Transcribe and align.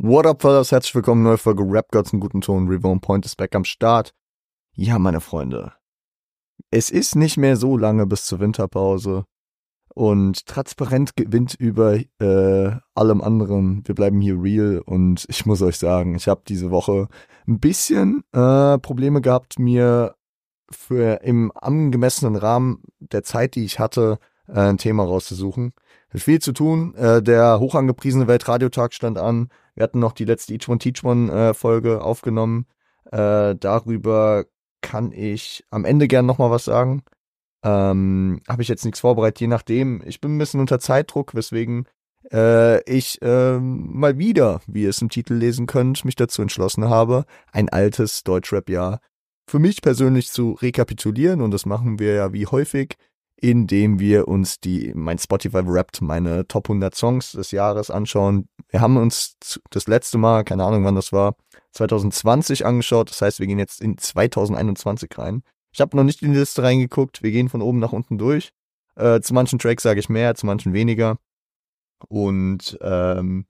What 0.00 0.26
up, 0.26 0.42
fellas? 0.42 0.70
Herzlich 0.70 0.94
willkommen, 0.94 1.24
neue 1.24 1.38
Folge 1.38 1.64
Rap 1.66 1.90
Gods 1.90 2.12
in 2.12 2.20
guten 2.20 2.40
Ton. 2.40 2.68
Reborn 2.68 3.00
Point 3.00 3.26
ist 3.26 3.34
back 3.34 3.56
am 3.56 3.64
Start. 3.64 4.14
Ja, 4.76 4.96
meine 4.96 5.20
Freunde. 5.20 5.72
Es 6.70 6.88
ist 6.88 7.16
nicht 7.16 7.36
mehr 7.36 7.56
so 7.56 7.76
lange 7.76 8.06
bis 8.06 8.24
zur 8.24 8.38
Winterpause. 8.38 9.24
Und 9.92 10.46
transparent 10.46 11.16
gewinnt 11.16 11.56
über 11.56 11.98
äh, 12.20 12.76
allem 12.94 13.20
anderen. 13.20 13.82
Wir 13.88 13.96
bleiben 13.96 14.20
hier 14.20 14.40
real. 14.40 14.80
Und 14.86 15.26
ich 15.28 15.46
muss 15.46 15.62
euch 15.62 15.78
sagen, 15.78 16.14
ich 16.14 16.28
habe 16.28 16.42
diese 16.46 16.70
Woche 16.70 17.08
ein 17.48 17.58
bisschen 17.58 18.22
äh, 18.30 18.78
Probleme 18.78 19.20
gehabt, 19.20 19.58
mir 19.58 20.14
für 20.70 21.22
im 21.24 21.50
angemessenen 21.56 22.36
Rahmen 22.36 22.84
der 23.00 23.24
Zeit, 23.24 23.56
die 23.56 23.64
ich 23.64 23.80
hatte, 23.80 24.20
äh, 24.46 24.60
ein 24.60 24.78
Thema 24.78 25.02
rauszusuchen. 25.02 25.72
Viel 26.14 26.40
zu 26.40 26.52
tun. 26.52 26.94
Äh, 26.94 27.22
der 27.22 27.60
hochangepriesene 27.60 28.26
Weltradiotag 28.26 28.94
stand 28.94 29.18
an. 29.18 29.48
Wir 29.74 29.84
hatten 29.84 29.98
noch 29.98 30.12
die 30.12 30.24
letzte 30.24 30.54
Each 30.54 30.68
One 30.68 30.78
Teach 30.78 31.04
One 31.04 31.30
äh, 31.30 31.54
Folge 31.54 32.02
aufgenommen. 32.02 32.66
Äh, 33.12 33.54
darüber 33.56 34.44
kann 34.80 35.12
ich 35.12 35.64
am 35.70 35.84
Ende 35.84 36.08
gern 36.08 36.26
nochmal 36.26 36.50
was 36.50 36.64
sagen. 36.64 37.02
Ähm, 37.62 38.40
Habe 38.48 38.62
ich 38.62 38.68
jetzt 38.68 38.84
nichts 38.84 39.00
vorbereitet, 39.00 39.40
je 39.40 39.46
nachdem. 39.48 40.02
Ich 40.06 40.20
bin 40.20 40.36
ein 40.36 40.38
bisschen 40.38 40.60
unter 40.60 40.78
Zeitdruck, 40.78 41.34
weswegen 41.34 41.86
äh, 42.32 42.82
ich 42.84 43.20
äh, 43.22 43.58
mal 43.58 44.18
wieder, 44.18 44.60
wie 44.66 44.82
ihr 44.82 44.90
es 44.90 45.02
im 45.02 45.08
Titel 45.08 45.34
lesen 45.34 45.66
könnt, 45.66 46.04
mich 46.04 46.16
dazu 46.16 46.42
entschlossen 46.42 46.88
habe, 46.88 47.24
ein 47.52 47.68
altes 47.68 48.22
Deutschrap-Jahr 48.24 49.00
für 49.48 49.58
mich 49.58 49.82
persönlich 49.82 50.30
zu 50.30 50.52
rekapitulieren. 50.52 51.40
Und 51.40 51.50
das 51.52 51.66
machen 51.66 51.98
wir 51.98 52.14
ja 52.14 52.32
wie 52.32 52.46
häufig 52.46 52.96
indem 53.40 54.00
wir 54.00 54.26
uns 54.26 54.58
die, 54.58 54.92
mein 54.94 55.18
Spotify 55.18 55.64
Wrapped, 55.64 56.02
meine 56.02 56.48
Top 56.48 56.68
100 56.68 56.94
Songs 56.94 57.32
des 57.32 57.52
Jahres 57.52 57.90
anschauen. 57.90 58.48
Wir 58.68 58.80
haben 58.80 58.96
uns 58.96 59.36
das 59.70 59.86
letzte 59.86 60.18
Mal, 60.18 60.42
keine 60.44 60.64
Ahnung 60.64 60.84
wann 60.84 60.96
das 60.96 61.12
war, 61.12 61.36
2020 61.72 62.66
angeschaut. 62.66 63.10
Das 63.10 63.22
heißt, 63.22 63.38
wir 63.38 63.46
gehen 63.46 63.60
jetzt 63.60 63.80
in 63.80 63.96
2021 63.96 65.16
rein. 65.16 65.42
Ich 65.72 65.80
habe 65.80 65.96
noch 65.96 66.04
nicht 66.04 66.22
in 66.22 66.32
die 66.32 66.38
Liste 66.38 66.64
reingeguckt. 66.64 67.22
Wir 67.22 67.30
gehen 67.30 67.48
von 67.48 67.62
oben 67.62 67.78
nach 67.78 67.92
unten 67.92 68.18
durch. 68.18 68.50
Äh, 68.96 69.20
zu 69.20 69.34
manchen 69.34 69.60
Tracks 69.60 69.84
sage 69.84 70.00
ich 70.00 70.08
mehr, 70.08 70.34
zu 70.34 70.44
manchen 70.46 70.72
weniger. 70.72 71.18
Und 72.08 72.76
ähm, 72.80 73.46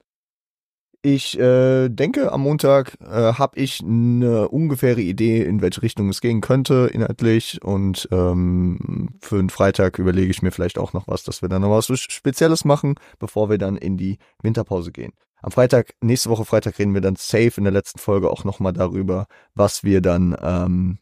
ich 1.01 1.39
äh, 1.39 1.87
denke, 1.87 2.31
am 2.31 2.41
Montag 2.41 2.97
äh, 3.01 3.33
habe 3.33 3.57
ich 3.57 3.81
eine 3.81 4.49
ungefähre 4.49 4.99
Idee, 4.99 5.43
in 5.43 5.61
welche 5.61 5.81
Richtung 5.81 6.09
es 6.09 6.19
gehen 6.19 6.41
könnte 6.41 6.89
inhaltlich. 6.91 7.63
Und 7.63 8.09
ähm, 8.11 9.17
für 9.21 9.37
den 9.37 9.49
Freitag 9.49 9.97
überlege 9.97 10.29
ich 10.29 10.41
mir 10.41 10.51
vielleicht 10.51 10.77
auch 10.77 10.91
noch 10.91 11.07
was, 11.07 11.23
dass 11.23 11.41
wir 11.41 11.47
dann 11.47 11.61
noch 11.61 11.71
was 11.71 11.87
Spezielles 11.99 12.65
machen, 12.65 12.95
bevor 13.17 13.49
wir 13.49 13.57
dann 13.57 13.77
in 13.77 13.95
die 13.95 14.17
Winterpause 14.41 14.91
gehen. 14.91 15.13
Am 15.41 15.51
Freitag, 15.51 15.93
nächste 16.01 16.29
Woche 16.29 16.43
Freitag 16.43 16.77
reden 16.79 16.93
wir 16.93 17.01
dann 17.01 17.15
safe 17.15 17.53
in 17.55 17.63
der 17.63 17.71
letzten 17.71 17.99
Folge 17.99 18.29
auch 18.29 18.43
nochmal 18.43 18.73
darüber, 18.73 19.27
was 19.53 19.85
wir 19.85 20.01
dann, 20.01 20.35
ähm, 20.41 20.99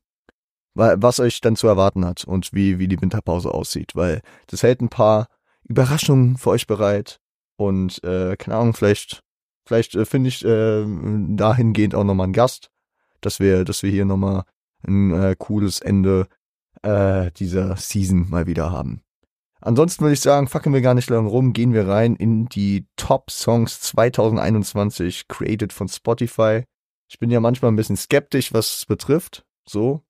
was 0.76 1.20
euch 1.20 1.42
dann 1.42 1.56
zu 1.56 1.68
erwarten 1.68 2.06
hat 2.06 2.24
und 2.24 2.54
wie, 2.54 2.78
wie 2.78 2.88
die 2.88 3.02
Winterpause 3.02 3.52
aussieht, 3.52 3.96
weil 3.96 4.22
das 4.46 4.62
hält 4.62 4.80
ein 4.80 4.90
paar 4.90 5.28
Überraschungen 5.64 6.38
für 6.38 6.52
euch 6.52 6.68
bereit. 6.68 7.20
Und 7.56 8.04
äh, 8.04 8.38
keine 8.38 8.58
Ahnung, 8.58 8.76
vielleicht 8.76 9.24
Vielleicht 9.68 9.96
äh, 9.96 10.06
finde 10.06 10.30
ich 10.30 10.46
äh, 10.46 10.86
dahingehend 11.36 11.94
auch 11.94 12.06
nochmal 12.06 12.26
einen 12.26 12.34
Gast, 12.34 12.72
dass 13.22 13.40
wir, 13.40 13.66
dass 13.66 13.84
wir 13.84 13.92
hier 13.92 14.06
nochmal 14.06 14.44
ein 14.88 15.12
äh, 15.12 15.36
cooles 15.38 15.82
Ende 15.82 16.28
äh, 16.84 17.32
dieser 17.32 17.76
Season 17.76 18.30
mal 18.30 18.48
wieder 18.48 18.72
haben. 18.72 19.02
Ansonsten 19.60 20.04
würde 20.04 20.14
ich 20.14 20.22
sagen, 20.22 20.48
fucken 20.48 20.74
wir 20.74 20.82
gar 20.82 20.94
nicht 20.94 21.10
lange 21.10 21.28
rum, 21.28 21.52
gehen 21.52 21.74
wir 21.74 21.88
rein 21.88 22.16
in 22.16 22.46
die 22.46 22.88
Top 22.96 23.32
Songs 23.32 23.82
2021, 23.82 25.28
created 25.28 25.74
von 25.74 25.88
Spotify. 25.88 26.64
Ich 27.10 27.20
bin 27.20 27.32
ja 27.32 27.40
manchmal 27.40 27.72
ein 27.72 27.76
bisschen 27.76 27.98
skeptisch, 27.98 28.54
was 28.54 28.78
es 28.78 28.86
betrifft. 28.86 29.46
So. 29.68 30.04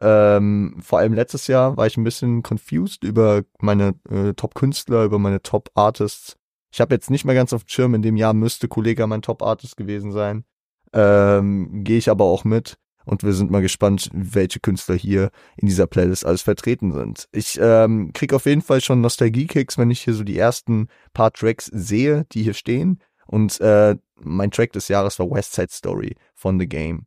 Ähm, 0.00 0.76
vor 0.80 0.98
allem 0.98 1.14
letztes 1.14 1.46
Jahr 1.46 1.76
war 1.76 1.86
ich 1.86 1.96
ein 1.96 2.04
bisschen 2.04 2.42
confused 2.42 3.04
über 3.04 3.42
meine 3.60 3.94
äh, 4.08 4.34
Top-Künstler, 4.34 5.04
über 5.04 5.18
meine 5.18 5.42
Top-Artists. 5.42 6.36
Ich 6.70 6.80
habe 6.80 6.94
jetzt 6.94 7.10
nicht 7.10 7.24
mehr 7.24 7.34
ganz 7.34 7.52
auf 7.52 7.64
dem 7.64 7.68
Schirm, 7.68 7.94
in 7.94 8.02
dem 8.02 8.16
Jahr 8.16 8.34
müsste 8.34 8.68
Kollega 8.68 9.06
mein 9.06 9.22
Top-Artist 9.22 9.76
gewesen 9.76 10.12
sein. 10.12 10.44
Ähm, 10.92 11.84
Gehe 11.84 11.98
ich 11.98 12.10
aber 12.10 12.24
auch 12.24 12.44
mit. 12.44 12.78
Und 13.04 13.22
wir 13.22 13.32
sind 13.32 13.50
mal 13.50 13.62
gespannt, 13.62 14.10
welche 14.12 14.60
Künstler 14.60 14.94
hier 14.94 15.30
in 15.56 15.66
dieser 15.66 15.86
Playlist 15.86 16.26
alles 16.26 16.42
vertreten 16.42 16.92
sind. 16.92 17.26
Ich 17.32 17.58
ähm, 17.60 18.12
krieg 18.12 18.34
auf 18.34 18.44
jeden 18.44 18.60
Fall 18.60 18.82
schon 18.82 19.00
Nostalgie-Kicks, 19.00 19.78
wenn 19.78 19.90
ich 19.90 20.02
hier 20.02 20.12
so 20.12 20.24
die 20.24 20.36
ersten 20.36 20.88
paar 21.14 21.32
Tracks 21.32 21.70
sehe, 21.72 22.26
die 22.32 22.42
hier 22.42 22.52
stehen. 22.52 23.00
Und 23.26 23.60
äh, 23.62 23.96
mein 24.20 24.50
Track 24.50 24.72
des 24.72 24.88
Jahres 24.88 25.18
war 25.18 25.30
West 25.30 25.54
Side 25.54 25.70
Story 25.70 26.16
von 26.34 26.60
The 26.60 26.68
Game. 26.68 27.06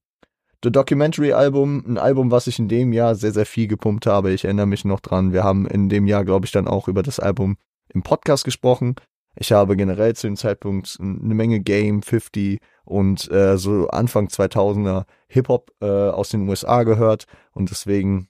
The 0.63 0.71
Documentary 0.71 1.33
Album, 1.33 1.83
ein 1.87 1.97
Album, 1.99 2.31
was 2.31 2.47
ich 2.47 2.57
in 2.57 2.67
dem 2.67 2.93
Jahr 2.93 3.13
sehr, 3.13 3.31
sehr 3.31 3.45
viel 3.45 3.67
gepumpt 3.67 4.07
habe. 4.07 4.31
Ich 4.31 4.45
erinnere 4.45 4.67
mich 4.67 4.85
noch 4.85 5.01
dran. 5.01 5.33
Wir 5.33 5.43
haben 5.43 5.67
in 5.67 5.87
dem 5.87 6.07
Jahr, 6.07 6.25
glaube 6.25 6.45
ich, 6.47 6.51
dann 6.51 6.67
auch 6.67 6.87
über 6.87 7.03
das 7.03 7.19
Album 7.19 7.57
im 7.89 8.01
Podcast 8.01 8.43
gesprochen. 8.43 8.95
Ich 9.35 9.51
habe 9.51 9.77
generell 9.77 10.15
zu 10.15 10.27
dem 10.27 10.35
Zeitpunkt 10.35 10.97
eine 10.99 11.33
Menge 11.33 11.61
Game, 11.61 12.01
50 12.01 12.59
und 12.83 13.31
äh, 13.31 13.57
so 13.57 13.87
Anfang 13.87 14.27
2000er 14.27 15.05
Hip-Hop 15.29 15.71
äh, 15.81 15.85
aus 15.85 16.29
den 16.29 16.47
USA 16.47 16.83
gehört 16.83 17.25
und 17.51 17.69
deswegen 17.69 18.27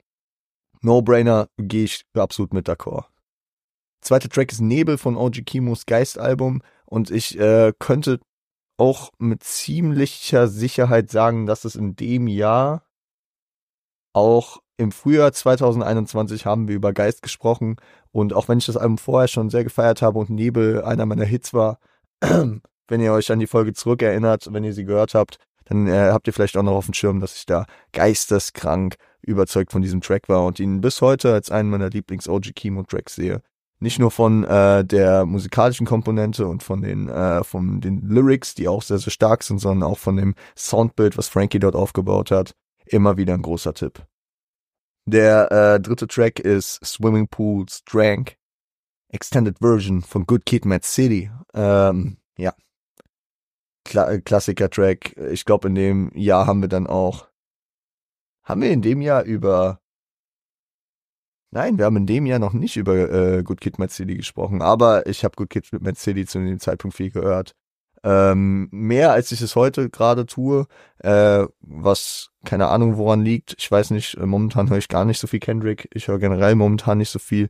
No-Brainer 0.81 1.47
gehe 1.57 1.85
ich 1.85 2.05
absolut 2.13 2.53
mit 2.53 2.67
d'accord. 2.67 3.05
Zweiter 4.01 4.29
Track 4.29 4.51
ist 4.51 4.61
Nebel 4.61 4.97
von 4.97 5.15
OG 5.15 5.45
Kimos 5.45 5.85
Geist-Album 5.85 6.61
und 6.85 7.11
ich 7.11 7.39
äh, 7.39 7.73
könnte 7.77 8.19
auch 8.77 9.11
mit 9.19 9.43
ziemlicher 9.43 10.47
Sicherheit 10.47 11.11
sagen, 11.11 11.45
dass 11.45 11.65
es 11.65 11.75
in 11.75 11.95
dem 11.95 12.27
Jahr 12.27 12.83
auch 14.13 14.59
im 14.77 14.91
Frühjahr 14.91 15.31
2021 15.31 16.45
haben 16.45 16.67
wir 16.67 16.75
über 16.75 16.93
Geist 16.93 17.21
gesprochen 17.21 17.77
und 18.11 18.33
auch 18.33 18.47
wenn 18.47 18.57
ich 18.57 18.65
das 18.65 18.77
Album 18.77 18.97
vorher 18.97 19.27
schon 19.27 19.49
sehr 19.49 19.63
gefeiert 19.63 20.01
habe 20.01 20.19
und 20.19 20.29
Nebel 20.29 20.83
einer 20.83 21.05
meiner 21.05 21.25
Hits 21.25 21.53
war, 21.53 21.79
wenn 22.21 23.01
ihr 23.01 23.13
euch 23.13 23.31
an 23.31 23.39
die 23.39 23.47
Folge 23.47 23.73
zurückerinnert, 23.73 24.49
wenn 24.51 24.63
ihr 24.63 24.73
sie 24.73 24.85
gehört 24.85 25.13
habt, 25.13 25.37
dann 25.65 25.87
äh, 25.87 26.09
habt 26.11 26.27
ihr 26.27 26.33
vielleicht 26.33 26.57
auch 26.57 26.63
noch 26.63 26.73
auf 26.73 26.85
dem 26.85 26.93
Schirm, 26.93 27.19
dass 27.19 27.35
ich 27.35 27.45
da 27.45 27.65
geisteskrank 27.93 28.95
überzeugt 29.21 29.71
von 29.71 29.81
diesem 29.81 30.01
Track 30.01 30.27
war 30.27 30.45
und 30.45 30.59
ihn 30.59 30.81
bis 30.81 31.01
heute 31.01 31.33
als 31.33 31.51
einen 31.51 31.69
meiner 31.69 31.89
Lieblings-OG 31.89 32.53
Chemo-Tracks 32.55 33.15
sehe. 33.15 33.41
Nicht 33.79 33.97
nur 33.97 34.11
von 34.11 34.43
äh, 34.43 34.85
der 34.85 35.25
musikalischen 35.25 35.87
Komponente 35.87 36.47
und 36.47 36.61
von 36.61 36.81
den, 36.81 37.07
äh, 37.09 37.43
von 37.43 37.81
den 37.81 38.01
Lyrics, 38.01 38.53
die 38.53 38.67
auch 38.67 38.83
sehr, 38.83 38.99
sehr 38.99 39.11
stark 39.11 39.43
sind, 39.43 39.59
sondern 39.59 39.89
auch 39.89 39.97
von 39.97 40.17
dem 40.17 40.35
Soundbild, 40.55 41.17
was 41.17 41.29
Frankie 41.29 41.59
dort 41.59 41.75
aufgebaut 41.75 42.29
hat. 42.29 42.53
Immer 42.91 43.15
wieder 43.15 43.33
ein 43.33 43.41
großer 43.41 43.73
Tipp. 43.73 44.05
Der 45.05 45.51
äh, 45.51 45.79
dritte 45.79 46.07
Track 46.07 46.39
ist 46.39 46.85
Swimming 46.85 47.27
Pools 47.27 47.83
Drank. 47.85 48.35
Extended 49.07 49.59
Version 49.59 50.01
von 50.01 50.25
Good 50.25 50.45
Kid, 50.45 50.65
Mad 50.65 50.85
City. 50.85 51.31
Ähm, 51.53 52.17
ja. 52.37 52.53
Kla 53.85 54.19
Klassiker-Track. 54.19 55.17
Ich 55.31 55.45
glaube, 55.45 55.69
in 55.69 55.75
dem 55.75 56.11
Jahr 56.15 56.47
haben 56.47 56.61
wir 56.61 56.67
dann 56.67 56.85
auch. 56.85 57.27
Haben 58.43 58.61
wir 58.61 58.71
in 58.71 58.81
dem 58.81 59.01
Jahr 59.01 59.23
über. 59.23 59.79
Nein, 61.53 61.77
wir 61.77 61.85
haben 61.85 61.97
in 61.97 62.07
dem 62.07 62.25
Jahr 62.25 62.39
noch 62.39 62.53
nicht 62.53 62.75
über 62.75 62.95
äh, 62.95 63.43
Good 63.43 63.61
Kid, 63.61 63.79
Mad 63.79 63.91
City 63.91 64.15
gesprochen, 64.15 64.61
aber 64.61 65.07
ich 65.07 65.23
habe 65.23 65.35
Good 65.35 65.49
Kid, 65.49 65.71
Mad 65.81 65.97
City 65.97 66.25
zu 66.25 66.39
dem 66.39 66.59
Zeitpunkt 66.59 66.95
viel 66.95 67.11
gehört. 67.11 67.55
Ähm, 68.03 68.67
mehr 68.71 69.11
als 69.11 69.31
ich 69.31 69.41
es 69.41 69.55
heute 69.55 69.89
gerade 69.89 70.25
tue, 70.25 70.65
äh, 70.99 71.45
was 71.61 72.31
keine 72.45 72.67
Ahnung 72.67 72.97
woran 72.97 73.21
liegt. 73.21 73.55
Ich 73.59 73.69
weiß 73.71 73.91
nicht, 73.91 74.15
äh, 74.15 74.25
momentan 74.25 74.69
höre 74.69 74.77
ich 74.79 74.87
gar 74.87 75.05
nicht 75.05 75.19
so 75.19 75.27
viel 75.27 75.39
Kendrick. 75.39 75.87
Ich 75.93 76.07
höre 76.07 76.19
generell 76.19 76.55
momentan 76.55 76.97
nicht 76.97 77.11
so 77.11 77.19
viel 77.19 77.49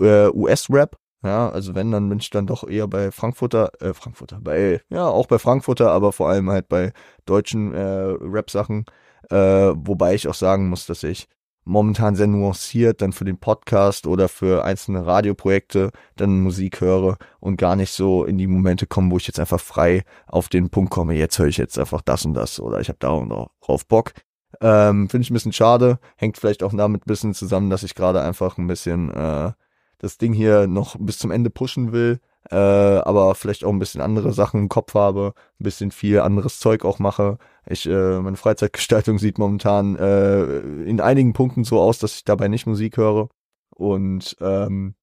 äh, 0.00 0.28
US-Rap. 0.28 0.98
Ja, 1.24 1.50
also 1.50 1.76
wenn, 1.76 1.92
dann 1.92 2.08
bin 2.08 2.18
ich 2.18 2.30
dann 2.30 2.48
doch 2.48 2.68
eher 2.68 2.88
bei 2.88 3.12
Frankfurter, 3.12 3.70
äh, 3.80 3.94
Frankfurter, 3.94 4.40
bei, 4.40 4.80
ja, 4.90 5.06
auch 5.06 5.28
bei 5.28 5.38
Frankfurter, 5.38 5.92
aber 5.92 6.12
vor 6.12 6.28
allem 6.28 6.50
halt 6.50 6.68
bei 6.68 6.92
deutschen 7.26 7.72
äh, 7.72 7.80
Rap-Sachen. 8.20 8.86
Äh, 9.30 9.36
wobei 9.36 10.14
ich 10.14 10.26
auch 10.26 10.34
sagen 10.34 10.68
muss, 10.68 10.86
dass 10.86 11.04
ich 11.04 11.28
momentan 11.64 12.16
sehr 12.16 12.26
nuanciert 12.26 13.02
dann 13.02 13.12
für 13.12 13.24
den 13.24 13.38
Podcast 13.38 14.06
oder 14.06 14.28
für 14.28 14.64
einzelne 14.64 15.06
Radioprojekte 15.06 15.90
dann 16.16 16.40
Musik 16.40 16.80
höre 16.80 17.16
und 17.40 17.56
gar 17.56 17.76
nicht 17.76 17.92
so 17.92 18.24
in 18.24 18.38
die 18.38 18.46
Momente 18.46 18.86
komme, 18.86 19.10
wo 19.10 19.16
ich 19.16 19.26
jetzt 19.26 19.40
einfach 19.40 19.60
frei 19.60 20.04
auf 20.26 20.48
den 20.48 20.70
Punkt 20.70 20.90
komme, 20.90 21.14
jetzt 21.14 21.38
höre 21.38 21.46
ich 21.46 21.58
jetzt 21.58 21.78
einfach 21.78 22.02
das 22.02 22.24
und 22.24 22.34
das 22.34 22.60
oder 22.60 22.80
ich 22.80 22.88
habe 22.88 22.98
da 22.98 23.10
und 23.10 23.30
drauf 23.60 23.86
Bock. 23.86 24.12
Ähm, 24.60 25.08
Finde 25.08 25.22
ich 25.22 25.30
ein 25.30 25.34
bisschen 25.34 25.52
schade, 25.52 25.98
hängt 26.16 26.36
vielleicht 26.36 26.62
auch 26.62 26.72
damit 26.74 27.02
ein 27.02 27.08
bisschen 27.08 27.34
zusammen, 27.34 27.70
dass 27.70 27.82
ich 27.82 27.94
gerade 27.94 28.20
einfach 28.22 28.58
ein 28.58 28.66
bisschen 28.66 29.10
äh, 29.10 29.52
das 29.98 30.18
Ding 30.18 30.32
hier 30.32 30.66
noch 30.66 30.96
bis 30.98 31.18
zum 31.18 31.30
Ende 31.30 31.48
pushen 31.48 31.92
will, 31.92 32.20
äh, 32.52 33.00
aber 33.04 33.34
vielleicht 33.34 33.64
auch 33.64 33.72
ein 33.72 33.78
bisschen 33.78 34.02
andere 34.02 34.32
Sachen 34.32 34.60
im 34.60 34.68
Kopf 34.68 34.94
habe, 34.94 35.32
ein 35.58 35.64
bisschen 35.64 35.90
viel 35.90 36.20
anderes 36.20 36.58
Zeug 36.58 36.84
auch 36.84 36.98
mache. 36.98 37.38
Ich, 37.66 37.88
äh, 37.88 38.20
meine 38.20 38.36
Freizeitgestaltung 38.36 39.18
sieht 39.18 39.38
momentan 39.38 39.96
äh, 39.96 40.58
in 40.84 41.00
einigen 41.00 41.32
Punkten 41.32 41.64
so 41.64 41.80
aus, 41.80 41.98
dass 41.98 42.16
ich 42.16 42.24
dabei 42.24 42.48
nicht 42.48 42.66
Musik 42.66 42.98
höre. 42.98 43.28
Und 43.74 44.36
ähm, 44.40 44.94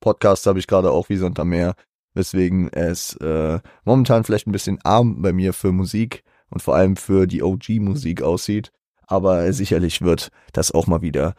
Podcast 0.00 0.46
habe 0.46 0.58
ich 0.58 0.66
gerade 0.66 0.90
auch 0.90 1.08
wie 1.08 1.16
Sonntag 1.16 1.46
mehr. 1.46 1.74
weswegen 2.14 2.72
es 2.72 3.14
äh, 3.16 3.58
momentan 3.84 4.24
vielleicht 4.24 4.46
ein 4.46 4.52
bisschen 4.52 4.78
arm 4.84 5.22
bei 5.22 5.32
mir 5.32 5.52
für 5.52 5.72
Musik 5.72 6.24
und 6.50 6.62
vor 6.62 6.74
allem 6.76 6.96
für 6.96 7.26
die 7.26 7.42
OG-Musik 7.42 8.22
aussieht. 8.22 8.70
Aber 9.06 9.52
sicherlich 9.52 10.02
wird 10.02 10.30
das 10.52 10.72
auch 10.72 10.86
mal 10.86 11.02
wieder 11.02 11.34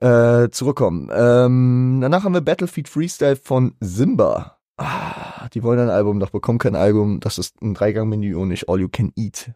äh, 0.00 0.48
zurückkommen. 0.50 1.10
Ähm, 1.12 1.98
danach 2.00 2.24
haben 2.24 2.34
wir 2.34 2.40
Battlefield 2.40 2.88
Freestyle 2.88 3.36
von 3.36 3.74
Simba. 3.80 4.59
Ah, 4.82 5.46
die 5.52 5.62
wollen 5.62 5.78
ein 5.78 5.90
Album, 5.90 6.20
doch 6.20 6.30
bekommen 6.30 6.58
kein 6.58 6.74
Album. 6.74 7.20
Das 7.20 7.36
ist 7.36 7.60
ein 7.60 7.74
Dreigang-Menü 7.74 8.34
und 8.34 8.48
nicht 8.48 8.70
All 8.70 8.80
You 8.80 8.88
Can 8.88 9.12
Eat. 9.14 9.52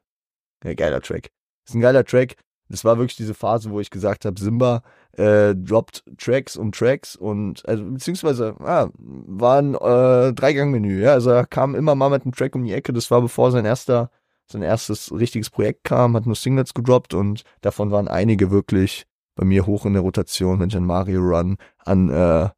Ja, 0.62 0.74
geiler 0.74 1.00
Track. 1.00 1.30
Das 1.64 1.70
ist 1.70 1.74
ein 1.76 1.80
geiler 1.80 2.04
Track. 2.04 2.36
Das 2.68 2.84
war 2.84 2.98
wirklich 2.98 3.16
diese 3.16 3.32
Phase, 3.32 3.70
wo 3.70 3.80
ich 3.80 3.88
gesagt 3.88 4.26
habe, 4.26 4.38
Simba 4.38 4.82
äh, 5.12 5.54
droppt 5.54 6.04
Tracks 6.18 6.58
um 6.58 6.72
Tracks 6.72 7.16
und 7.16 7.66
also 7.66 7.84
beziehungsweise 7.84 8.54
ah, 8.58 8.88
war 8.98 9.60
ein 9.60 9.74
äh, 9.74 10.34
Dreigang-Menü. 10.34 11.00
Ja, 11.00 11.12
also 11.12 11.30
er 11.30 11.46
kam 11.46 11.74
immer 11.74 11.94
mal 11.94 12.10
mit 12.10 12.24
einem 12.24 12.32
Track 12.32 12.54
um 12.54 12.62
die 12.62 12.74
Ecke. 12.74 12.92
Das 12.92 13.10
war 13.10 13.22
bevor 13.22 13.50
sein 13.50 13.64
erster 13.64 14.10
sein 14.46 14.60
erstes 14.60 15.10
richtiges 15.10 15.48
Projekt 15.48 15.84
kam, 15.84 16.14
hat 16.16 16.26
nur 16.26 16.36
Singles 16.36 16.74
gedroppt 16.74 17.14
und 17.14 17.44
davon 17.62 17.90
waren 17.90 18.08
einige 18.08 18.50
wirklich 18.50 19.06
bei 19.36 19.46
mir 19.46 19.64
hoch 19.64 19.86
in 19.86 19.94
der 19.94 20.02
Rotation, 20.02 20.60
wenn 20.60 20.68
ich 20.68 20.76
an 20.76 20.84
Mario 20.84 21.22
Run, 21.22 21.56
an 21.78 22.10
äh, 22.10 22.50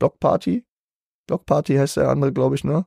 Block 0.00 0.18
Party, 0.18 0.64
Block 1.32 1.46
Party 1.46 1.76
heißt 1.76 1.96
der 1.96 2.10
andere, 2.10 2.30
glaube 2.30 2.56
ich, 2.56 2.62
ne? 2.62 2.84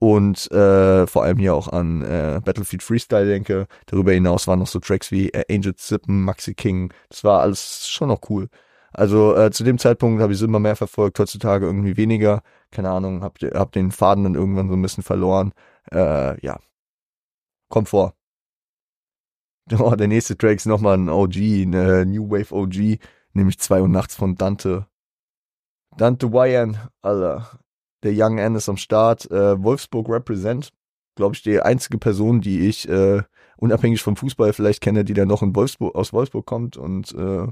Und 0.00 0.50
äh, 0.50 1.06
vor 1.06 1.22
allem 1.22 1.38
hier 1.38 1.54
auch 1.54 1.68
an 1.68 2.02
äh, 2.02 2.40
Battlefield 2.44 2.82
Freestyle 2.82 3.26
denke. 3.26 3.68
Darüber 3.86 4.10
hinaus 4.10 4.48
waren 4.48 4.58
noch 4.58 4.66
so 4.66 4.80
Tracks 4.80 5.12
wie 5.12 5.28
äh, 5.30 5.44
Angel 5.48 5.76
Zippen, 5.76 6.24
Maxi 6.24 6.54
King. 6.54 6.92
Das 7.10 7.22
war 7.22 7.42
alles 7.42 7.86
schon 7.88 8.08
noch 8.08 8.28
cool. 8.28 8.48
Also 8.92 9.36
äh, 9.36 9.52
zu 9.52 9.62
dem 9.62 9.78
Zeitpunkt 9.78 10.20
habe 10.20 10.32
ich 10.32 10.40
es 10.40 10.42
immer 10.44 10.58
mehr 10.58 10.74
verfolgt, 10.74 11.20
heutzutage 11.20 11.66
irgendwie 11.66 11.96
weniger. 11.96 12.42
Keine 12.72 12.90
Ahnung, 12.90 13.22
hab, 13.22 13.38
hab 13.40 13.70
den 13.70 13.92
Faden 13.92 14.24
dann 14.24 14.34
irgendwann 14.34 14.68
so 14.68 14.74
ein 14.74 14.82
bisschen 14.82 15.04
verloren. 15.04 15.52
Äh, 15.92 16.44
ja, 16.44 16.58
kommt 17.68 17.88
vor. 17.88 18.14
Oh, 19.78 19.94
der 19.94 20.08
nächste 20.08 20.36
Track 20.36 20.56
ist 20.56 20.66
nochmal 20.66 20.96
ein 20.96 21.08
OG, 21.08 21.36
eine 21.36 22.04
New 22.06 22.30
Wave 22.30 22.52
OG, 22.52 22.98
nämlich 23.32 23.58
2 23.60 23.82
Uhr 23.82 23.88
nachts 23.88 24.16
von 24.16 24.34
Dante. 24.34 24.86
Dante 25.96 26.32
Wyan, 26.32 26.78
Alter. 27.02 27.60
Der 28.06 28.14
Young 28.16 28.38
N 28.38 28.54
ist 28.54 28.68
am 28.68 28.76
Start. 28.76 29.30
Äh, 29.30 29.62
Wolfsburg 29.62 30.08
Represent. 30.08 30.72
Glaube 31.16 31.34
ich, 31.34 31.42
die 31.42 31.60
einzige 31.60 31.98
Person, 31.98 32.40
die 32.40 32.68
ich 32.68 32.88
äh, 32.88 33.22
unabhängig 33.56 34.00
vom 34.00 34.16
Fußball 34.16 34.52
vielleicht 34.52 34.80
kenne, 34.80 35.04
die 35.04 35.14
dann 35.14 35.28
noch 35.28 35.42
in 35.42 35.56
Wolfsburg, 35.56 35.94
aus 35.96 36.12
Wolfsburg 36.12 36.46
kommt. 36.46 36.76
Und 36.76 37.12
äh, 37.14 37.48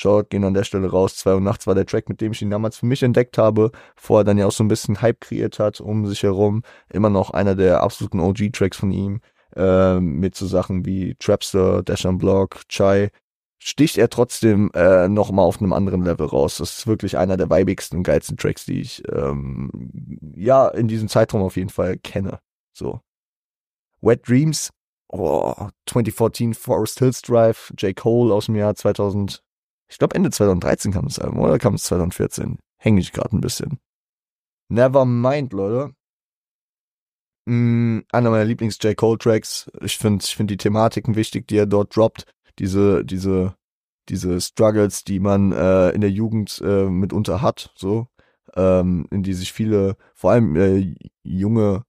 Schaut, 0.00 0.30
gehen 0.30 0.44
an 0.44 0.54
der 0.54 0.62
Stelle 0.62 0.88
raus. 0.88 1.16
2 1.16 1.34
Uhr 1.34 1.40
nachts 1.40 1.66
war 1.66 1.74
der 1.74 1.84
Track, 1.84 2.08
mit 2.08 2.20
dem 2.20 2.30
ich 2.30 2.40
ihn 2.40 2.50
damals 2.50 2.76
für 2.76 2.86
mich 2.86 3.02
entdeckt 3.02 3.36
habe, 3.36 3.72
bevor 3.96 4.20
er 4.20 4.24
dann 4.24 4.38
ja 4.38 4.46
auch 4.46 4.52
so 4.52 4.62
ein 4.62 4.68
bisschen 4.68 5.02
Hype 5.02 5.20
kreiert 5.20 5.58
hat 5.58 5.80
um 5.80 6.06
sich 6.06 6.22
herum. 6.22 6.62
Immer 6.88 7.10
noch 7.10 7.30
einer 7.30 7.56
der 7.56 7.82
absoluten 7.82 8.20
OG-Tracks 8.20 8.76
von 8.76 8.92
ihm 8.92 9.20
äh, 9.56 9.98
mit 9.98 10.36
so 10.36 10.46
Sachen 10.46 10.86
wie 10.86 11.16
Trapster, 11.16 11.82
Dash 11.82 12.06
on 12.06 12.18
Block, 12.18 12.60
Chai, 12.68 13.10
sticht 13.58 13.98
er 13.98 14.08
trotzdem 14.08 14.70
äh, 14.74 15.08
noch 15.08 15.30
mal 15.30 15.42
auf 15.42 15.60
einem 15.60 15.72
anderen 15.72 16.02
Level 16.02 16.26
raus. 16.26 16.58
Das 16.58 16.78
ist 16.78 16.86
wirklich 16.86 17.18
einer 17.18 17.36
der 17.36 17.50
weibigsten 17.50 18.02
geilsten 18.02 18.36
Tracks, 18.36 18.64
die 18.64 18.80
ich 18.80 19.02
ähm, 19.12 19.90
ja 20.34 20.68
in 20.68 20.88
diesem 20.88 21.08
Zeitraum 21.08 21.42
auf 21.42 21.56
jeden 21.56 21.70
Fall 21.70 21.98
kenne. 21.98 22.40
So. 22.72 23.00
Wet 24.00 24.28
Dreams, 24.28 24.70
oh, 25.08 25.68
2014 25.86 26.54
Forest 26.54 27.00
Hills 27.00 27.22
Drive, 27.22 27.72
J. 27.78 27.96
Cole 27.96 28.32
aus 28.32 28.46
dem 28.46 28.54
Jahr 28.54 28.74
2000, 28.74 29.42
ich 29.88 29.98
glaube 29.98 30.14
Ende 30.14 30.30
2013 30.30 30.92
kam 30.92 31.06
das 31.06 31.18
Album, 31.18 31.40
oder 31.40 31.58
kam 31.58 31.74
es 31.74 31.84
2014? 31.84 32.58
Hänge 32.78 33.00
ich 33.00 33.12
gerade 33.12 33.36
ein 33.36 33.40
bisschen. 33.40 33.80
Nevermind, 34.68 35.52
Leute. 35.52 35.94
Mm, 37.46 38.00
einer 38.12 38.30
meiner 38.30 38.44
Lieblings-J. 38.44 38.94
Cole-Tracks. 38.94 39.70
Ich 39.80 39.96
finde 39.96 40.22
ich 40.22 40.36
find 40.36 40.50
die 40.50 40.58
Thematiken 40.58 41.16
wichtig, 41.16 41.48
die 41.48 41.56
er 41.56 41.66
dort 41.66 41.96
droppt. 41.96 42.26
Diese, 42.58 43.04
diese, 43.04 43.54
diese 44.08 44.40
Struggles, 44.40 45.04
die 45.04 45.20
man 45.20 45.52
äh, 45.52 45.90
in 45.90 46.00
der 46.00 46.10
Jugend 46.10 46.60
äh, 46.64 46.88
mitunter 46.88 47.42
hat, 47.42 47.72
so, 47.76 48.08
ähm, 48.56 49.06
in 49.10 49.22
die 49.22 49.34
sich 49.34 49.52
viele, 49.52 49.96
vor 50.14 50.32
allem 50.32 50.56
äh, 50.56 50.94
junge, 51.22 51.84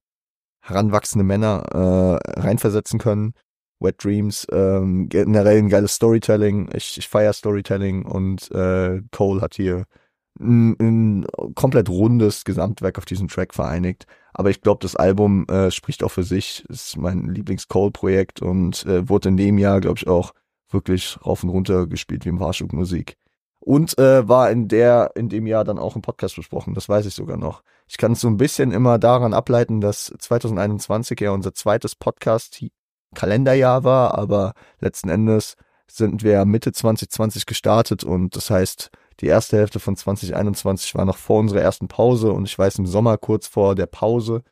heranwachsende 0.62 1.24
Männer 1.24 1.62
äh, 1.72 2.40
reinversetzen 2.40 2.98
können. 2.98 3.34
Wet 3.80 4.04
Dreams, 4.04 4.46
ähm, 4.52 5.08
generell 5.08 5.58
ein 5.58 5.70
geiles 5.70 5.94
Storytelling. 5.94 6.68
Ich, 6.74 6.98
ich 6.98 7.08
feiere 7.08 7.32
Storytelling 7.32 8.04
und 8.04 8.50
äh, 8.52 9.00
Cole 9.10 9.40
hat 9.40 9.54
hier 9.54 9.86
ein, 10.38 10.76
ein 10.78 11.26
komplett 11.54 11.88
rundes 11.88 12.44
Gesamtwerk 12.44 12.98
auf 12.98 13.06
diesem 13.06 13.28
Track 13.28 13.54
vereinigt. 13.54 14.06
Aber 14.34 14.50
ich 14.50 14.60
glaube, 14.60 14.80
das 14.82 14.96
Album 14.96 15.46
äh, 15.48 15.70
spricht 15.70 16.04
auch 16.04 16.10
für 16.10 16.22
sich. 16.24 16.64
Ist 16.68 16.98
mein 16.98 17.28
Lieblings-Cole-Projekt 17.28 18.42
und 18.42 18.84
äh, 18.86 19.08
wurde 19.08 19.30
in 19.30 19.36
dem 19.38 19.58
Jahr, 19.58 19.80
glaube 19.80 19.98
ich, 19.98 20.08
auch 20.08 20.32
wirklich 20.72 21.18
rauf 21.24 21.42
und 21.42 21.50
runter 21.50 21.86
gespielt 21.86 22.24
wie 22.24 22.30
im 22.30 22.40
Warschuk 22.40 22.72
Musik. 22.72 23.16
Und 23.60 23.98
äh, 23.98 24.26
war 24.26 24.50
in 24.50 24.68
der, 24.68 25.12
in 25.16 25.28
dem 25.28 25.46
Jahr 25.46 25.64
dann 25.64 25.78
auch 25.78 25.94
im 25.94 26.02
Podcast 26.02 26.36
besprochen, 26.36 26.74
das 26.74 26.88
weiß 26.88 27.04
ich 27.06 27.14
sogar 27.14 27.36
noch. 27.36 27.62
Ich 27.86 27.98
kann 27.98 28.12
es 28.12 28.20
so 28.20 28.28
ein 28.28 28.38
bisschen 28.38 28.72
immer 28.72 28.98
daran 28.98 29.34
ableiten, 29.34 29.80
dass 29.80 30.14
2021 30.18 31.20
ja 31.20 31.32
unser 31.32 31.52
zweites 31.52 31.94
Podcast-Kalenderjahr 31.94 33.84
war, 33.84 34.16
aber 34.16 34.54
letzten 34.78 35.10
Endes 35.10 35.56
sind 35.86 36.22
wir 36.22 36.44
Mitte 36.44 36.72
2020 36.72 37.46
gestartet 37.46 38.04
und 38.04 38.36
das 38.36 38.48
heißt, 38.48 38.90
die 39.20 39.26
erste 39.26 39.58
Hälfte 39.58 39.80
von 39.80 39.96
2021 39.96 40.94
war 40.94 41.04
noch 41.04 41.18
vor 41.18 41.40
unserer 41.40 41.60
ersten 41.60 41.88
Pause 41.88 42.32
und 42.32 42.44
ich 42.46 42.58
weiß, 42.58 42.78
im 42.78 42.86
Sommer 42.86 43.18
kurz 43.18 43.46
vor 43.46 43.74
der 43.74 43.86
Pause 43.86 44.42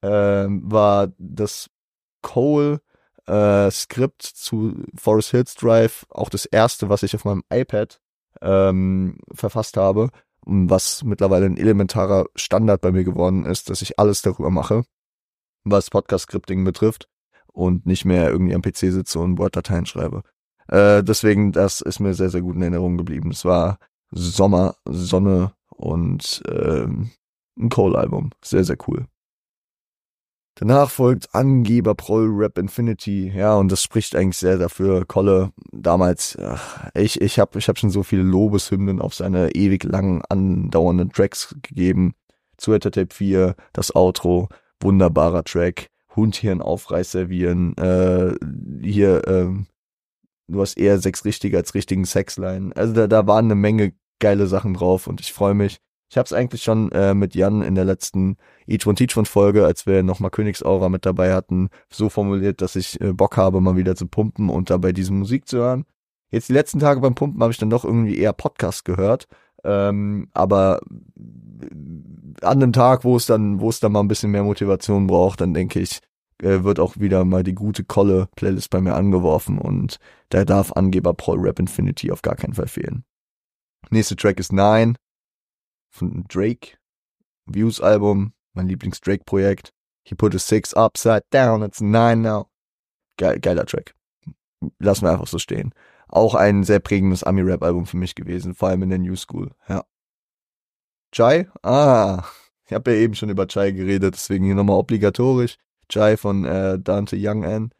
äh, 0.00 0.08
war 0.08 1.08
das 1.18 1.70
Cole 2.22 2.80
äh, 3.26 3.70
Skript 3.70 4.22
zu 4.22 4.74
Forest 4.96 5.30
Hills 5.30 5.54
Drive 5.54 6.06
auch 6.10 6.28
das 6.28 6.46
erste, 6.46 6.88
was 6.88 7.02
ich 7.02 7.14
auf 7.14 7.24
meinem 7.24 7.42
iPad 7.50 8.00
ähm, 8.42 9.18
verfasst 9.32 9.76
habe, 9.76 10.10
was 10.44 11.02
mittlerweile 11.04 11.46
ein 11.46 11.56
elementarer 11.56 12.26
Standard 12.36 12.80
bei 12.80 12.92
mir 12.92 13.04
geworden 13.04 13.44
ist, 13.44 13.70
dass 13.70 13.82
ich 13.82 13.98
alles 13.98 14.22
darüber 14.22 14.50
mache, 14.50 14.84
was 15.64 15.90
Podcast-Scripting 15.90 16.64
betrifft 16.64 17.08
und 17.52 17.86
nicht 17.86 18.04
mehr 18.04 18.30
irgendwie 18.30 18.54
am 18.54 18.62
PC 18.62 18.92
sitze 18.92 19.18
und 19.18 19.38
Word-Dateien 19.38 19.86
schreibe. 19.86 20.22
Äh, 20.68 21.02
deswegen, 21.02 21.52
das 21.52 21.80
ist 21.80 22.00
mir 22.00 22.14
sehr, 22.14 22.30
sehr 22.30 22.42
gut 22.42 22.56
in 22.56 22.62
Erinnerung 22.62 22.96
geblieben. 22.96 23.30
Es 23.30 23.44
war 23.44 23.78
Sommer, 24.10 24.76
Sonne 24.84 25.52
und 25.68 26.42
ähm, 26.48 27.10
ein 27.58 27.68
Cole-Album. 27.68 28.30
Sehr, 28.44 28.64
sehr 28.64 28.76
cool. 28.86 29.06
Danach 30.58 30.88
folgt 30.88 31.34
Angeber 31.34 31.94
Proll 31.94 32.28
Rap 32.30 32.56
Infinity, 32.56 33.30
ja, 33.30 33.54
und 33.56 33.70
das 33.70 33.82
spricht 33.82 34.16
eigentlich 34.16 34.38
sehr 34.38 34.56
dafür. 34.56 35.04
Kolle 35.04 35.52
damals, 35.70 36.38
ach, 36.40 36.88
ich, 36.94 37.20
ich 37.20 37.38
habe 37.38 37.58
ich 37.58 37.68
hab 37.68 37.78
schon 37.78 37.90
so 37.90 38.02
viele 38.02 38.22
Lobeshymnen 38.22 39.02
auf 39.02 39.14
seine 39.14 39.54
ewig 39.54 39.84
lang 39.84 40.22
andauernden 40.30 41.12
Tracks 41.12 41.54
gegeben. 41.60 42.14
Zuhälter 42.56 42.90
Tape 42.90 43.14
4, 43.14 43.54
das 43.74 43.94
Outro, 43.94 44.48
wunderbarer 44.80 45.44
Track. 45.44 45.88
Hund 46.16 46.36
hier 46.36 46.52
einen 46.52 46.62
Aufreiß 46.62 47.10
servieren, 47.10 47.76
äh, 47.76 48.34
hier, 48.82 49.28
ähm, 49.28 49.66
du 50.48 50.62
hast 50.62 50.78
eher 50.78 50.98
sechs 50.98 51.26
richtige 51.26 51.58
als 51.58 51.74
richtigen 51.74 52.06
Sexline. 52.06 52.72
Also 52.74 52.94
da, 52.94 53.06
da 53.06 53.26
waren 53.26 53.44
eine 53.44 53.56
Menge 53.56 53.92
geile 54.20 54.46
Sachen 54.46 54.72
drauf 54.72 55.06
und 55.06 55.20
ich 55.20 55.34
freue 55.34 55.52
mich. 55.52 55.80
Ich 56.08 56.16
habe 56.16 56.26
es 56.26 56.32
eigentlich 56.32 56.62
schon 56.62 56.92
äh, 56.92 57.14
mit 57.14 57.34
Jan 57.34 57.62
in 57.62 57.74
der 57.74 57.84
letzten 57.84 58.36
Each 58.66 58.86
One 58.86 58.94
Teach 58.94 59.16
One 59.16 59.26
Folge, 59.26 59.64
als 59.64 59.86
wir 59.86 60.02
nochmal 60.02 60.30
Königsaura 60.30 60.88
mit 60.88 61.04
dabei 61.04 61.34
hatten, 61.34 61.68
so 61.92 62.08
formuliert, 62.08 62.60
dass 62.62 62.76
ich 62.76 63.00
äh, 63.00 63.12
Bock 63.12 63.36
habe, 63.36 63.60
mal 63.60 63.76
wieder 63.76 63.96
zu 63.96 64.06
pumpen 64.06 64.48
und 64.48 64.70
dabei 64.70 64.92
diese 64.92 65.12
Musik 65.12 65.48
zu 65.48 65.58
hören. 65.58 65.84
Jetzt 66.30 66.48
die 66.48 66.52
letzten 66.52 66.78
Tage 66.78 67.00
beim 67.00 67.14
Pumpen 67.14 67.42
habe 67.42 67.52
ich 67.52 67.58
dann 67.58 67.70
doch 67.70 67.84
irgendwie 67.84 68.18
eher 68.18 68.32
Podcast 68.32 68.84
gehört. 68.84 69.26
Ähm, 69.64 70.28
aber 70.32 70.80
an 72.42 72.60
dem 72.60 72.72
Tag, 72.72 73.04
wo 73.04 73.16
es 73.16 73.26
dann, 73.26 73.60
wo 73.60 73.68
es 73.68 73.80
dann 73.80 73.92
mal 73.92 74.00
ein 74.00 74.08
bisschen 74.08 74.30
mehr 74.30 74.44
Motivation 74.44 75.06
braucht, 75.06 75.40
dann 75.40 75.54
denke 75.54 75.80
ich, 75.80 76.00
äh, 76.42 76.62
wird 76.62 76.78
auch 76.78 76.98
wieder 76.98 77.24
mal 77.24 77.42
die 77.42 77.54
gute 77.54 77.84
Kolle 77.84 78.28
Playlist 78.36 78.70
bei 78.70 78.80
mir 78.80 78.94
angeworfen 78.94 79.58
und 79.58 79.98
da 80.28 80.44
darf 80.44 80.72
Angeber 80.72 81.14
Paul 81.14 81.40
Rap 81.40 81.58
Infinity 81.58 82.12
auf 82.12 82.22
gar 82.22 82.36
keinen 82.36 82.54
Fall 82.54 82.68
fehlen. 82.68 83.04
Nächste 83.90 84.16
Track 84.16 84.38
ist 84.38 84.52
Nine 84.52 84.94
von 85.96 86.24
Drake. 86.28 86.78
Views 87.46 87.80
Album, 87.80 88.32
mein 88.54 88.68
Lieblings-Drake-Projekt. 88.68 89.72
He 90.04 90.14
put 90.14 90.34
a 90.34 90.38
six 90.38 90.74
upside 90.74 91.22
down, 91.30 91.62
it's 91.62 91.80
nine 91.80 92.22
now. 92.22 92.48
Geil, 93.18 93.40
geiler 93.40 93.66
Track. 93.66 93.94
Lassen 94.78 95.04
wir 95.04 95.12
einfach 95.12 95.26
so 95.26 95.38
stehen. 95.38 95.72
Auch 96.08 96.34
ein 96.34 96.64
sehr 96.64 96.80
prägendes 96.80 97.24
Ami-Rap-Album 97.24 97.86
für 97.86 97.96
mich 97.96 98.14
gewesen, 98.14 98.54
vor 98.54 98.68
allem 98.68 98.82
in 98.84 98.90
der 98.90 98.98
New 98.98 99.16
School, 99.16 99.50
ja. 99.68 99.84
Chai? 101.12 101.48
Ah, 101.62 102.24
ich 102.66 102.72
habe 102.72 102.92
ja 102.92 102.98
eben 102.98 103.14
schon 103.14 103.30
über 103.30 103.46
Chai 103.48 103.72
geredet, 103.72 104.14
deswegen 104.14 104.44
hier 104.44 104.54
nochmal 104.54 104.78
obligatorisch. 104.78 105.56
Chai 105.88 106.16
von 106.16 106.44
äh, 106.44 106.78
Dante 106.78 107.16
Young 107.18 107.44
N. 107.44 107.70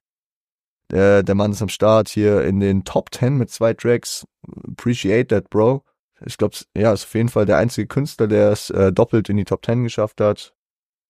Der, 0.91 1.23
der 1.25 1.35
Mann 1.35 1.51
ist 1.51 1.63
am 1.63 1.69
Start 1.69 2.09
hier 2.09 2.43
in 2.43 2.61
den 2.61 2.85
Top 2.85 3.13
10 3.13 3.37
mit 3.37 3.51
zwei 3.51 3.75
Tracks. 3.75 4.25
Appreciate 4.69 5.29
that, 5.29 5.51
Bro. 5.51 5.85
Ich 6.25 6.39
glaube, 6.39 6.57
ja, 6.77 6.93
ist 6.93 7.05
auf 7.05 7.15
jeden 7.15 7.29
Fall 7.29 7.45
der 7.45 7.59
einzige 7.59 7.87
Künstler, 7.87 8.27
der 8.27 8.51
es 8.51 8.71
äh, 8.71 8.93
doppelt 8.93 9.29
in 9.29 9.37
die 9.37 9.45
Top 9.45 9.63
Ten 9.63 9.83
geschafft 9.83 10.21
hat. 10.21 10.55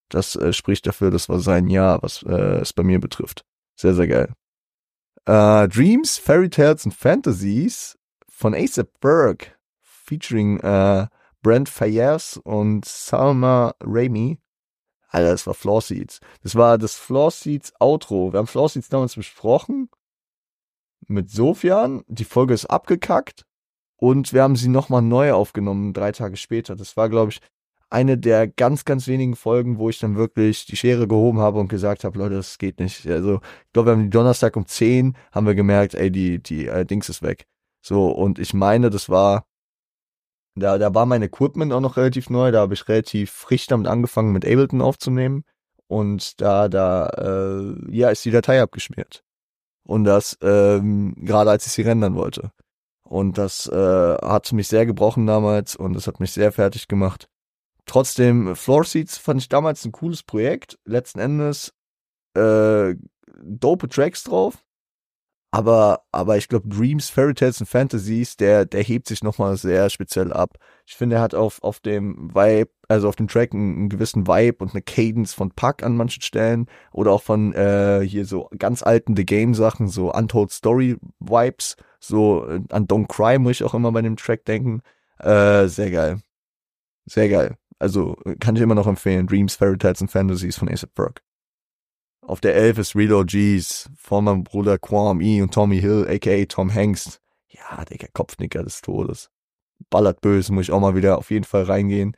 Das 0.08 0.36
äh, 0.36 0.52
spricht 0.52 0.86
dafür, 0.86 1.10
das 1.10 1.28
war 1.28 1.38
sein 1.40 1.68
Jahr, 1.68 2.02
was 2.02 2.22
äh, 2.22 2.60
es 2.60 2.72
bei 2.72 2.82
mir 2.82 3.00
betrifft. 3.00 3.44
Sehr, 3.76 3.94
sehr 3.94 4.08
geil. 4.08 4.32
Äh, 5.26 5.68
Dreams, 5.68 6.18
Fairy 6.18 6.50
Tales 6.50 6.84
and 6.84 6.94
Fantasies 6.94 7.98
von 8.28 8.54
A$AP 8.54 8.88
Berg 9.00 9.58
featuring 9.80 10.60
äh, 10.60 11.06
Brent 11.42 11.68
Fayez 11.68 12.40
und 12.42 12.84
Salma 12.84 13.74
Raimi. 13.80 14.38
Alter, 15.08 15.30
das 15.30 15.46
war 15.46 15.54
Floor 15.54 15.80
Seats. 15.80 16.20
Das 16.42 16.56
war 16.56 16.78
das 16.78 16.94
Floor 16.96 17.30
Seats 17.30 17.72
Outro. 17.80 18.32
Wir 18.32 18.38
haben 18.38 18.46
Floor 18.46 18.68
Seats 18.68 18.88
damals 18.88 19.14
besprochen 19.14 19.88
mit 21.06 21.30
Sofian. 21.30 22.04
Die 22.08 22.24
Folge 22.24 22.54
ist 22.54 22.66
abgekackt 22.66 23.46
und 23.96 24.32
wir 24.32 24.42
haben 24.42 24.56
sie 24.56 24.68
nochmal 24.68 25.02
neu 25.02 25.32
aufgenommen, 25.32 25.92
drei 25.92 26.12
Tage 26.12 26.36
später. 26.36 26.76
Das 26.76 26.96
war, 26.96 27.08
glaube 27.08 27.32
ich, 27.32 27.40
eine 27.88 28.18
der 28.18 28.48
ganz, 28.48 28.84
ganz 28.84 29.06
wenigen 29.06 29.36
Folgen, 29.36 29.78
wo 29.78 29.88
ich 29.88 29.98
dann 29.98 30.16
wirklich 30.16 30.66
die 30.66 30.76
Schere 30.76 31.06
gehoben 31.06 31.38
habe 31.38 31.60
und 31.60 31.68
gesagt 31.68 32.04
habe, 32.04 32.18
Leute, 32.18 32.34
das 32.34 32.58
geht 32.58 32.80
nicht. 32.80 33.06
Also, 33.06 33.36
ich 33.36 33.72
glaube, 33.72 33.88
wir 33.88 33.92
haben 33.92 34.02
die 34.04 34.10
Donnerstag 34.10 34.56
um 34.56 34.66
10, 34.66 35.16
haben 35.32 35.46
wir 35.46 35.54
gemerkt, 35.54 35.94
ey, 35.94 36.10
die, 36.10 36.42
die 36.42 36.66
äh, 36.66 36.84
Dings 36.84 37.08
ist 37.08 37.22
weg. 37.22 37.46
So, 37.82 38.08
und 38.08 38.38
ich 38.38 38.54
meine, 38.54 38.90
das 38.90 39.08
war, 39.08 39.46
da, 40.56 40.78
da 40.78 40.94
war 40.94 41.06
mein 41.06 41.22
Equipment 41.22 41.72
auch 41.72 41.80
noch 41.80 41.96
relativ 41.96 42.30
neu, 42.30 42.50
da 42.50 42.60
habe 42.60 42.74
ich 42.74 42.88
relativ 42.88 43.30
frisch 43.30 43.66
damit 43.66 43.86
angefangen, 43.86 44.32
mit 44.32 44.44
Ableton 44.44 44.82
aufzunehmen. 44.82 45.44
Und 45.86 46.40
da, 46.40 46.68
da, 46.68 47.06
äh, 47.10 47.96
ja, 47.96 48.10
ist 48.10 48.24
die 48.24 48.32
Datei 48.32 48.60
abgeschmiert. 48.60 49.22
Und 49.84 50.04
das, 50.04 50.36
ähm, 50.42 51.14
gerade 51.16 51.50
als 51.50 51.66
ich 51.66 51.72
sie 51.72 51.82
rendern 51.82 52.16
wollte. 52.16 52.50
Und 53.08 53.38
das 53.38 53.68
äh, 53.68 54.16
hat 54.16 54.52
mich 54.52 54.66
sehr 54.66 54.84
gebrochen 54.84 55.26
damals 55.26 55.76
und 55.76 55.92
das 55.92 56.06
hat 56.08 56.18
mich 56.18 56.32
sehr 56.32 56.50
fertig 56.50 56.88
gemacht. 56.88 57.28
Trotzdem, 57.86 58.56
Floor 58.56 58.84
Seats 58.84 59.16
fand 59.16 59.40
ich 59.40 59.48
damals 59.48 59.84
ein 59.84 59.92
cooles 59.92 60.24
Projekt. 60.24 60.76
Letzten 60.84 61.20
Endes 61.20 61.72
äh, 62.34 62.96
dope 63.40 63.88
Tracks 63.88 64.24
drauf. 64.24 64.64
Aber, 65.56 66.02
aber 66.12 66.36
ich 66.36 66.48
glaube, 66.48 66.68
Dreams, 66.68 67.08
Fairy 67.08 67.32
Tales 67.32 67.62
und 67.62 67.66
Fantasies, 67.66 68.36
der, 68.36 68.66
der 68.66 68.82
hebt 68.82 69.08
sich 69.08 69.22
nochmal 69.22 69.56
sehr 69.56 69.88
speziell 69.88 70.30
ab. 70.30 70.58
Ich 70.84 70.96
finde, 70.96 71.16
er 71.16 71.22
hat 71.22 71.34
auf, 71.34 71.62
auf 71.62 71.80
dem 71.80 72.28
Vibe, 72.34 72.68
also 72.88 73.08
auf 73.08 73.16
dem 73.16 73.26
Track 73.26 73.54
einen, 73.54 73.74
einen 73.74 73.88
gewissen 73.88 74.26
Vibe 74.26 74.58
und 74.62 74.72
eine 74.74 74.82
Cadence 74.82 75.32
von 75.32 75.52
Puck 75.52 75.82
an 75.82 75.96
manchen 75.96 76.20
Stellen 76.20 76.66
oder 76.92 77.10
auch 77.12 77.22
von 77.22 77.54
äh, 77.54 78.02
hier 78.06 78.26
so 78.26 78.50
ganz 78.58 78.82
alten 78.82 79.16
The 79.16 79.24
Game 79.24 79.54
Sachen, 79.54 79.88
so 79.88 80.12
Untold 80.12 80.50
Story 80.50 80.98
Vibes, 81.20 81.76
so 82.00 82.46
äh, 82.46 82.60
an 82.68 82.86
Don't 82.86 83.08
Cry 83.08 83.38
muss 83.38 83.52
ich 83.52 83.64
auch 83.64 83.72
immer 83.72 83.92
bei 83.92 84.02
dem 84.02 84.18
Track 84.18 84.44
denken. 84.44 84.82
Äh, 85.20 85.68
sehr 85.68 85.90
geil. 85.90 86.20
Sehr 87.06 87.30
geil. 87.30 87.56
Also 87.78 88.18
kann 88.40 88.56
ich 88.56 88.62
immer 88.62 88.74
noch 88.74 88.86
empfehlen. 88.86 89.26
Dreams, 89.26 89.54
Fairy 89.54 89.78
Tales 89.78 90.02
und 90.02 90.10
Fantasies 90.10 90.58
von 90.58 90.68
A$AP 90.68 90.98
Rock. 90.98 91.22
Auf 92.26 92.40
der 92.40 92.56
11 92.56 92.78
ist 92.78 92.96
Real 92.96 93.12
OGs 93.12 93.88
von 93.96 94.24
meinem 94.24 94.42
Bruder 94.42 94.78
Quam 94.78 95.20
E 95.20 95.40
und 95.42 95.54
Tommy 95.54 95.80
Hill, 95.80 96.08
aka 96.08 96.44
Tom 96.46 96.74
Hanks. 96.74 97.20
Ja, 97.48 97.84
Digga, 97.84 98.08
Kopfnicker 98.12 98.64
des 98.64 98.82
Todes. 98.82 99.30
Ballert 99.90 100.20
böse, 100.22 100.52
muss 100.52 100.64
ich 100.64 100.72
auch 100.72 100.80
mal 100.80 100.96
wieder 100.96 101.18
auf 101.18 101.30
jeden 101.30 101.44
Fall 101.44 101.62
reingehen. 101.62 102.16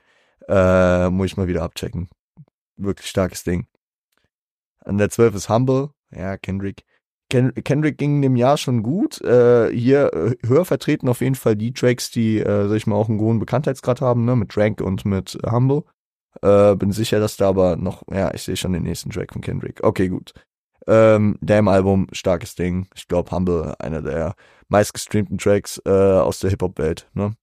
Äh, 0.49 1.11
muss 1.11 1.27
ich 1.27 1.37
mal 1.37 1.47
wieder 1.47 1.62
abchecken. 1.62 2.09
Wirklich 2.79 3.07
starkes 3.07 3.45
Ding. 3.45 3.67
An 4.83 4.97
der 4.97 5.11
12 5.11 5.35
ist 5.35 5.50
Humble. 5.50 5.91
Ja, 6.11 6.38
Kendrick. 6.38 6.85
Ken 7.29 7.53
Kendrick 7.53 7.99
ging 7.99 8.17
in 8.17 8.23
dem 8.23 8.37
Jahr 8.37 8.57
schon 8.57 8.83
gut. 8.83 9.21
Äh, 9.21 9.71
hier 9.77 10.15
äh, 10.15 10.37
höher 10.47 10.65
vertreten 10.65 11.11
auf 11.11 11.21
jeden 11.21 11.35
Fall 11.35 11.55
die 11.55 11.75
Tracks, 11.75 12.11
die, 12.11 12.38
äh, 12.38 12.67
sag 12.67 12.77
ich 12.77 12.87
mal, 12.87 12.97
auch 12.97 13.11
einen 13.11 13.21
hohen 13.21 13.41
Bekanntheitsgrad 13.41 14.00
haben, 14.00 14.25
ne, 14.25 14.37
mit 14.37 14.57
Drank 14.57 14.81
und 14.81 15.05
mit 15.05 15.37
Humble. 15.45 15.85
Äh, 16.42 16.76
bin 16.76 16.92
sicher, 16.92 17.21
dass 17.21 17.37
da 17.37 17.49
aber 17.49 17.76
noch, 17.76 18.02
ja, 18.11 18.33
ich 18.33 18.42
sehe 18.42 18.57
schon 18.57 18.73
den 18.73 18.85
nächsten 18.85 19.11
Track 19.11 19.33
von 19.33 19.42
Kendrick. 19.42 19.83
Okay, 19.83 20.09
gut. 20.09 20.33
Ähm, 20.87 21.37
Damn 21.40 21.68
Album, 21.68 22.07
starkes 22.12 22.54
Ding. 22.54 22.88
Ich 22.95 23.09
glaube, 23.09 23.30
Humble, 23.30 23.75
einer 23.78 24.02
der 24.02 24.35
meistgestreamten 24.68 25.38
Tracks 25.38 25.80
äh, 25.85 25.90
aus 25.90 26.38
der 26.38 26.50
Hip-Hop-Welt. 26.50 27.09
Ne? 27.14 27.35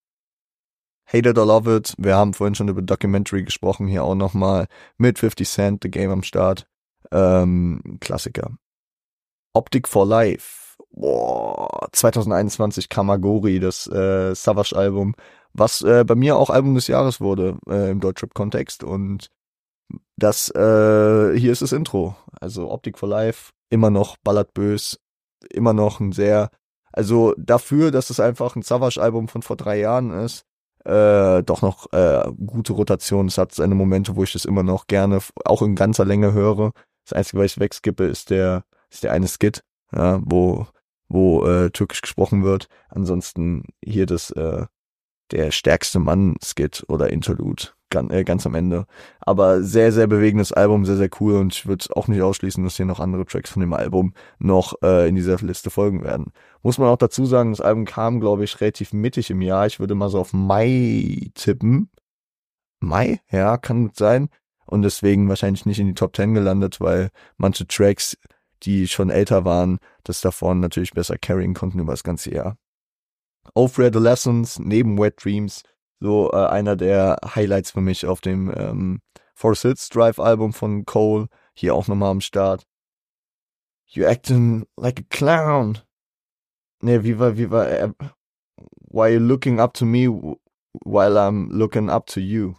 Hate 1.08 1.30
It 1.30 1.38
or 1.38 1.46
Love 1.46 1.78
It. 1.78 1.94
Wir 1.98 2.16
haben 2.16 2.34
vorhin 2.34 2.56
schon 2.56 2.70
über 2.70 2.82
Documentary 2.82 3.44
gesprochen, 3.44 3.88
hier 3.88 4.04
auch 4.04 4.16
nochmal 4.16 4.68
mit 4.98 5.20
50 5.20 5.48
Cent, 5.48 5.84
The 5.84 5.92
Game 5.92 6.10
am 6.10 6.24
Start. 6.24 6.68
Ähm, 7.12 7.98
Klassiker. 8.00 8.52
Optic 9.54 9.88
for 9.88 10.08
Life. 10.08 10.76
Boah, 10.92 11.88
2021 11.92 12.90
Kamagori, 12.90 13.60
das 13.60 13.86
äh, 13.88 14.34
Savage-Album 14.34 15.14
was 15.58 15.82
äh, 15.82 16.04
bei 16.06 16.16
mir 16.16 16.38
auch 16.38 16.50
Album 16.50 16.76
des 16.76 16.88
Jahres 16.88 17.22
wurde 17.22 17.58
äh, 17.70 17.92
im 17.92 18.00
Deutschrap-Kontext. 18.00 18.84
Und 18.84 19.30
das 20.18 20.50
äh, 20.50 21.38
hier 21.38 21.52
ist 21.52 21.62
das 21.62 21.72
Intro. 21.72 22.16
Also 22.40 22.70
Optik 22.70 22.98
for 22.98 23.10
Life, 23.10 23.52
immer 23.70 23.90
noch 23.90 24.18
ballert 24.18 24.54
bös, 24.54 25.00
immer 25.50 25.74
noch 25.74 26.00
ein 26.00 26.12
sehr, 26.12 26.50
also 26.92 27.34
dafür, 27.38 27.92
dass 27.92 28.10
es 28.10 28.20
einfach 28.20 28.56
ein 28.56 28.62
Savage-Album 28.62 29.28
von 29.28 29.42
vor 29.42 29.56
drei 29.56 29.80
Jahren 29.80 30.12
ist, 30.12 30.46
äh, 30.84 31.42
doch 31.44 31.62
noch 31.62 31.92
äh, 31.94 32.30
gute 32.46 32.74
Rotation. 32.74 33.28
Es 33.28 33.38
hat 33.38 33.54
seine 33.54 33.76
Momente, 33.76 34.16
wo 34.16 34.24
ich 34.24 34.34
das 34.34 34.46
immer 34.46 34.64
noch 34.64 34.88
gerne 34.88 35.20
auch 35.46 35.62
in 35.62 35.76
ganzer 35.76 36.06
Länge 36.06 36.34
höre. 36.34 36.72
Das 37.06 37.14
Einzige, 37.14 37.42
was 37.42 37.52
ich 37.52 37.60
wegskippe, 37.60 38.06
ist 38.06 38.30
der, 38.30 38.66
ist 38.90 39.04
der 39.04 39.12
eine 39.12 39.28
Skit, 39.28 39.64
ja, 39.92 40.20
wo, 40.24 40.68
wo 41.08 41.46
äh, 41.46 41.70
türkisch 41.72 42.02
gesprochen 42.02 42.44
wird. 42.44 42.68
Ansonsten 42.90 43.64
hier 43.84 44.06
das 44.06 44.32
äh, 44.32 44.66
der 45.32 45.52
stärkste 45.52 46.00
Mann-Skit 46.00 46.86
oder 46.88 47.10
Interlude 47.10 47.70
ganz, 47.96 48.12
äh, 48.12 48.24
ganz 48.24 48.46
am 48.46 48.56
Ende. 48.56 48.86
Aber 49.20 49.64
sehr, 49.64 49.92
sehr 49.92 50.08
bewegendes 50.08 50.52
Album, 50.52 50.86
sehr, 50.86 50.98
sehr 50.98 51.10
cool 51.20 51.36
und 51.36 51.54
ich 51.54 51.66
würde 51.66 51.86
auch 51.96 52.08
nicht 52.08 52.22
ausschließen, 52.22 52.64
dass 52.64 52.78
hier 52.78 52.86
noch 52.86 53.00
andere 53.00 53.26
Tracks 53.26 53.50
von 53.52 53.62
dem 53.62 53.74
Album 53.74 54.14
noch 54.40 54.82
äh, 54.82 55.08
in 55.08 55.16
dieser 55.16 55.38
Liste 55.38 55.70
folgen 55.70 56.04
werden. 56.04 56.32
Muss 56.62 56.78
man 56.78 56.90
auch 56.90 56.98
dazu 56.98 57.26
sagen, 57.26 57.52
das 57.52 57.62
Album 57.62 57.86
kam, 57.86 58.20
glaube 58.20 58.44
ich, 58.44 58.60
relativ 58.62 58.94
mittig 58.94 59.30
im 59.30 59.42
Jahr. 59.42 59.66
Ich 59.68 59.80
würde 59.80 59.96
mal 59.96 60.10
so 60.10 60.20
auf 60.20 60.34
Mai 60.34 61.32
tippen. 61.36 61.90
Mai? 62.80 63.22
Ja, 63.32 63.58
kann 63.58 63.84
gut 63.84 63.96
sein. 63.98 64.30
Und 64.66 64.82
deswegen 64.82 65.30
wahrscheinlich 65.30 65.66
nicht 65.66 65.80
in 65.80 65.88
die 65.88 65.94
Top 65.94 66.16
10 66.16 66.34
gelandet, 66.34 66.82
weil 66.82 67.12
manche 67.38 67.68
Tracks, 67.68 68.18
die 68.64 68.88
schon 68.88 69.10
älter 69.10 69.46
waren, 69.46 69.78
das 70.04 70.22
davon 70.22 70.60
natürlich 70.60 70.92
besser 70.92 71.18
carryen 71.18 71.54
konnten 71.54 71.80
über 71.80 71.94
das 71.94 72.04
ganze 72.04 72.34
Jahr. 72.34 72.58
Over 73.54 73.86
Adolescence 73.86 74.60
neben 74.60 74.98
Wet 74.98 75.24
Dreams 75.24 75.64
so 76.00 76.32
äh, 76.32 76.46
einer 76.48 76.76
der 76.76 77.18
Highlights 77.24 77.72
für 77.72 77.82
mich 77.82 78.06
auf 78.06 78.22
dem 78.22 78.54
ähm, 78.56 79.02
Forest 79.34 79.62
Hills 79.64 79.90
Drive 79.90 80.20
Album 80.20 80.54
von 80.54 80.86
Cole. 80.86 81.28
Hier 81.54 81.74
auch 81.74 81.88
nochmal 81.88 82.12
am 82.12 82.22
Start. 82.22 82.66
You 83.88 84.06
acting 84.06 84.66
like 84.78 85.00
a 85.00 85.04
clown. 85.10 85.80
Ne, 86.82 87.04
wie 87.04 87.18
war, 87.18 87.38
wie 87.38 87.50
war, 87.50 87.68
äh, 87.70 87.90
why 88.90 89.14
you 89.14 89.20
looking 89.20 89.60
up 89.60 89.74
to 89.74 89.86
me 89.86 90.08
while 90.84 91.18
I'm 91.18 91.50
looking 91.50 91.90
up 91.90 92.08
to 92.08 92.20
you? 92.20 92.56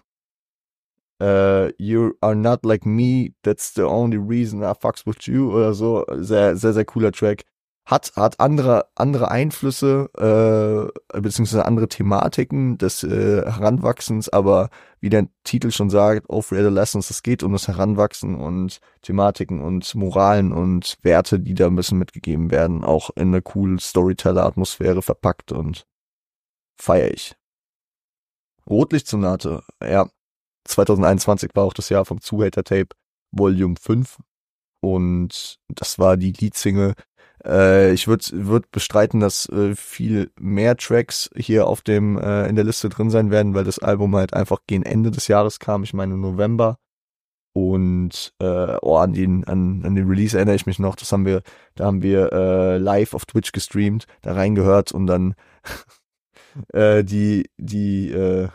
Uh, 1.19 1.71
you 1.79 2.15
are 2.21 2.35
not 2.35 2.65
like 2.65 2.85
me, 2.85 3.35
that's 3.43 3.73
the 3.73 3.85
only 3.85 4.19
reason 4.19 4.63
I 4.63 4.75
fucks 4.75 5.07
with 5.07 5.27
you 5.27 5.51
oder 5.51 5.73
so. 5.73 6.05
Sehr, 6.13 6.57
sehr, 6.57 6.73
sehr 6.75 6.85
cooler 6.85 7.13
Track 7.13 7.45
hat, 7.87 8.13
hat 8.17 8.41
andere, 8.41 8.89
andere 8.97 9.31
Einflüsse, 9.31 10.11
äh, 10.19 11.21
beziehungsweise 11.21 11.65
andere 11.65 11.87
Thematiken 11.87 12.79
des 12.79 13.05
äh, 13.05 13.43
Heranwachsens, 13.45 14.29
aber 14.29 14.71
wie 15.01 15.09
der 15.09 15.29
Titel 15.45 15.71
schon 15.71 15.89
sagt, 15.89 16.29
Of 16.29 16.51
Adolescence, 16.51 17.11
es 17.11 17.23
geht 17.23 17.45
um 17.45 17.53
das 17.53 17.69
Heranwachsen 17.69 18.35
und 18.35 18.81
Thematiken 19.03 19.63
und 19.63 19.95
Moralen 19.95 20.53
und 20.53 20.97
Werte, 21.03 21.39
die 21.39 21.55
da 21.55 21.69
bisschen 21.69 21.99
mitgegeben 21.99 22.51
werden, 22.51 22.83
auch 22.83 23.11
in 23.15 23.29
eine 23.29 23.43
cool 23.55 23.79
Storyteller-Atmosphäre 23.79 25.03
verpackt 25.03 25.53
und 25.53 25.87
feier 26.77 27.13
ich. 27.13 27.37
Rotlichtsonate, 28.69 29.63
ja, 29.81 30.09
2021 30.65 31.51
war 31.55 31.65
auch 31.65 31.73
das 31.73 31.89
Jahr 31.89 32.05
vom 32.05 32.21
Zuhälter 32.21 32.65
Tape 32.65 32.89
Volume 33.31 33.77
5 33.81 34.19
und 34.81 35.61
das 35.69 36.01
war 36.01 36.17
die 36.17 36.33
Leadsingle 36.33 36.95
äh, 37.47 37.93
ich 37.93 38.09
würde 38.09 38.25
würd 38.33 38.71
bestreiten, 38.71 39.21
dass 39.21 39.49
äh, 39.49 39.75
viel 39.75 40.31
mehr 40.39 40.77
Tracks 40.77 41.31
hier 41.37 41.67
auf 41.67 41.81
dem 41.83 42.19
äh, 42.19 42.49
in 42.49 42.57
der 42.57 42.65
Liste 42.65 42.89
drin 42.89 43.11
sein 43.11 43.31
werden, 43.31 43.55
weil 43.55 43.65
das 43.65 43.79
Album 43.79 44.17
halt 44.17 44.35
einfach 44.35 44.61
gegen 44.67 44.83
Ende 44.83 45.11
des 45.11 45.29
Jahres 45.29 45.59
kam. 45.59 45.83
Ich 45.83 45.95
meine 45.95 46.17
November. 46.17 46.79
Und 47.53 48.35
äh, 48.39 48.77
oh, 48.83 48.97
an 48.97 49.15
den, 49.15 49.45
an, 49.45 49.83
an 49.83 49.95
den 49.95 50.07
Release 50.07 50.37
erinnere 50.37 50.57
ich 50.57 50.67
mich 50.67 50.79
noch. 50.79 50.95
Das 50.95 51.11
haben 51.11 51.25
wir, 51.25 51.43
da 51.75 51.87
haben 51.87 52.03
wir 52.03 52.31
äh, 52.31 52.77
live 52.77 53.15
auf 53.15 53.25
Twitch 53.25 53.53
gestreamt, 53.53 54.07
da 54.21 54.35
reingehört 54.35 54.93
und 54.93 55.07
dann 55.07 55.35
äh, 56.75 57.03
die, 57.03 57.49
die, 57.57 58.11
äh, 58.11 58.49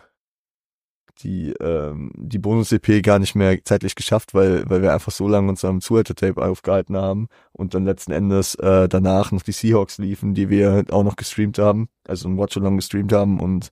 die, 1.24 1.54
ähm, 1.60 2.12
die 2.16 2.40
Bonus-EP 2.40 3.04
gar 3.04 3.20
nicht 3.20 3.36
mehr 3.36 3.64
zeitlich 3.64 3.96
geschafft, 3.96 4.34
weil, 4.34 4.70
weil 4.70 4.82
wir 4.82 4.94
einfach 4.94 5.12
so 5.12 5.28
lange 5.28 5.50
uns 5.50 5.64
am 5.66 5.82
Zuhälter-Tape 5.82 6.42
aufgehalten 6.42 6.98
haben 6.98 7.28
und 7.52 7.74
dann 7.74 7.86
letzten 7.86 8.12
Endes 8.12 8.56
äh, 8.56 8.88
danach 8.88 9.32
noch 9.32 9.44
die 9.44 9.52
Seahawks 9.52 9.98
liefen, 9.98 10.34
die 10.34 10.50
wir 10.50 10.86
auch 10.90 11.04
noch 11.04 11.16
gestreamt 11.16 11.60
haben, 11.60 11.90
also 12.08 12.28
ein 12.28 12.38
Watch-Along 12.38 12.78
gestreamt 12.78 13.14
haben 13.14 13.40
und 13.40 13.70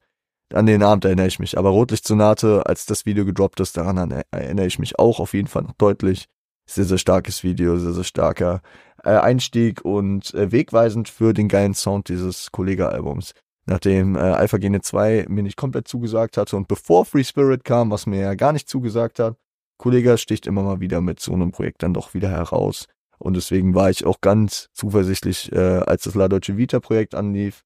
an 0.54 0.66
den 0.66 0.84
Abend 0.84 1.06
erinnere 1.06 1.28
ich 1.28 1.40
mich. 1.40 1.58
Aber 1.58 1.70
Rotlichtsonate, 1.70 2.66
als 2.66 2.86
das 2.86 3.06
Video 3.06 3.26
gedroppt 3.26 3.60
ist, 3.60 3.78
daran 3.78 4.24
erinnere 4.32 4.66
ich 4.66 4.80
mich 4.80 4.98
auch 4.98 5.20
auf 5.20 5.34
jeden 5.34 5.48
Fall 5.48 5.64
noch 5.64 5.74
deutlich. 5.74 6.26
Sehr, 6.68 6.86
sehr 6.86 6.98
starkes 6.98 7.44
Video, 7.44 7.78
sehr, 7.78 7.94
sehr 7.94 8.04
starker 8.04 8.62
äh, 9.04 9.10
Einstieg 9.10 9.84
und 9.84 10.34
äh, 10.34 10.52
wegweisend 10.52 11.10
für 11.10 11.34
den 11.34 11.48
geilen 11.48 11.74
Sound 11.74 12.10
dieses 12.10 12.52
Kollega-Albums. 12.52 13.34
Nachdem 13.70 14.16
äh, 14.16 14.20
Alpha 14.20 14.58
Gene 14.58 14.82
2 14.82 15.28
mir 15.30 15.44
nicht 15.44 15.56
komplett 15.56 15.88
zugesagt 15.88 16.38
hatte 16.38 16.58
und 16.58 16.68
bevor 16.68 17.06
Free 17.06 17.24
Spirit 17.24 17.64
kam, 17.64 17.92
was 17.92 18.08
mir 18.08 18.20
ja 18.20 18.34
gar 18.34 18.52
nicht 18.52 18.68
zugesagt 18.68 19.20
hat, 19.20 19.38
Kollega 19.78 20.18
sticht 20.18 20.48
immer 20.48 20.64
mal 20.64 20.80
wieder 20.80 21.02
mit 21.02 21.20
so 21.20 21.34
einem 21.34 21.52
Projekt 21.52 21.84
dann 21.84 21.94
doch 21.94 22.16
wieder 22.16 22.32
heraus. 22.32 22.88
Und 23.20 23.36
deswegen 23.36 23.76
war 23.76 23.92
ich 23.92 24.08
auch 24.08 24.22
ganz 24.22 24.70
zuversichtlich, 24.74 25.52
äh, 25.52 25.82
als 25.86 26.06
das 26.06 26.16
La 26.16 26.28
Deutsche 26.28 26.58
Vita 26.58 26.80
Projekt 26.80 27.14
anlief. 27.14 27.64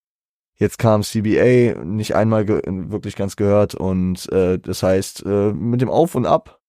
Jetzt 0.56 0.78
kam 0.78 1.04
CBA, 1.04 1.86
nicht 1.86 2.16
einmal 2.16 2.50
wirklich 2.50 3.16
ganz 3.16 3.38
gehört. 3.38 3.74
Und 3.74 4.30
äh, 4.30 4.60
das 4.60 4.84
heißt, 4.84 5.26
äh, 5.26 5.54
mit 5.54 5.80
dem 5.80 5.90
Auf 5.90 6.16
und 6.16 6.26
Ab 6.26 6.60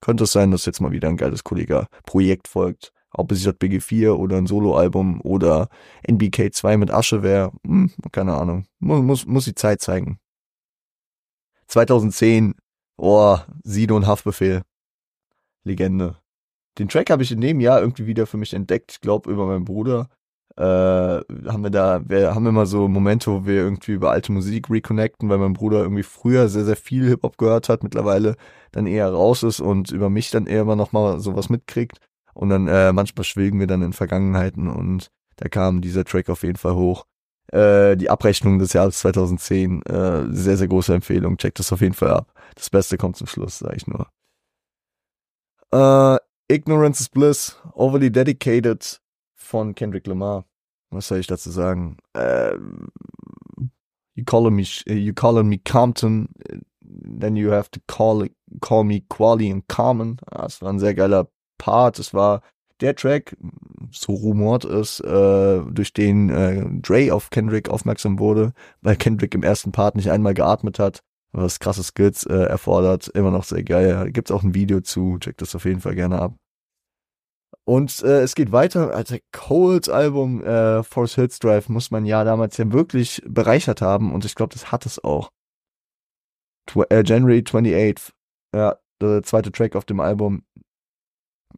könnte 0.00 0.24
es 0.24 0.32
sein, 0.32 0.50
dass 0.50 0.66
jetzt 0.66 0.80
mal 0.80 0.90
wieder 0.90 1.08
ein 1.08 1.16
geiles 1.16 1.44
Kollega-Projekt 1.44 2.48
folgt. 2.48 2.92
Ob 3.14 3.32
es 3.32 3.46
JBG4 3.46 4.12
oder 4.12 4.38
ein 4.38 4.46
Soloalbum 4.46 5.20
oder 5.20 5.68
NBK2 6.08 6.76
mit 6.78 6.90
Asche 6.90 7.22
wäre, 7.22 7.52
hm, 7.66 7.90
keine 8.10 8.34
Ahnung. 8.34 8.66
Muss, 8.78 9.02
muss, 9.02 9.26
muss 9.26 9.44
die 9.44 9.54
Zeit 9.54 9.80
zeigen. 9.80 10.18
2010, 11.66 12.54
oh, 12.96 13.38
Sido 13.64 13.96
und 13.96 14.06
Haftbefehl. 14.06 14.62
Legende. 15.64 16.16
Den 16.78 16.88
Track 16.88 17.10
habe 17.10 17.22
ich 17.22 17.32
in 17.32 17.40
dem 17.40 17.60
Jahr 17.60 17.80
irgendwie 17.80 18.06
wieder 18.06 18.26
für 18.26 18.38
mich 18.38 18.54
entdeckt, 18.54 18.92
ich 18.92 19.00
glaube 19.00 19.30
über 19.30 19.46
meinen 19.46 19.64
Bruder. 19.64 20.08
Äh, 20.56 20.62
haben 20.62 21.62
wir 21.62 21.70
da, 21.70 22.02
wir 22.06 22.34
haben 22.34 22.46
immer 22.46 22.66
so 22.66 22.86
Momente, 22.88 23.30
wo 23.32 23.46
wir 23.46 23.54
irgendwie 23.62 23.92
über 23.92 24.10
alte 24.10 24.32
Musik 24.32 24.68
reconnecten, 24.68 25.28
weil 25.30 25.38
mein 25.38 25.54
Bruder 25.54 25.78
irgendwie 25.82 26.02
früher 26.02 26.48
sehr, 26.48 26.64
sehr 26.64 26.76
viel 26.76 27.08
Hip-Hop 27.08 27.38
gehört 27.38 27.70
hat, 27.70 27.82
mittlerweile 27.82 28.36
dann 28.70 28.86
eher 28.86 29.10
raus 29.10 29.42
ist 29.42 29.60
und 29.60 29.90
über 29.90 30.10
mich 30.10 30.30
dann 30.30 30.46
eher 30.46 30.62
immer 30.62 30.76
noch 30.76 30.92
mal 30.92 31.20
sowas 31.20 31.48
mitkriegt. 31.48 31.98
Und 32.34 32.48
dann 32.48 32.66
äh, 32.68 32.92
manchmal 32.92 33.24
schwelgen 33.24 33.60
wir 33.60 33.66
dann 33.66 33.82
in 33.82 33.92
Vergangenheiten 33.92 34.68
und 34.68 35.10
da 35.36 35.48
kam 35.48 35.80
dieser 35.80 36.04
Track 36.04 36.28
auf 36.28 36.42
jeden 36.42 36.58
Fall 36.58 36.74
hoch. 36.74 37.04
Äh, 37.52 37.96
die 37.96 38.08
Abrechnung 38.08 38.58
des 38.58 38.72
Jahres 38.72 38.98
2010, 39.00 39.82
äh, 39.82 40.26
sehr, 40.30 40.56
sehr 40.56 40.68
große 40.68 40.94
Empfehlung. 40.94 41.36
Checkt 41.36 41.58
das 41.58 41.72
auf 41.72 41.80
jeden 41.80 41.94
Fall 41.94 42.10
ab. 42.10 42.32
Das 42.54 42.70
Beste 42.70 42.96
kommt 42.96 43.16
zum 43.16 43.26
Schluss, 43.26 43.58
sag 43.58 43.76
ich 43.76 43.86
nur. 43.86 44.08
Äh, 45.72 46.18
Ignorance 46.48 47.00
is 47.00 47.08
Bliss, 47.08 47.58
Overly 47.74 48.10
Dedicated 48.10 49.00
von 49.34 49.74
Kendrick 49.74 50.06
Lamar. 50.06 50.44
Was 50.90 51.08
soll 51.08 51.18
ich 51.18 51.26
dazu 51.26 51.50
sagen? 51.50 51.96
Äh, 52.14 52.54
you 54.14 54.24
calling 54.24 54.54
me, 54.54 54.62
you 54.86 55.12
calling 55.14 55.48
me 55.48 55.58
Compton, 55.58 56.28
then 56.80 57.36
you 57.36 57.50
have 57.50 57.70
to 57.70 57.80
call, 57.86 58.28
call 58.60 58.84
me 58.84 59.02
Quali 59.08 59.50
and 59.50 59.66
Common. 59.68 60.18
Das 60.30 60.60
war 60.62 60.70
ein 60.70 60.78
sehr 60.78 60.94
geiler 60.94 61.28
Part. 61.62 62.00
Es 62.00 62.12
war 62.12 62.42
der 62.80 62.96
Track, 62.96 63.36
so 63.92 64.12
rumort 64.14 64.64
ist, 64.64 64.98
äh, 64.98 65.60
durch 65.70 65.92
den 65.92 66.28
äh, 66.28 66.64
Dre 66.80 67.14
auf 67.14 67.30
Kendrick 67.30 67.68
aufmerksam 67.68 68.18
wurde, 68.18 68.52
weil 68.80 68.96
Kendrick 68.96 69.32
im 69.36 69.44
ersten 69.44 69.70
Part 69.70 69.94
nicht 69.94 70.10
einmal 70.10 70.34
geatmet 70.34 70.80
hat, 70.80 71.04
was 71.30 71.60
krasse 71.60 71.84
Skills 71.84 72.26
äh, 72.26 72.34
erfordert. 72.34 73.06
Immer 73.06 73.30
noch 73.30 73.44
sehr 73.44 73.62
geil. 73.62 74.10
Gibt's 74.10 74.32
auch 74.32 74.42
ein 74.42 74.56
Video 74.56 74.80
zu, 74.80 75.18
check 75.20 75.36
das 75.38 75.54
auf 75.54 75.64
jeden 75.64 75.80
Fall 75.80 75.94
gerne 75.94 76.20
ab. 76.20 76.34
Und 77.64 78.02
äh, 78.02 78.22
es 78.22 78.34
geht 78.34 78.50
weiter. 78.50 78.92
Also 78.92 79.16
Coles 79.30 79.88
Album 79.88 80.42
äh, 80.42 80.82
Force 80.82 81.14
Hills 81.14 81.38
Drive 81.38 81.68
muss 81.68 81.92
man 81.92 82.04
ja 82.04 82.24
damals 82.24 82.56
ja 82.56 82.72
wirklich 82.72 83.22
bereichert 83.24 83.80
haben 83.80 84.12
und 84.12 84.24
ich 84.24 84.34
glaube, 84.34 84.52
das 84.52 84.72
hat 84.72 84.86
es 84.86 85.02
auch. 85.04 85.30
Tw 86.66 86.82
äh, 86.90 87.04
January 87.04 87.38
28th, 87.38 88.10
ja, 88.52 88.76
der 89.00 89.22
zweite 89.22 89.52
Track 89.52 89.76
auf 89.76 89.84
dem 89.84 90.00
Album 90.00 90.42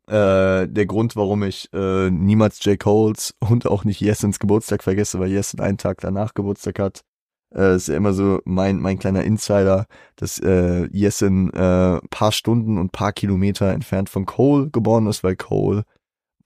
äh, 0.07 0.69
der 0.69 0.87
Grund, 0.87 1.17
warum 1.17 1.43
ich 1.43 1.73
äh, 1.73 2.11
niemals 2.11 2.63
J. 2.65 2.79
Coles 2.79 3.35
und 3.41 3.67
auch 3.67 3.85
nicht 3.85 4.01
Jessens 4.01 4.39
Geburtstag 4.39 4.83
vergesse, 4.83 5.19
weil 5.19 5.31
Jessen 5.31 5.61
einen 5.61 5.79
Tag 5.79 6.01
danach 6.01 6.35
Geburtstag 6.35 6.79
hat. 6.79 7.01
Äh, 7.55 7.77
ist 7.77 7.89
ja 7.89 7.97
immer 7.97 8.13
so 8.13 8.41
mein, 8.45 8.81
mein 8.81 8.99
kleiner 8.99 9.25
Insider, 9.25 9.87
dass 10.17 10.39
äh, 10.41 10.87
Jessen 10.93 11.53
äh, 11.53 12.01
paar 12.11 12.33
Stunden 12.33 12.79
und 12.79 12.93
paar 12.93 13.13
Kilometer 13.13 13.73
entfernt 13.73 14.09
von 14.09 14.27
Cole 14.27 14.71
geboren 14.71 15.07
ist, 15.07 15.23
weil 15.25 15.37
Cole 15.37 15.85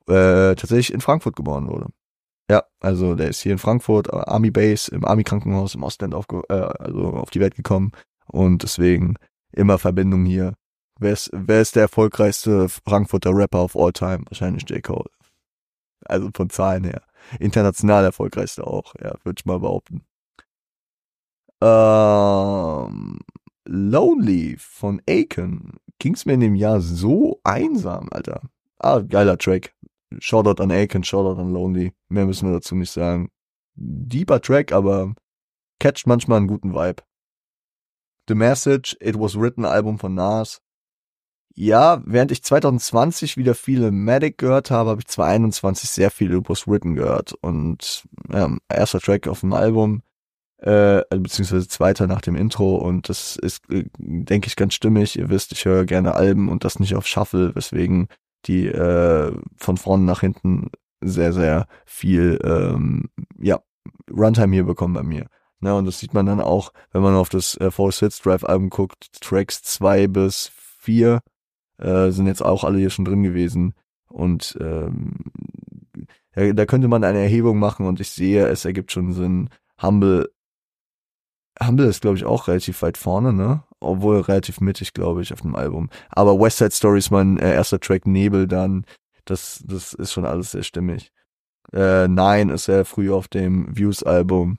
äh, 0.06 0.54
tatsächlich 0.54 0.92
in 0.92 1.00
Frankfurt 1.00 1.36
geboren 1.36 1.68
wurde. 1.68 1.86
Ja, 2.50 2.64
also 2.80 3.14
der 3.14 3.28
ist 3.28 3.42
hier 3.42 3.52
in 3.52 3.58
Frankfurt, 3.58 4.08
äh, 4.08 4.16
Army 4.16 4.50
Base, 4.50 4.90
im 4.94 5.04
Army 5.04 5.24
Krankenhaus 5.24 5.74
im 5.74 5.82
Ostend 5.82 6.14
auf, 6.14 6.26
äh, 6.48 6.54
also 6.54 7.10
auf 7.14 7.30
die 7.30 7.40
Welt 7.40 7.56
gekommen 7.56 7.92
und 8.26 8.62
deswegen 8.62 9.16
immer 9.52 9.78
Verbindung 9.78 10.24
hier 10.24 10.54
Wer 10.98 11.12
ist, 11.12 11.30
wer 11.32 11.60
ist 11.60 11.76
der 11.76 11.82
erfolgreichste 11.82 12.68
Frankfurter 12.68 13.30
Rapper 13.32 13.62
of 13.62 13.76
all 13.76 13.92
time? 13.92 14.24
Wahrscheinlich 14.28 14.68
J. 14.68 14.82
Cole. 14.82 15.10
Also 16.04 16.30
von 16.34 16.50
Zahlen 16.50 16.84
her. 16.84 17.02
International 17.38 18.04
erfolgreichste 18.04 18.66
auch, 18.66 18.94
ja, 19.00 19.14
würde 19.22 19.38
ich 19.38 19.46
mal 19.46 19.60
behaupten. 19.60 20.02
Ähm, 21.60 23.20
Lonely 23.64 24.56
von 24.58 25.00
Aiken. 25.08 25.78
Ging's 25.98 26.26
mir 26.26 26.34
in 26.34 26.40
dem 26.40 26.54
Jahr 26.54 26.80
so 26.80 27.40
einsam, 27.44 28.08
Alter. 28.10 28.42
Ah, 28.78 29.00
geiler 29.00 29.38
Track. 29.38 29.74
Shoutout 30.18 30.62
an 30.62 30.70
Aiken, 30.70 31.04
Shoutout 31.04 31.40
an 31.40 31.52
Lonely. 31.52 31.92
Mehr 32.08 32.26
müssen 32.26 32.48
wir 32.48 32.54
dazu 32.54 32.74
nicht 32.74 32.90
sagen. 32.90 33.30
Deeper 33.74 34.40
Track, 34.40 34.72
aber 34.72 35.14
catcht 35.78 36.06
manchmal 36.06 36.38
einen 36.38 36.48
guten 36.48 36.74
Vibe. 36.74 37.02
The 38.28 38.34
Message, 38.34 38.96
It 39.00 39.18
Was 39.18 39.38
Written 39.38 39.64
Album 39.64 39.98
von 39.98 40.14
Nas 40.14 40.60
ja, 41.60 42.00
während 42.06 42.30
ich 42.30 42.44
2020 42.44 43.36
wieder 43.36 43.56
viele 43.56 43.90
Medic 43.90 44.38
gehört 44.38 44.70
habe, 44.70 44.90
habe 44.90 45.00
ich 45.00 45.08
2021 45.08 45.90
sehr 45.90 46.12
viel 46.12 46.30
Lupus 46.30 46.68
Written 46.68 46.94
gehört. 46.94 47.34
Und 47.40 48.04
ja, 48.32 48.56
erster 48.68 49.00
Track 49.00 49.26
auf 49.26 49.40
dem 49.40 49.52
Album, 49.52 50.02
äh, 50.58 51.02
beziehungsweise 51.10 51.66
zweiter 51.66 52.06
nach 52.06 52.20
dem 52.20 52.36
Intro. 52.36 52.76
Und 52.76 53.08
das 53.08 53.34
ist, 53.34 53.68
äh, 53.72 53.86
denke 53.98 54.46
ich, 54.46 54.54
ganz 54.54 54.74
stimmig. 54.74 55.18
Ihr 55.18 55.30
wisst, 55.30 55.50
ich 55.50 55.64
höre 55.64 55.84
gerne 55.84 56.14
Alben 56.14 56.48
und 56.48 56.62
das 56.62 56.78
nicht 56.78 56.94
auf 56.94 57.08
Shuffle, 57.08 57.56
weswegen 57.56 58.06
die 58.46 58.68
äh, 58.68 59.32
von 59.56 59.76
vorne 59.78 60.04
nach 60.04 60.20
hinten 60.20 60.70
sehr, 61.00 61.32
sehr 61.32 61.66
viel 61.84 62.38
ähm, 62.44 63.10
ja, 63.36 63.58
Runtime 64.08 64.54
hier 64.54 64.64
bekommen 64.64 64.94
bei 64.94 65.02
mir. 65.02 65.26
Ne, 65.58 65.74
und 65.74 65.86
das 65.86 65.98
sieht 65.98 66.14
man 66.14 66.26
dann 66.26 66.40
auch, 66.40 66.72
wenn 66.92 67.02
man 67.02 67.16
auf 67.16 67.30
das 67.30 67.56
äh, 67.56 67.72
Force 67.72 67.98
Hits 67.98 68.22
Drive 68.22 68.44
Album 68.44 68.70
guckt, 68.70 69.08
Tracks 69.20 69.60
zwei 69.64 70.06
bis 70.06 70.52
vier 70.78 71.20
äh, 71.78 72.10
sind 72.10 72.26
jetzt 72.26 72.42
auch 72.42 72.64
alle 72.64 72.78
hier 72.78 72.90
schon 72.90 73.04
drin 73.04 73.22
gewesen. 73.22 73.74
Und 74.08 74.56
ähm, 74.60 75.16
da, 76.34 76.66
könnte 76.66 76.88
man 76.88 77.04
eine 77.04 77.20
Erhebung 77.20 77.58
machen 77.58 77.86
und 77.86 78.00
ich 78.00 78.10
sehe, 78.10 78.46
es 78.46 78.64
ergibt 78.64 78.92
schon 78.92 79.12
Sinn. 79.12 79.50
Humble, 79.82 80.30
Humble 81.62 81.86
ist, 81.86 82.02
glaube 82.02 82.16
ich, 82.16 82.24
auch 82.24 82.48
relativ 82.48 82.82
weit 82.82 82.96
vorne, 82.96 83.32
ne? 83.32 83.64
Obwohl 83.80 84.20
relativ 84.20 84.60
mittig, 84.60 84.92
glaube 84.92 85.22
ich, 85.22 85.32
auf 85.32 85.42
dem 85.42 85.54
Album. 85.54 85.90
Aber 86.10 86.38
West 86.38 86.58
Side 86.58 86.70
Story 86.70 86.98
ist 86.98 87.10
mein 87.10 87.38
äh, 87.38 87.54
erster 87.54 87.80
Track, 87.80 88.06
Nebel 88.06 88.46
dann. 88.46 88.84
Das, 89.24 89.62
das 89.66 89.92
ist 89.92 90.12
schon 90.12 90.24
alles 90.24 90.52
sehr 90.52 90.62
stimmig. 90.62 91.12
Äh, 91.72 92.08
Nine 92.08 92.52
ist 92.52 92.64
sehr 92.64 92.84
früh 92.84 93.12
auf 93.12 93.28
dem 93.28 93.76
Views-Album. 93.76 94.58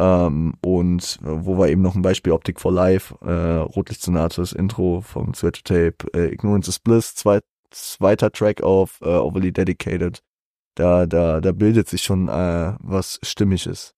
Ähm, 0.00 0.54
und 0.62 1.18
wo 1.20 1.58
war 1.58 1.68
eben 1.68 1.82
noch 1.82 1.94
ein 1.94 2.00
Beispiel 2.00 2.32
Optic 2.32 2.58
for 2.58 2.72
Life, 2.72 3.14
äh, 3.20 3.56
Rotlichtsonate, 3.58 4.40
das 4.40 4.54
Intro 4.54 5.02
vom 5.02 5.34
Switch 5.34 5.62
Tape, 5.62 5.96
äh, 6.14 6.32
Ignorance 6.32 6.70
is 6.70 6.78
Bliss, 6.78 7.14
zweit, 7.14 7.44
zweiter 7.70 8.32
Track 8.32 8.62
auf 8.62 8.98
äh, 9.02 9.08
Overly 9.08 9.52
Dedicated. 9.52 10.20
Da, 10.74 11.04
da, 11.04 11.42
da 11.42 11.52
bildet 11.52 11.88
sich 11.88 12.02
schon 12.02 12.28
äh, 12.28 12.74
was 12.80 13.20
Stimmiges. 13.22 13.92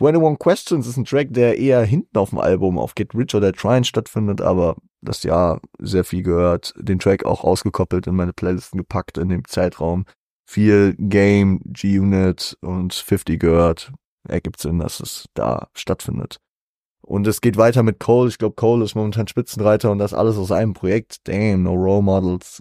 21 0.00 0.38
Questions 0.38 0.86
ist 0.86 0.96
ein 0.96 1.04
Track, 1.04 1.34
der 1.34 1.58
eher 1.58 1.82
hinten 1.82 2.16
auf 2.16 2.30
dem 2.30 2.38
Album 2.38 2.78
auf 2.78 2.94
Get 2.94 3.14
Rich 3.14 3.34
oder 3.34 3.52
Trine 3.52 3.84
stattfindet, 3.84 4.40
aber 4.40 4.76
das 5.02 5.24
Jahr 5.24 5.60
sehr 5.78 6.04
viel 6.04 6.22
gehört. 6.22 6.72
Den 6.78 7.00
Track 7.00 7.26
auch 7.26 7.44
ausgekoppelt 7.44 8.06
in 8.06 8.14
meine 8.14 8.32
Playlisten 8.32 8.78
gepackt 8.78 9.18
in 9.18 9.28
dem 9.28 9.44
Zeitraum. 9.44 10.06
Viel 10.46 10.94
Game, 10.98 11.60
G-Unit 11.64 12.56
und 12.62 12.94
50 12.94 13.38
gehört 13.38 13.92
ergibt 14.28 14.60
Sinn, 14.60 14.78
dass 14.78 15.00
es 15.00 15.26
da 15.34 15.68
stattfindet. 15.74 16.38
Und 17.00 17.26
es 17.26 17.40
geht 17.40 17.56
weiter 17.56 17.82
mit 17.82 18.00
Cole. 18.00 18.28
Ich 18.28 18.38
glaube, 18.38 18.54
Cole 18.56 18.84
ist 18.84 18.94
momentan 18.94 19.28
Spitzenreiter 19.28 19.90
und 19.90 19.98
das 19.98 20.12
alles 20.12 20.36
aus 20.36 20.52
einem 20.52 20.74
Projekt. 20.74 21.26
Damn, 21.26 21.62
no 21.62 21.72
role 21.72 22.02
models. 22.02 22.60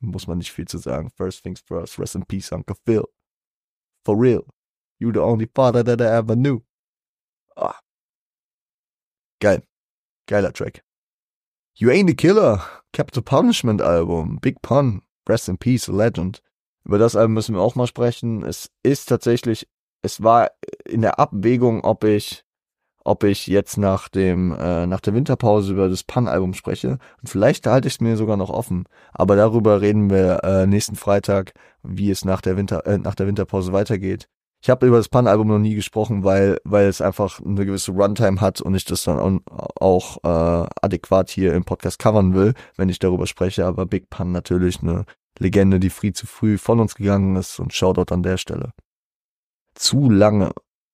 Muss 0.00 0.26
man 0.26 0.38
nicht 0.38 0.52
viel 0.52 0.66
zu 0.66 0.78
sagen. 0.78 1.10
First 1.16 1.42
things 1.42 1.60
first. 1.60 1.98
Rest 1.98 2.14
in 2.14 2.24
peace, 2.26 2.52
Uncle 2.52 2.76
Phil. 2.84 3.04
For 4.04 4.14
real. 4.14 4.44
You 4.98 5.10
the 5.12 5.20
only 5.20 5.48
father 5.54 5.82
that 5.84 6.00
I 6.00 6.04
ever 6.04 6.36
knew. 6.36 6.60
Ah. 7.56 7.78
Geil. 9.40 9.62
Geiler 10.26 10.52
Track. 10.52 10.82
You 11.74 11.88
Ain't 11.88 12.08
the 12.08 12.14
Killer. 12.14 12.60
Capital 12.92 13.22
Punishment 13.22 13.80
Album. 13.80 14.38
Big 14.40 14.60
Pun. 14.60 15.02
Rest 15.26 15.48
in 15.48 15.56
Peace, 15.56 15.88
a 15.88 15.92
Legend. 15.92 16.42
Über 16.84 16.98
das 16.98 17.16
Album 17.16 17.34
müssen 17.34 17.54
wir 17.54 17.62
auch 17.62 17.74
mal 17.74 17.86
sprechen. 17.86 18.42
Es 18.44 18.70
ist 18.82 19.06
tatsächlich 19.06 19.66
es 20.02 20.22
war 20.22 20.50
in 20.84 21.02
der 21.02 21.18
Abwägung, 21.18 21.84
ob 21.84 22.04
ich 22.04 22.44
ob 23.04 23.24
ich 23.24 23.48
jetzt 23.48 23.78
nach 23.78 24.08
dem 24.08 24.52
äh, 24.52 24.86
nach 24.86 25.00
der 25.00 25.14
Winterpause 25.14 25.72
über 25.72 25.88
das 25.88 26.04
Pan-Album 26.04 26.54
spreche. 26.54 26.98
Und 27.20 27.28
vielleicht 27.28 27.66
halte 27.66 27.88
ich 27.88 27.94
es 27.94 28.00
mir 28.00 28.16
sogar 28.16 28.36
noch 28.36 28.50
offen. 28.50 28.84
Aber 29.12 29.36
darüber 29.36 29.80
reden 29.80 30.10
wir 30.10 30.44
äh, 30.44 30.66
nächsten 30.66 30.96
Freitag, 30.96 31.52
wie 31.82 32.10
es 32.10 32.24
nach 32.24 32.40
der 32.40 32.56
Winter 32.56 32.86
äh, 32.86 32.98
nach 32.98 33.14
der 33.14 33.26
Winterpause 33.26 33.72
weitergeht. 33.72 34.28
Ich 34.62 34.70
habe 34.70 34.86
über 34.86 34.98
das 34.98 35.08
Pan-Album 35.08 35.48
noch 35.48 35.58
nie 35.58 35.74
gesprochen, 35.74 36.22
weil 36.22 36.58
weil 36.64 36.86
es 36.86 37.00
einfach 37.00 37.40
eine 37.40 37.66
gewisse 37.66 37.92
Runtime 37.92 38.40
hat 38.40 38.60
und 38.60 38.74
ich 38.76 38.84
das 38.84 39.02
dann 39.04 39.40
auch 39.48 40.18
äh, 40.22 40.68
adäquat 40.82 41.30
hier 41.30 41.54
im 41.54 41.64
Podcast 41.64 41.98
covern 41.98 42.34
will, 42.34 42.54
wenn 42.76 42.88
ich 42.88 43.00
darüber 43.00 43.26
spreche. 43.26 43.66
Aber 43.66 43.86
Big 43.86 44.10
Pun 44.10 44.30
natürlich 44.30 44.80
eine 44.80 45.06
Legende, 45.40 45.80
die 45.80 45.90
früh 45.90 46.12
zu 46.12 46.26
früh 46.26 46.58
von 46.58 46.78
uns 46.78 46.94
gegangen 46.94 47.34
ist 47.36 47.58
und 47.58 47.72
Shoutout 47.72 48.14
an 48.14 48.22
der 48.22 48.36
Stelle. 48.36 48.72
Zu 49.82 50.10
lange 50.10 50.52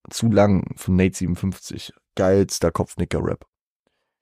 zu 0.08 0.30
lang 0.30 0.64
von 0.76 0.96
Nate 0.96 1.14
57. 1.14 1.92
Geilster 2.14 2.70
Kopfnicker-Rap. 2.70 3.44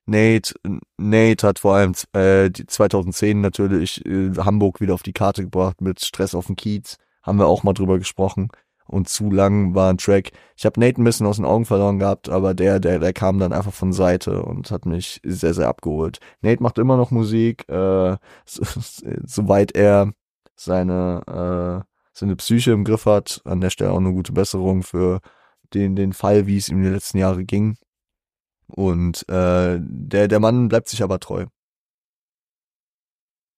Nate, 0.07 0.55
Nate 0.97 1.47
hat 1.47 1.61
vor 1.61 1.77
allem 1.77 1.93
äh, 2.15 2.51
2010 2.51 3.41
natürlich 3.41 4.05
äh, 4.05 4.33
Hamburg 4.37 4.81
wieder 4.81 4.95
auf 4.95 5.05
die 5.05 5.13
Karte 5.13 5.45
gebracht 5.45 5.81
mit 5.81 6.05
Stress 6.05 6.35
auf 6.35 6.47
dem 6.47 6.57
Kiez. 6.57 6.97
Haben 7.23 7.39
wir 7.39 7.47
auch 7.47 7.63
mal 7.63 7.75
drüber 7.75 7.97
gesprochen. 7.99 8.49
Und 8.89 9.09
zu 9.09 9.31
lang 9.31 9.77
war 9.77 9.91
ein 9.91 9.99
Track. 9.99 10.33
Ich 10.57 10.67
habe 10.67 10.81
Nate 10.81 11.01
ein 11.01 11.05
bisschen 11.05 11.29
aus 11.29 11.37
den 11.37 11.45
Augen 11.45 11.65
verloren 11.65 12.01
gehabt, 12.01 12.29
aber 12.29 12.53
der, 12.53 12.81
der, 12.81 12.99
der 12.99 13.13
kam 13.13 13.39
dann 13.39 13.53
einfach 13.53 13.73
von 13.73 13.93
Seite 13.93 14.43
und 14.43 14.73
hat 14.73 14.85
mich 14.85 15.21
sehr, 15.23 15.55
sehr 15.55 15.69
abgeholt. 15.69 16.19
Nate 16.41 16.61
macht 16.61 16.79
immer 16.79 16.97
noch 16.97 17.13
Musik, 17.13 17.69
äh, 17.69 18.17
so, 18.45 18.65
soweit 19.25 19.77
er 19.77 20.13
seine, 20.57 21.85
äh, 21.87 21.96
seine 22.17 22.37
Psyche 22.37 22.73
im 22.73 22.85
Griff 22.85 23.07
hat. 23.07 23.41
An 23.45 23.61
der 23.61 23.71
Stelle 23.71 23.93
auch 23.93 23.99
eine 23.99 24.13
gute 24.13 24.33
Besserung 24.33 24.83
für 24.83 25.21
den, 25.75 25.97
den 25.97 26.13
Fall, 26.13 26.47
wie 26.47 26.57
es 26.57 26.69
ihm 26.69 26.83
die 26.83 26.89
letzten 26.89 27.19
Jahre 27.19 27.45
ging. 27.45 27.77
Und 28.69 29.29
äh, 29.29 29.79
der, 29.81 30.29
der 30.29 30.41
Mann 30.41 30.69
bleibt 30.69 30.89
sich 30.89 31.03
aber 31.03 31.21
treu. 31.21 31.47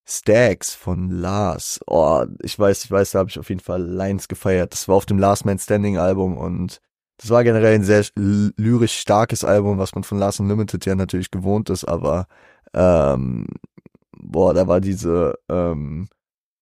Stags 0.07 0.75
von 0.75 1.11
Lars. 1.11 1.81
Oh, 1.87 2.25
ich 2.43 2.59
weiß, 2.59 2.85
ich 2.85 2.91
weiß, 2.91 3.11
da 3.11 3.21
habe 3.21 3.31
ich 3.31 3.39
auf 3.39 3.51
jeden 3.51 3.61
Fall 3.61 3.83
Lines 3.83 4.27
gefeiert. 4.29 4.73
Das 4.73 4.89
war 4.89 4.97
auf 4.97 5.07
dem 5.07 5.19
Last 5.19 5.45
Man 5.45 5.59
Standing 5.59 5.99
Album 5.99 6.37
und 6.37 6.81
das 7.19 7.31
war 7.31 7.45
generell 7.45 7.75
ein 7.75 7.85
sehr 7.85 8.05
lyrisch 8.15 8.97
starkes 8.99 9.45
Album, 9.45 9.79
was 9.79 9.95
man 9.95 10.05
von 10.05 10.19
Lars 10.19 10.41
Unlimited 10.41 10.87
ja 10.87 10.95
natürlich 10.95 11.31
gewohnt 11.31 11.69
ist, 11.69 11.85
aber 11.85 12.27
ähm, 12.73 13.47
boah, 14.17 14.55
da 14.55 14.67
war 14.67 14.81
diese 14.81 15.35
ähm, 15.49 16.09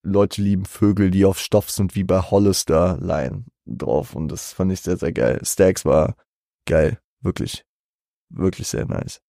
Leute 0.06 0.40
lieben 0.40 0.64
Vögel, 0.64 1.10
die 1.10 1.24
auf 1.24 1.38
Stoff 1.38 1.70
sind 1.70 1.94
wie 1.94 2.04
bei 2.04 2.20
Hollister 2.20 2.98
Line 3.00 3.44
drauf 3.66 4.14
und 4.14 4.28
das 4.28 4.52
fand 4.52 4.72
ich 4.72 4.80
sehr, 4.80 4.96
sehr 4.96 5.12
geil. 5.12 5.40
Stags 5.42 5.84
war 5.84 6.14
geil, 6.66 6.98
wirklich, 7.20 7.64
wirklich 8.30 8.68
sehr 8.68 8.86
nice. 8.86 9.20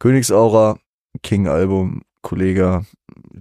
Königsaura, 0.00 0.78
King-Album, 1.22 2.02
Kollege, 2.22 2.84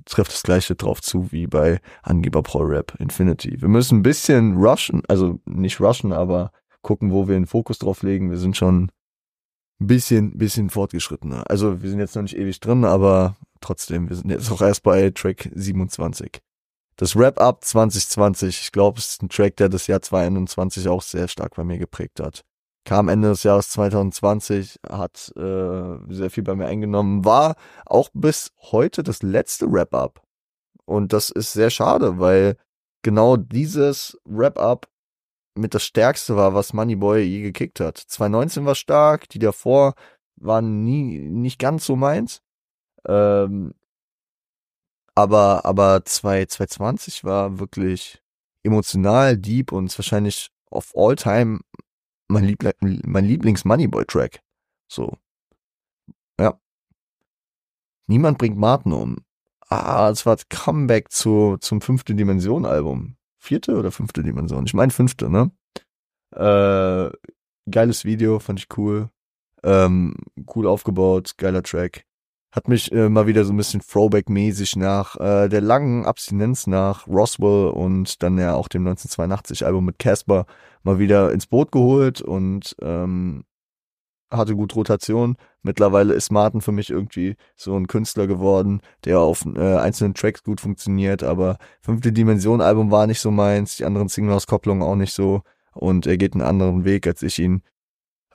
trifft 0.06 0.32
das 0.32 0.44
gleiche 0.44 0.76
drauf 0.76 1.02
zu 1.02 1.32
wie 1.32 1.48
bei 1.48 1.82
Angeber 2.04 2.44
Pro 2.44 2.60
Rap 2.60 2.96
Infinity. 3.00 3.62
Wir 3.62 3.68
müssen 3.68 4.00
ein 4.00 4.04
bisschen 4.04 4.58
rushen, 4.58 5.02
also 5.08 5.40
nicht 5.46 5.80
rushen, 5.80 6.14
aber 6.14 6.52
gucken, 6.84 7.12
wo 7.12 7.28
wir 7.28 7.36
den 7.36 7.48
Fokus 7.48 7.80
drauf 7.80 8.04
legen. 8.04 8.30
Wir 8.30 8.38
sind 8.38 8.56
schon 8.56 8.92
ein 9.80 9.88
bisschen, 9.88 10.38
bisschen 10.38 10.70
fortgeschrittener. 10.70 11.50
Also 11.50 11.82
wir 11.82 11.90
sind 11.90 12.00
jetzt 12.00 12.16
noch 12.16 12.24
nicht 12.24 12.38
ewig 12.38 12.60
drin, 12.60 12.86
aber 12.86 13.36
trotzdem, 13.62 14.10
wir 14.10 14.16
sind 14.16 14.30
jetzt 14.30 14.52
auch 14.52 14.62
erst 14.62 14.84
bei 14.84 15.10
Track 15.10 15.50
27. 15.54 16.40
Das 16.98 17.16
Wrap-Up 17.16 17.64
2020, 17.64 18.60
ich 18.60 18.72
glaube, 18.72 18.98
es 18.98 19.12
ist 19.12 19.24
ein 19.24 19.30
Track, 19.30 19.56
der 19.58 19.70
das 19.70 19.86
Jahr 19.86 20.02
2021 20.02 20.88
auch 20.88 21.04
sehr 21.04 21.28
stark 21.28 21.56
bei 21.56 21.64
mir 21.64 21.78
geprägt 21.78 22.20
hat. 22.20 22.44
Kam 22.86 23.08
Ende 23.08 23.30
des 23.30 23.44
Jahres 23.44 23.70
2020, 23.70 24.80
hat 24.90 25.32
äh, 25.36 25.98
sehr 26.10 26.32
viel 26.32 26.44
bei 26.44 26.56
mir 26.56 26.66
eingenommen, 26.66 27.24
war 27.24 27.56
auch 27.86 28.10
bis 28.14 28.52
heute 28.72 29.04
das 29.04 29.22
letzte 29.22 29.72
Wrap-Up. 29.72 30.22
Und 30.86 31.14
das 31.14 31.30
ist 31.30 31.54
sehr 31.54 31.70
schade, 31.70 32.18
weil 32.18 32.58
genau 33.04 33.38
dieses 33.38 34.18
Wrap-Up 34.26 34.88
mit 35.54 35.76
das 35.76 35.84
stärkste 35.84 36.36
war, 36.36 36.56
was 36.56 36.74
Moneyboy 36.74 37.22
je 37.22 37.42
gekickt 37.42 37.80
hat. 37.80 37.98
2019 37.98 38.66
war 38.66 38.76
stark, 38.76 39.30
die 39.30 39.40
davor 39.40 39.94
waren 40.36 40.84
nie 40.84 41.20
nicht 41.20 41.60
ganz 41.60 41.86
so 41.86 41.96
meins. 41.96 42.42
Ähm, 43.08 43.74
aber, 45.18 45.66
aber 45.66 46.06
2020 46.06 47.24
war 47.24 47.58
wirklich 47.58 48.22
emotional, 48.64 49.36
deep 49.36 49.72
und 49.72 49.98
wahrscheinlich 49.98 50.52
of 50.70 50.94
all 50.96 51.16
time 51.16 51.62
mein, 52.28 52.44
Liebl 52.44 52.72
mein 52.82 53.26
Lieblings 53.26 53.66
Moneyboy-Track. 53.66 54.42
So. 54.88 55.18
Ja. 56.40 56.60
Niemand 58.06 58.38
bringt 58.38 58.58
Martin 58.60 58.94
um. 58.94 59.18
Ah, 59.70 60.10
es 60.12 60.28
war 60.28 60.38
Comeback 60.50 61.12
zu, 61.12 61.58
zum 61.62 61.82
fünfte 61.82 62.14
Dimension-Album. 62.14 63.18
Vierte 63.40 63.76
oder 63.76 63.92
fünfte 63.92 64.22
Dimension? 64.22 64.66
Ich 64.68 64.76
meine 64.76 64.92
fünfte, 64.92 65.32
ne? 65.32 65.52
Äh, 66.36 67.10
geiles 67.72 68.06
Video, 68.06 68.38
fand 68.38 68.60
ich 68.60 68.78
cool. 68.78 69.10
Ähm, 69.64 70.16
cool 70.54 70.68
aufgebaut, 70.68 71.40
geiler 71.40 71.64
Track 71.64 72.06
hat 72.52 72.68
mich 72.68 72.92
äh, 72.92 73.10
mal 73.10 73.28
wieder 73.28 73.46
so 73.46 73.54
ein 73.54 73.58
bisschen 73.58 73.82
Throwback-mäßig 73.82 74.78
nach 74.78 75.16
äh, 75.20 75.50
der 75.50 75.62
langen 75.62 76.06
Abstinenz 76.06 76.68
nach 76.68 77.08
Roswell 77.08 77.70
und 77.70 78.24
dann 78.24 78.38
ja 78.38 78.56
auch 78.56 78.68
dem 78.68 78.88
1982-Album 78.88 79.86
mit 79.86 80.00
Casper 80.00 80.46
mal 80.84 81.00
wieder 81.00 81.32
ins 81.32 81.48
Boot 81.48 81.72
geholt 81.72 82.22
und 82.22 82.76
ähm, 82.82 83.44
hatte 84.32 84.56
gut 84.56 84.76
Rotation. 84.76 85.38
Mittlerweile 85.62 86.14
ist 86.14 86.32
Martin 86.32 86.62
für 86.62 86.72
mich 86.72 86.90
irgendwie 86.90 87.36
so 87.56 87.76
ein 87.76 87.88
Künstler 87.88 88.28
geworden, 88.28 88.82
der 89.06 89.20
auf 89.20 89.46
äh, 89.46 89.78
einzelnen 89.78 90.14
Tracks 90.14 90.44
gut 90.44 90.62
funktioniert, 90.62 91.24
aber 91.24 91.58
fünfte 91.82 92.12
Dimension 92.12 92.62
Album 92.62 92.92
war 92.92 93.08
nicht 93.08 93.20
so 93.20 93.32
meins, 93.32 93.78
die 93.78 93.86
anderen 93.86 94.10
Single-Auskopplungen 94.10 94.84
auch 94.84 94.96
nicht 94.96 95.14
so 95.14 95.42
und 95.74 96.08
er 96.08 96.18
geht 96.18 96.34
einen 96.34 96.44
anderen 96.44 96.86
Weg, 96.86 97.08
als 97.08 97.22
ich 97.22 97.40
ihn 97.40 97.62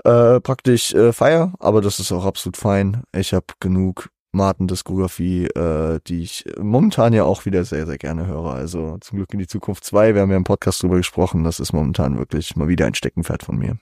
äh, 0.05 0.41
praktisch 0.41 0.95
äh, 0.95 1.13
feier, 1.13 1.55
aber 1.59 1.81
das 1.81 2.01
ist 2.01 2.13
auch 2.13 2.25
absolut 2.25 2.57
fein. 2.57 3.03
Ich 3.13 3.33
habe 3.35 3.47
genug 3.61 4.11
Martin-Diskografie, 4.33 5.47
äh, 5.47 6.01
die 6.07 6.23
ich 6.23 6.45
momentan 6.59 7.13
ja 7.13 7.25
auch 7.25 7.45
wieder 7.45 7.65
sehr, 7.65 7.87
sehr 7.87 7.99
gerne 7.99 8.27
höre. 8.27 8.53
Also 8.53 8.99
zum 8.99 9.19
Glück 9.19 9.33
in 9.33 9.39
die 9.39 9.47
Zukunft 9.47 9.85
2, 9.85 10.15
wir 10.15 10.23
haben 10.23 10.31
ja 10.31 10.37
im 10.37 10.45
Podcast 10.45 10.83
drüber 10.83 10.97
gesprochen, 10.97 11.45
das 11.45 11.61
ist 11.61 11.73
momentan 11.73 12.19
wirklich 12.19 12.57
mal 12.57 12.69
wieder 12.69 12.87
ein 12.87 12.95
Steckenpferd 12.95 13.43
von 13.43 13.59
mir. 13.59 13.79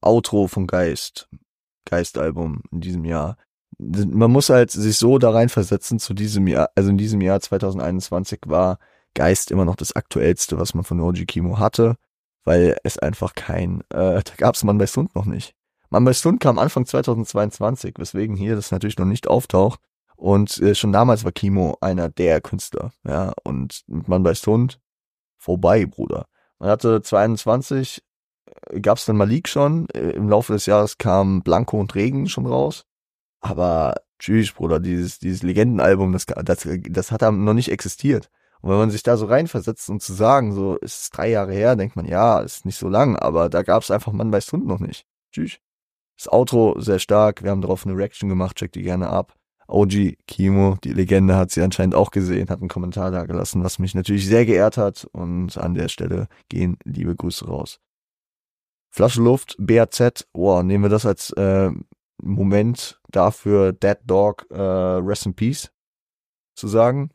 Outro 0.00 0.46
von 0.46 0.66
Geist, 0.68 1.28
Geist-Album 1.84 2.62
in 2.70 2.80
diesem 2.80 3.04
Jahr. 3.04 3.36
Man 3.78 4.30
muss 4.30 4.48
halt 4.48 4.70
sich 4.70 4.96
so 4.96 5.18
da 5.18 5.30
reinversetzen 5.30 5.98
zu 5.98 6.14
diesem 6.14 6.46
Jahr, 6.46 6.70
also 6.76 6.90
in 6.90 6.98
diesem 6.98 7.20
Jahr 7.20 7.40
2021 7.40 8.40
war 8.46 8.78
Geist 9.14 9.50
immer 9.50 9.64
noch 9.64 9.76
das 9.76 9.94
aktuellste, 9.94 10.58
was 10.58 10.74
man 10.74 10.84
von 10.84 11.00
OG 11.00 11.26
Kimo 11.26 11.58
hatte 11.58 11.96
weil 12.48 12.78
es 12.82 12.98
einfach 12.98 13.34
kein, 13.34 13.82
äh, 13.90 14.22
da 14.22 14.32
gab 14.38 14.54
es 14.54 14.64
Mann 14.64 14.78
bei 14.78 14.86
Stund 14.86 15.14
noch 15.14 15.26
nicht. 15.26 15.54
Mann 15.90 16.06
bei 16.06 16.14
Stund 16.14 16.40
kam 16.40 16.58
Anfang 16.58 16.86
2022, 16.86 17.96
weswegen 17.98 18.36
hier 18.36 18.56
das 18.56 18.70
natürlich 18.70 18.96
noch 18.96 19.04
nicht 19.04 19.28
auftaucht. 19.28 19.80
Und 20.16 20.58
äh, 20.62 20.74
schon 20.74 20.90
damals 20.90 21.26
war 21.26 21.32
Kimo 21.32 21.76
einer 21.82 22.08
der 22.08 22.40
Künstler, 22.40 22.92
ja. 23.06 23.34
Und 23.44 23.82
mit 23.86 24.08
Mann 24.08 24.22
bei 24.22 24.34
Stund 24.34 24.80
vorbei, 25.36 25.84
Bruder. 25.84 26.24
Man 26.58 26.70
hatte 26.70 27.02
22, 27.02 28.02
äh, 28.70 28.80
gab 28.80 28.96
es 28.96 29.04
dann 29.04 29.18
Malik 29.18 29.46
schon. 29.46 29.86
Äh, 29.90 30.12
Im 30.12 30.30
Laufe 30.30 30.54
des 30.54 30.64
Jahres 30.64 30.96
kam 30.96 31.42
Blanco 31.42 31.78
und 31.78 31.94
Regen 31.94 32.30
schon 32.30 32.46
raus. 32.46 32.86
Aber 33.40 33.96
tschüss, 34.18 34.52
Bruder, 34.52 34.80
dieses, 34.80 35.18
dieses 35.18 35.42
Legendenalbum, 35.42 36.14
das, 36.14 36.24
das, 36.24 36.66
das 36.88 37.12
hat 37.12 37.20
noch 37.20 37.52
nicht 37.52 37.70
existiert. 37.70 38.30
Und 38.60 38.70
wenn 38.70 38.78
man 38.78 38.90
sich 38.90 39.02
da 39.02 39.16
so 39.16 39.26
reinversetzt 39.26 39.88
und 39.88 40.02
zu 40.02 40.12
sagen, 40.12 40.52
so 40.52 40.76
ist 40.76 41.02
es 41.02 41.10
drei 41.10 41.30
Jahre 41.30 41.52
her, 41.52 41.76
denkt 41.76 41.96
man, 41.96 42.06
ja, 42.06 42.40
ist 42.40 42.64
nicht 42.64 42.78
so 42.78 42.88
lang, 42.88 43.16
aber 43.16 43.48
da 43.48 43.62
gab 43.62 43.82
es 43.82 43.90
einfach 43.90 44.12
Mann 44.12 44.32
weiß 44.32 44.52
Hund 44.52 44.66
noch 44.66 44.80
nicht. 44.80 45.06
Tschüss. 45.32 45.58
Das 46.16 46.32
Outro 46.32 46.80
sehr 46.80 46.98
stark, 46.98 47.44
wir 47.44 47.50
haben 47.50 47.60
darauf 47.60 47.86
eine 47.86 47.96
Reaction 47.96 48.28
gemacht, 48.28 48.56
checkt 48.56 48.74
die 48.74 48.82
gerne 48.82 49.08
ab. 49.08 49.34
OG 49.68 50.16
Kimo, 50.26 50.76
die 50.82 50.92
Legende, 50.92 51.36
hat 51.36 51.50
sie 51.50 51.62
anscheinend 51.62 51.94
auch 51.94 52.10
gesehen, 52.10 52.48
hat 52.48 52.60
einen 52.60 52.70
Kommentar 52.70 53.10
da 53.10 53.24
gelassen, 53.24 53.62
was 53.62 53.78
mich 53.78 53.94
natürlich 53.94 54.26
sehr 54.26 54.46
geehrt 54.46 54.78
hat 54.78 55.06
und 55.12 55.56
an 55.58 55.74
der 55.74 55.88
Stelle 55.88 56.26
gehen 56.48 56.78
liebe 56.84 57.14
Grüße 57.14 57.46
raus. 57.46 57.78
Flasche 58.90 59.22
Luft, 59.22 59.56
BAZ, 59.58 60.26
wow, 60.32 60.62
nehmen 60.62 60.84
wir 60.84 60.88
das 60.88 61.04
als 61.04 61.30
äh, 61.32 61.70
Moment 62.20 63.00
dafür, 63.10 63.72
Dead 63.72 63.98
Dog, 64.04 64.46
äh, 64.50 64.58
Rest 64.58 65.26
in 65.26 65.34
Peace 65.34 65.70
zu 66.54 66.66
sagen. 66.66 67.10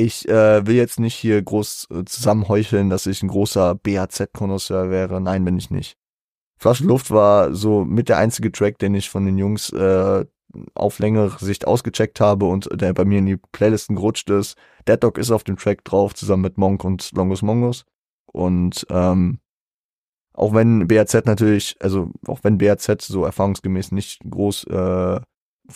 Ich 0.00 0.26
äh, 0.30 0.66
will 0.66 0.76
jetzt 0.76 0.98
nicht 0.98 1.14
hier 1.14 1.42
groß 1.42 1.88
äh, 1.90 2.04
zusammenheucheln, 2.06 2.88
dass 2.88 3.04
ich 3.04 3.22
ein 3.22 3.28
großer 3.28 3.74
BAZ-Konnoisseur 3.74 4.88
wäre. 4.88 5.20
Nein, 5.20 5.44
bin 5.44 5.58
ich 5.58 5.70
nicht. 5.70 5.98
Flasche 6.56 6.84
Luft 6.84 7.10
war 7.10 7.54
so 7.54 7.84
mit 7.84 8.08
der 8.08 8.16
einzige 8.16 8.50
Track, 8.50 8.78
den 8.78 8.94
ich 8.94 9.10
von 9.10 9.26
den 9.26 9.36
Jungs 9.36 9.70
äh, 9.74 10.24
auf 10.74 10.98
längere 11.00 11.38
Sicht 11.44 11.66
ausgecheckt 11.66 12.18
habe 12.18 12.46
und 12.46 12.68
der 12.80 12.94
bei 12.94 13.04
mir 13.04 13.18
in 13.18 13.26
die 13.26 13.36
Playlisten 13.52 13.94
gerutscht 13.96 14.30
ist. 14.30 14.56
Dead 14.88 15.02
Dog 15.02 15.18
ist 15.18 15.30
auf 15.30 15.44
dem 15.44 15.58
Track 15.58 15.84
drauf, 15.84 16.14
zusammen 16.14 16.44
mit 16.44 16.56
Monk 16.56 16.82
und 16.82 17.12
Longus 17.12 17.42
Mongus. 17.42 17.84
Und 18.32 18.86
ähm, 18.88 19.40
Auch 20.32 20.54
wenn 20.54 20.88
BAZ 20.88 21.12
natürlich, 21.26 21.76
also 21.80 22.10
auch 22.26 22.40
wenn 22.42 22.56
BAZ 22.56 23.02
so 23.02 23.24
erfahrungsgemäß 23.26 23.92
nicht 23.92 24.20
groß 24.28 24.64
äh, 24.64 25.20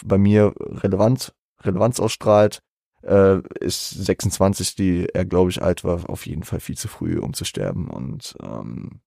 bei 0.04 0.18
mir 0.18 0.54
relevant, 0.58 1.34
Relevanz 1.60 2.00
ausstrahlt, 2.00 2.62
äh, 3.06 3.40
ist 3.60 3.90
26, 3.90 4.74
die 4.76 5.06
er, 5.12 5.24
glaube 5.24 5.50
ich, 5.50 5.62
alt 5.62 5.84
war, 5.84 6.08
auf 6.08 6.26
jeden 6.26 6.42
Fall 6.42 6.60
viel 6.60 6.76
zu 6.76 6.88
früh, 6.88 7.18
um 7.18 7.34
zu 7.34 7.44
sterben. 7.44 7.88
Und 7.88 8.36
ähm, 8.42 9.00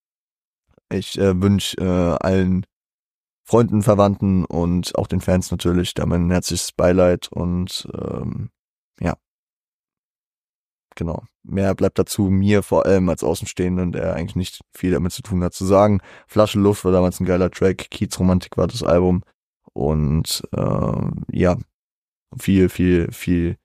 ich 0.89 1.17
äh, 1.19 1.41
wünsche 1.41 1.77
äh, 1.77 2.25
allen 2.25 2.65
Freunden, 3.43 3.81
Verwandten 3.81 4.43
und 4.45 4.97
auch 4.97 5.07
den 5.07 5.21
Fans 5.21 5.51
natürlich 5.51 5.93
da 5.93 6.05
mein 6.05 6.29
herzliches 6.29 6.73
Beileid 6.73 7.29
und 7.31 7.87
ähm, 7.93 8.49
ja, 8.99 9.15
genau. 10.95 11.23
Mehr 11.43 11.73
bleibt 11.75 11.97
dazu 11.97 12.23
mir 12.23 12.61
vor 12.61 12.85
allem 12.85 13.07
als 13.07 13.23
Außenstehenden, 13.23 13.93
der 13.93 14.15
eigentlich 14.15 14.35
nicht 14.35 14.59
viel 14.75 14.91
damit 14.91 15.13
zu 15.13 15.21
tun 15.21 15.41
hat, 15.45 15.53
zu 15.53 15.63
sagen. 15.65 16.01
Flasche 16.27 16.59
Luft 16.59 16.83
war 16.83 16.91
damals 16.91 17.21
ein 17.21 17.25
geiler 17.25 17.49
Track, 17.49 17.89
Kiez 17.89 18.19
Romantik 18.19 18.57
war 18.57 18.67
das 18.67 18.83
Album 18.83 19.23
und 19.71 20.43
äh, 20.51 21.11
ja, 21.31 21.57
viel, 22.37 22.67
viel, 22.67 23.11
viel, 23.13 23.55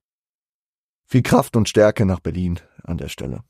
viel 1.12 1.22
Kraft 1.22 1.56
und 1.56 1.68
Stärke 1.68 2.06
nach 2.06 2.20
Berlin 2.20 2.58
an 2.84 2.96
der 2.96 3.08
Stelle. 3.08 3.40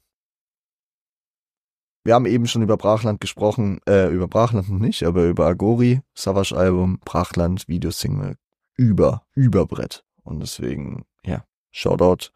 Wir 2.03 2.15
haben 2.15 2.27
eben 2.27 2.49
schon 2.49 2.63
über 2.63 2.77
Brachland 2.77 3.21
gesprochen, 3.21 3.79
äh, 3.89 4.09
über 4.09 4.27
Brachland 4.27 4.69
nicht, 4.69 5.05
aber 5.05 5.27
über 5.27 5.47
Agori, 5.47 6.01
Savage 6.13 6.57
Album, 6.57 6.99
Brachland, 7.05 7.69
Videosingle, 7.69 8.35
über, 8.77 9.23
über 9.37 9.65
Brett. 9.65 10.05
Und 10.25 10.41
deswegen, 10.41 11.05
ja, 11.25 11.45
Shoutout 11.71 12.31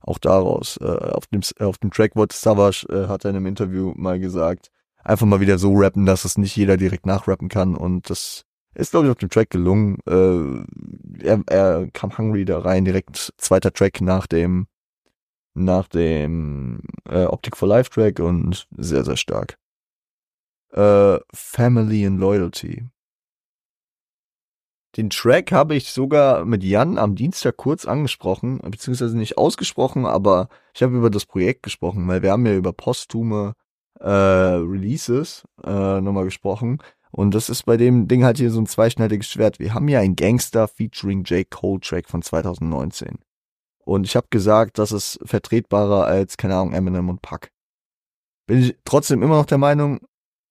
auch 0.00 0.18
daraus. 0.18 0.78
Äh, 0.78 1.12
auf, 1.12 1.28
dem, 1.28 1.42
auf 1.60 1.78
dem 1.78 1.92
Track 1.92 2.16
wurde 2.16 2.34
Savage, 2.34 2.84
äh, 2.90 3.06
hat 3.06 3.24
er 3.24 3.30
in 3.30 3.36
einem 3.36 3.46
Interview 3.46 3.92
mal 3.94 4.18
gesagt, 4.18 4.72
einfach 5.04 5.26
mal 5.26 5.38
wieder 5.38 5.58
so 5.58 5.74
rappen, 5.76 6.06
dass 6.06 6.24
es 6.24 6.36
nicht 6.36 6.56
jeder 6.56 6.76
direkt 6.76 7.06
nachrappen 7.06 7.48
kann. 7.48 7.76
Und 7.76 8.10
das 8.10 8.46
ist, 8.74 8.90
glaube 8.90 9.06
ich, 9.06 9.12
auf 9.12 9.18
dem 9.18 9.30
Track 9.30 9.50
gelungen. 9.50 10.00
Äh, 10.08 11.24
er, 11.24 11.40
er 11.46 11.88
kam 11.92 12.18
Hungry 12.18 12.44
da 12.44 12.58
rein, 12.58 12.84
direkt 12.84 13.32
zweiter 13.36 13.72
Track 13.72 14.00
nach 14.00 14.26
dem 14.26 14.66
nach 15.54 15.88
dem 15.88 16.82
äh, 17.08 17.24
Optic 17.24 17.56
for 17.56 17.68
Life 17.68 17.90
Track 17.90 18.20
und 18.20 18.66
sehr, 18.76 19.04
sehr 19.04 19.16
stark. 19.16 19.58
Äh, 20.72 21.18
Family 21.32 22.06
and 22.06 22.18
Loyalty. 22.18 22.86
Den 24.96 25.08
Track 25.08 25.52
habe 25.52 25.74
ich 25.74 25.90
sogar 25.90 26.44
mit 26.44 26.62
Jan 26.62 26.98
am 26.98 27.14
Dienstag 27.14 27.56
kurz 27.56 27.86
angesprochen, 27.86 28.58
beziehungsweise 28.58 29.16
nicht 29.16 29.38
ausgesprochen, 29.38 30.04
aber 30.04 30.48
ich 30.74 30.82
habe 30.82 30.96
über 30.96 31.08
das 31.08 31.24
Projekt 31.24 31.62
gesprochen, 31.62 32.06
weil 32.08 32.22
wir 32.22 32.30
haben 32.30 32.44
ja 32.44 32.54
über 32.54 32.74
posthume 32.74 33.54
äh, 34.00 34.08
Releases 34.10 35.44
äh, 35.64 36.00
nochmal 36.00 36.24
gesprochen. 36.24 36.78
Und 37.10 37.34
das 37.34 37.48
ist 37.48 37.64
bei 37.64 37.76
dem 37.76 38.08
Ding 38.08 38.24
halt 38.24 38.38
hier 38.38 38.50
so 38.50 38.60
ein 38.60 38.66
zweischneidiges 38.66 39.28
Schwert. 39.28 39.58
Wir 39.58 39.74
haben 39.74 39.88
ja 39.88 40.00
ein 40.00 40.16
Gangster 40.16 40.68
featuring 40.68 41.24
J. 41.24 41.48
Cole 41.50 41.80
Track 41.80 42.08
von 42.08 42.22
2019. 42.22 43.18
Und 43.84 44.06
ich 44.06 44.16
habe 44.16 44.28
gesagt, 44.30 44.78
das 44.78 44.92
ist 44.92 45.18
vertretbarer 45.24 46.06
als, 46.06 46.36
keine 46.36 46.56
Ahnung, 46.56 46.72
Eminem 46.72 47.08
und 47.08 47.22
Puck. 47.22 47.48
Bin 48.46 48.60
ich 48.60 48.76
trotzdem 48.84 49.22
immer 49.22 49.36
noch 49.36 49.46
der 49.46 49.58
Meinung, 49.58 50.00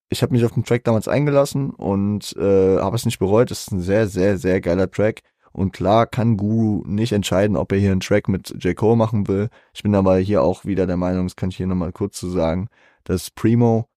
ich 0.10 0.22
habe 0.22 0.34
mich 0.34 0.44
auf 0.44 0.52
den 0.52 0.66
Track 0.66 0.84
damals 0.84 1.08
eingelassen 1.08 1.70
und 1.72 2.36
äh, 2.36 2.80
habe 2.80 2.96
es 2.98 3.06
nicht 3.06 3.20
bereut. 3.20 3.50
Es 3.50 3.62
ist 3.62 3.72
ein 3.72 3.80
sehr, 3.80 4.08
sehr, 4.08 4.38
sehr 4.38 4.60
geiler 4.60 4.92
Track. 4.92 5.22
Und 5.54 5.72
klar 5.74 6.06
kann 6.06 6.38
Guru 6.38 6.84
nicht 6.86 7.14
entscheiden, 7.14 7.58
ob 7.58 7.72
er 7.72 7.78
hier 7.78 7.92
einen 7.92 8.02
Track 8.02 8.28
mit 8.28 8.54
J. 8.64 8.76
Cole 8.76 8.96
machen 8.98 9.28
will. 9.28 9.50
Ich 9.74 9.84
bin 9.84 9.96
aber 9.96 10.18
hier 10.18 10.44
auch 10.44 10.66
wieder 10.66 10.88
der 10.88 10.98
Meinung, 10.98 11.26
das 11.26 11.36
kann 11.36 11.50
ich 11.50 11.58
hier 11.58 11.68
nochmal 11.68 11.92
kurz 11.92 12.18
zu 12.18 12.30
sagen, 12.30 12.68
dass 13.04 13.32
Primo 13.32 13.88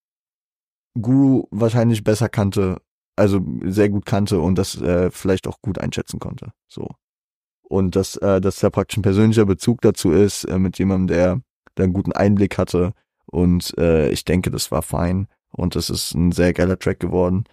Guru 1.00 1.46
wahrscheinlich 1.50 2.04
besser 2.04 2.28
kannte, 2.28 2.80
also 3.16 3.40
sehr 3.64 3.88
gut 3.88 4.06
kannte 4.06 4.40
und 4.40 4.56
das 4.56 4.80
äh, 4.80 5.10
vielleicht 5.10 5.46
auch 5.48 5.60
gut 5.60 5.78
einschätzen 5.78 6.20
konnte. 6.20 6.52
So 6.68 6.88
und 7.68 7.96
dass, 7.96 8.16
äh, 8.16 8.40
dass 8.40 8.60
da 8.60 8.70
praktisch 8.70 8.98
ein 8.98 9.02
persönlicher 9.02 9.46
Bezug 9.46 9.80
dazu 9.80 10.12
ist, 10.12 10.44
äh, 10.44 10.58
mit 10.58 10.78
jemandem, 10.78 11.16
der, 11.16 11.40
der 11.76 11.84
einen 11.84 11.92
guten 11.92 12.12
Einblick 12.12 12.58
hatte. 12.58 12.92
Und 13.26 13.76
äh, 13.78 14.10
ich 14.10 14.24
denke, 14.24 14.50
das 14.50 14.70
war 14.70 14.82
fein. 14.82 15.28
Und 15.50 15.76
das 15.76 15.90
ist 15.90 16.14
ein 16.14 16.32
sehr 16.32 16.52
geiler 16.52 16.78
Track 16.78 17.00
geworden. 17.00 17.44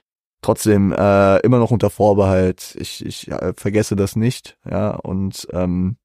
Trotzdem 0.41 0.91
äh, 0.91 1.37
immer 1.39 1.59
noch 1.59 1.71
unter 1.71 1.89
Vorbehalt. 1.89 2.75
Ich, 2.79 3.05
ich 3.05 3.31
äh, 3.31 3.53
vergesse 3.55 3.95
das 3.95 4.15
nicht, 4.15 4.57
ja. 4.69 4.91
Und 4.91 5.47
ähm, 5.51 5.97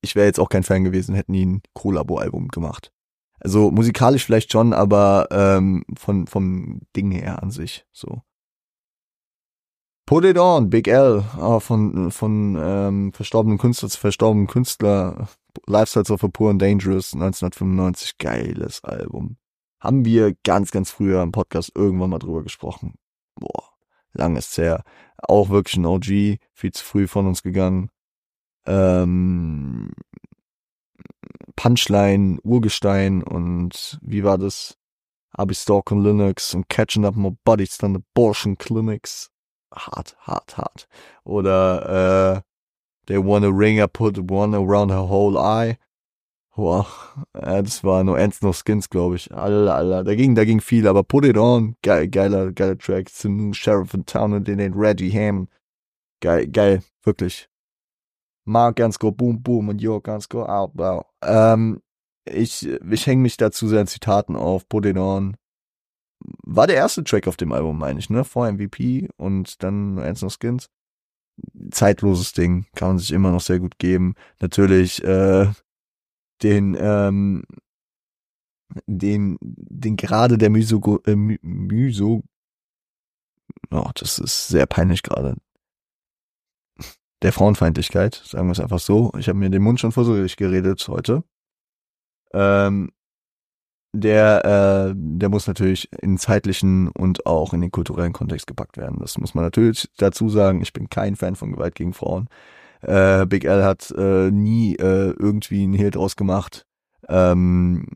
ich 0.00 0.16
wäre 0.16 0.26
jetzt 0.26 0.40
auch 0.40 0.48
kein 0.48 0.64
Fan 0.64 0.84
gewesen, 0.84 1.14
hätten 1.14 1.32
die 1.32 1.46
ein 1.46 1.62
Kollabo-Album 1.74 2.48
gemacht. 2.48 2.92
Also 3.38 3.70
musikalisch 3.70 4.24
vielleicht 4.24 4.52
schon, 4.52 4.72
aber 4.72 5.28
ähm, 5.30 5.84
von 5.96 6.26
vom 6.26 6.82
Ding 6.94 7.10
her 7.10 7.42
an 7.42 7.50
sich 7.50 7.86
so. 7.92 8.22
Put 10.10 10.24
It 10.24 10.38
On, 10.38 10.68
Big 10.68 10.88
L, 10.88 11.24
oh, 11.38 11.60
von, 11.60 12.10
von 12.10 12.56
ähm, 12.60 13.12
verstorbenen 13.12 13.58
Künstler 13.58 13.88
zu 13.88 14.00
verstorbenen 14.00 14.48
Künstler, 14.48 15.28
Lifestyles 15.68 16.10
of 16.10 16.24
a 16.24 16.26
Poor 16.26 16.50
and 16.50 16.60
Dangerous, 16.60 17.14
1995, 17.14 18.18
geiles 18.18 18.82
Album. 18.82 19.36
Haben 19.78 20.04
wir 20.04 20.34
ganz, 20.42 20.72
ganz 20.72 20.90
früher 20.90 21.22
im 21.22 21.30
Podcast 21.30 21.70
irgendwann 21.76 22.10
mal 22.10 22.18
drüber 22.18 22.42
gesprochen. 22.42 22.94
Boah, 23.36 23.70
lang 24.12 24.34
ist 24.34 24.58
her. 24.58 24.82
Auch 25.16 25.48
wirklich 25.50 25.76
ein 25.76 25.86
OG, 25.86 26.40
viel 26.54 26.72
zu 26.72 26.84
früh 26.84 27.06
von 27.06 27.28
uns 27.28 27.44
gegangen. 27.44 27.88
Ähm, 28.66 29.92
Punchline, 31.54 32.40
Urgestein 32.42 33.22
und 33.22 34.00
wie 34.02 34.24
war 34.24 34.38
das? 34.38 34.76
Abby 35.30 35.54
Stalk 35.54 35.92
und 35.92 36.02
Linux 36.02 36.52
und 36.52 36.68
Catching 36.68 37.04
Up 37.04 37.14
My 37.14 37.30
Bodies, 37.44 37.78
dann 37.78 37.94
Abortion 37.94 38.58
Clinics 38.58 39.30
hart, 39.72 40.16
hart, 40.20 40.56
hart. 40.56 40.88
Oder 41.24 42.36
äh, 42.36 42.40
They 43.06 43.18
want 43.18 43.44
a 43.44 43.50
ring, 43.50 43.80
I 43.80 43.86
put 43.86 44.30
one 44.30 44.54
around 44.54 44.90
her 44.90 45.08
whole 45.08 45.36
eye. 45.36 45.78
Boah, 46.54 46.86
äh, 47.32 47.62
das 47.62 47.82
war 47.82 48.04
no 48.04 48.14
Ends, 48.14 48.42
no 48.42 48.52
Skins, 48.52 48.90
glaube 48.90 49.16
ich. 49.16 49.32
Alla. 49.32 50.02
Da 50.02 50.14
ging, 50.14 50.34
da 50.34 50.44
ging 50.44 50.60
viel, 50.60 50.86
aber 50.86 51.02
Put 51.02 51.24
It 51.24 51.38
On, 51.38 51.74
geil, 51.82 52.06
geiler, 52.08 52.52
geiler 52.52 52.76
Track. 52.76 53.08
Zum 53.08 53.54
Sheriff 53.54 53.94
in 53.94 54.04
Town 54.04 54.34
und 54.34 54.46
den 54.46 54.74
Reggie 54.74 55.10
Ham. 55.10 55.48
Geil, 56.20 56.48
geil, 56.48 56.82
wirklich. 57.02 57.48
Mark 58.44 58.76
ganz 58.76 58.98
go 58.98 59.10
boom 59.10 59.42
boom 59.42 59.70
und 59.70 59.80
Yo 59.80 60.00
ganz 60.00 60.28
go 60.28 60.44
out, 60.44 60.72
wow. 60.74 61.06
Ähm, 61.22 61.80
ich, 62.26 62.68
ich 62.68 63.06
hänge 63.06 63.22
mich 63.22 63.38
dazu 63.38 63.68
sehr 63.68 63.80
an 63.80 63.86
Zitaten 63.86 64.36
auf. 64.36 64.68
Put 64.68 64.86
It 64.86 64.98
On, 64.98 65.36
war 66.44 66.66
der 66.66 66.76
erste 66.76 67.04
Track 67.04 67.26
auf 67.26 67.36
dem 67.36 67.52
Album, 67.52 67.78
meine 67.78 67.98
ich, 67.98 68.10
ne? 68.10 68.24
Vor 68.24 68.50
MVP 68.50 69.08
und 69.16 69.62
dann 69.62 69.98
Ends 69.98 70.22
No 70.22 70.28
Skins. 70.28 70.70
Zeitloses 71.70 72.32
Ding, 72.32 72.66
kann 72.74 72.88
man 72.88 72.98
sich 72.98 73.12
immer 73.12 73.30
noch 73.30 73.40
sehr 73.40 73.60
gut 73.60 73.78
geben. 73.78 74.14
Natürlich, 74.40 75.02
äh, 75.04 75.50
den, 76.42 76.76
ähm, 76.78 77.44
den, 78.86 79.38
den 79.40 79.96
gerade 79.96 80.36
der 80.38 80.50
Myso, 80.50 81.00
äh, 81.06 81.16
Myso, 81.16 82.22
oh, 83.70 83.90
das 83.94 84.18
ist 84.18 84.48
sehr 84.48 84.66
peinlich 84.66 85.02
gerade. 85.02 85.36
Der 87.22 87.32
Frauenfeindlichkeit, 87.32 88.14
sagen 88.14 88.48
wir 88.48 88.52
es 88.52 88.60
einfach 88.60 88.78
so. 88.78 89.12
Ich 89.18 89.28
habe 89.28 89.38
mir 89.38 89.50
den 89.50 89.62
Mund 89.62 89.80
schon 89.80 89.92
versucht 89.92 90.36
geredet 90.36 90.86
heute. 90.88 91.22
Ähm, 92.32 92.92
der, 93.92 94.90
äh, 94.90 94.94
der 94.96 95.28
muss 95.28 95.46
natürlich 95.46 95.88
in 96.00 96.18
zeitlichen 96.18 96.88
und 96.88 97.26
auch 97.26 97.52
in 97.52 97.60
den 97.60 97.70
kulturellen 97.70 98.12
Kontext 98.12 98.46
gepackt 98.46 98.76
werden. 98.76 98.98
Das 99.00 99.18
muss 99.18 99.34
man 99.34 99.44
natürlich 99.44 99.88
dazu 99.96 100.28
sagen. 100.28 100.62
Ich 100.62 100.72
bin 100.72 100.88
kein 100.88 101.16
Fan 101.16 101.34
von 101.36 101.52
Gewalt 101.52 101.74
gegen 101.74 101.92
Frauen. 101.92 102.28
Äh, 102.82 103.26
Big 103.26 103.44
L 103.44 103.64
hat 103.64 103.92
äh, 103.96 104.30
nie 104.30 104.76
äh, 104.76 105.10
irgendwie 105.18 105.64
einen 105.64 105.74
Hehl 105.74 105.90
draus 105.90 106.16
gemacht, 106.16 106.66
ähm, 107.08 107.86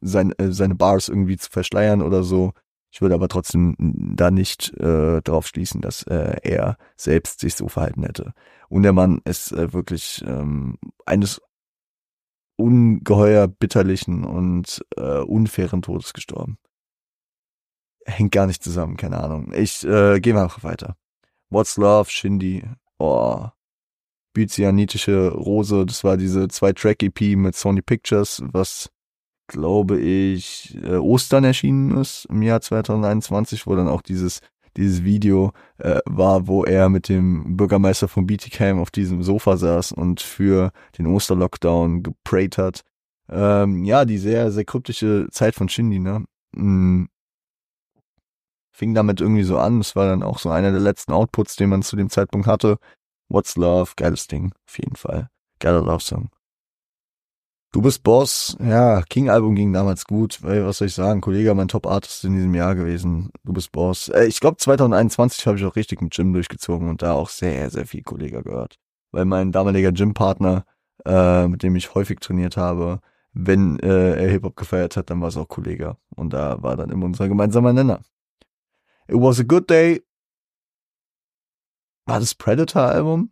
sein, 0.00 0.32
äh, 0.38 0.52
seine 0.52 0.74
Bars 0.74 1.08
irgendwie 1.08 1.36
zu 1.36 1.50
verschleiern 1.50 2.02
oder 2.02 2.22
so. 2.24 2.52
Ich 2.90 3.00
würde 3.00 3.14
aber 3.14 3.28
trotzdem 3.28 3.74
da 3.78 4.30
nicht 4.30 4.76
äh, 4.78 5.22
drauf 5.22 5.46
schließen, 5.46 5.80
dass 5.80 6.02
äh, 6.04 6.36
er 6.42 6.76
selbst 6.96 7.40
sich 7.40 7.54
so 7.54 7.68
verhalten 7.68 8.02
hätte. 8.02 8.32
Und 8.68 8.82
der 8.82 8.92
Mann 8.92 9.20
ist 9.24 9.52
äh, 9.52 9.72
wirklich 9.72 10.22
ähm, 10.26 10.76
eines 11.06 11.40
ungeheuer 12.62 13.48
bitterlichen 13.48 14.24
und 14.24 14.84
äh, 14.96 15.18
unfairen 15.18 15.82
Todes 15.82 16.12
gestorben. 16.12 16.58
Hängt 18.04 18.32
gar 18.32 18.46
nicht 18.46 18.62
zusammen, 18.62 18.96
keine 18.96 19.22
Ahnung. 19.22 19.52
Ich 19.54 19.84
äh, 19.84 20.20
gehe 20.20 20.34
mal 20.34 20.50
weiter. 20.62 20.96
What's 21.50 21.76
Love, 21.76 22.10
Shindy, 22.10 22.64
oh, 22.98 23.46
Byzantinitische 24.34 25.28
Rose, 25.28 25.84
das 25.84 26.04
war 26.04 26.16
diese 26.16 26.48
zwei-Track-EP 26.48 27.36
mit 27.36 27.54
Sony 27.54 27.82
Pictures, 27.82 28.42
was 28.46 28.90
glaube 29.46 30.00
ich 30.00 30.74
äh, 30.82 30.96
Ostern 30.96 31.44
erschienen 31.44 31.98
ist 31.98 32.24
im 32.26 32.40
Jahr 32.40 32.62
2021, 32.62 33.66
wo 33.66 33.76
dann 33.76 33.88
auch 33.88 34.00
dieses 34.00 34.40
dieses 34.76 35.04
Video 35.04 35.52
äh, 35.78 36.00
war, 36.06 36.46
wo 36.46 36.64
er 36.64 36.88
mit 36.88 37.08
dem 37.08 37.56
Bürgermeister 37.56 38.08
von 38.08 38.26
Bietigheim 38.26 38.78
auf 38.78 38.90
diesem 38.90 39.22
Sofa 39.22 39.56
saß 39.56 39.92
und 39.92 40.20
für 40.20 40.72
den 40.98 41.06
Osterlockdown 41.06 42.02
geprayt 42.02 42.58
hat. 42.58 42.82
Ähm, 43.28 43.84
ja, 43.84 44.04
die 44.04 44.18
sehr, 44.18 44.50
sehr 44.50 44.64
kryptische 44.64 45.28
Zeit 45.30 45.54
von 45.54 45.68
Shindy, 45.68 45.98
ne? 45.98 46.24
Mm. 46.54 47.06
fing 48.72 48.94
damit 48.94 49.20
irgendwie 49.20 49.42
so 49.42 49.58
an. 49.58 49.80
Es 49.80 49.96
war 49.96 50.06
dann 50.06 50.22
auch 50.22 50.38
so 50.38 50.50
einer 50.50 50.72
der 50.72 50.80
letzten 50.80 51.12
Outputs, 51.12 51.56
den 51.56 51.70
man 51.70 51.82
zu 51.82 51.96
dem 51.96 52.10
Zeitpunkt 52.10 52.46
hatte. 52.46 52.78
What's 53.28 53.56
Love, 53.56 53.92
geiles 53.96 54.26
Ding, 54.28 54.52
auf 54.68 54.78
jeden 54.78 54.96
Fall. 54.96 55.28
Geiler 55.60 55.82
Love-Song. 55.82 56.30
Du 57.72 57.80
bist 57.80 58.02
Boss. 58.02 58.54
Ja, 58.60 59.00
King-Album 59.00 59.54
ging 59.54 59.72
damals 59.72 60.04
gut. 60.04 60.42
Weil, 60.42 60.66
was 60.66 60.78
soll 60.78 60.88
ich 60.88 60.94
sagen? 60.94 61.22
Kollege, 61.22 61.54
mein 61.54 61.68
Top-Artist 61.68 62.24
in 62.24 62.34
diesem 62.34 62.54
Jahr 62.54 62.74
gewesen. 62.74 63.30
Du 63.44 63.54
bist 63.54 63.72
Boss. 63.72 64.08
Äh, 64.10 64.26
ich 64.26 64.40
glaube, 64.40 64.58
2021 64.58 65.46
habe 65.46 65.56
ich 65.56 65.64
auch 65.64 65.74
richtig 65.74 66.02
mit 66.02 66.14
Jim 66.14 66.34
durchgezogen 66.34 66.90
und 66.90 67.00
da 67.00 67.14
auch 67.14 67.30
sehr, 67.30 67.70
sehr 67.70 67.86
viel 67.86 68.02
Kollege 68.02 68.42
gehört. 68.42 68.78
Weil 69.10 69.24
mein 69.24 69.52
damaliger 69.52 69.90
Gym-Partner, 69.90 70.66
äh, 71.06 71.48
mit 71.48 71.62
dem 71.62 71.74
ich 71.74 71.94
häufig 71.94 72.20
trainiert 72.20 72.58
habe, 72.58 73.00
wenn 73.32 73.78
äh, 73.78 74.22
er 74.22 74.30
Hip-Hop 74.30 74.54
gefeiert 74.54 74.98
hat, 74.98 75.08
dann 75.08 75.22
war 75.22 75.28
es 75.28 75.38
auch 75.38 75.48
Kollege. 75.48 75.96
Und 76.14 76.34
da 76.34 76.62
war 76.62 76.76
dann 76.76 76.90
immer 76.90 77.06
unser 77.06 77.26
gemeinsamer 77.26 77.72
Nenner. 77.72 78.02
It 79.08 79.16
was 79.16 79.40
a 79.40 79.44
good 79.44 79.70
day. 79.70 80.02
War 82.04 82.20
das 82.20 82.34
Predator-Album? 82.34 83.30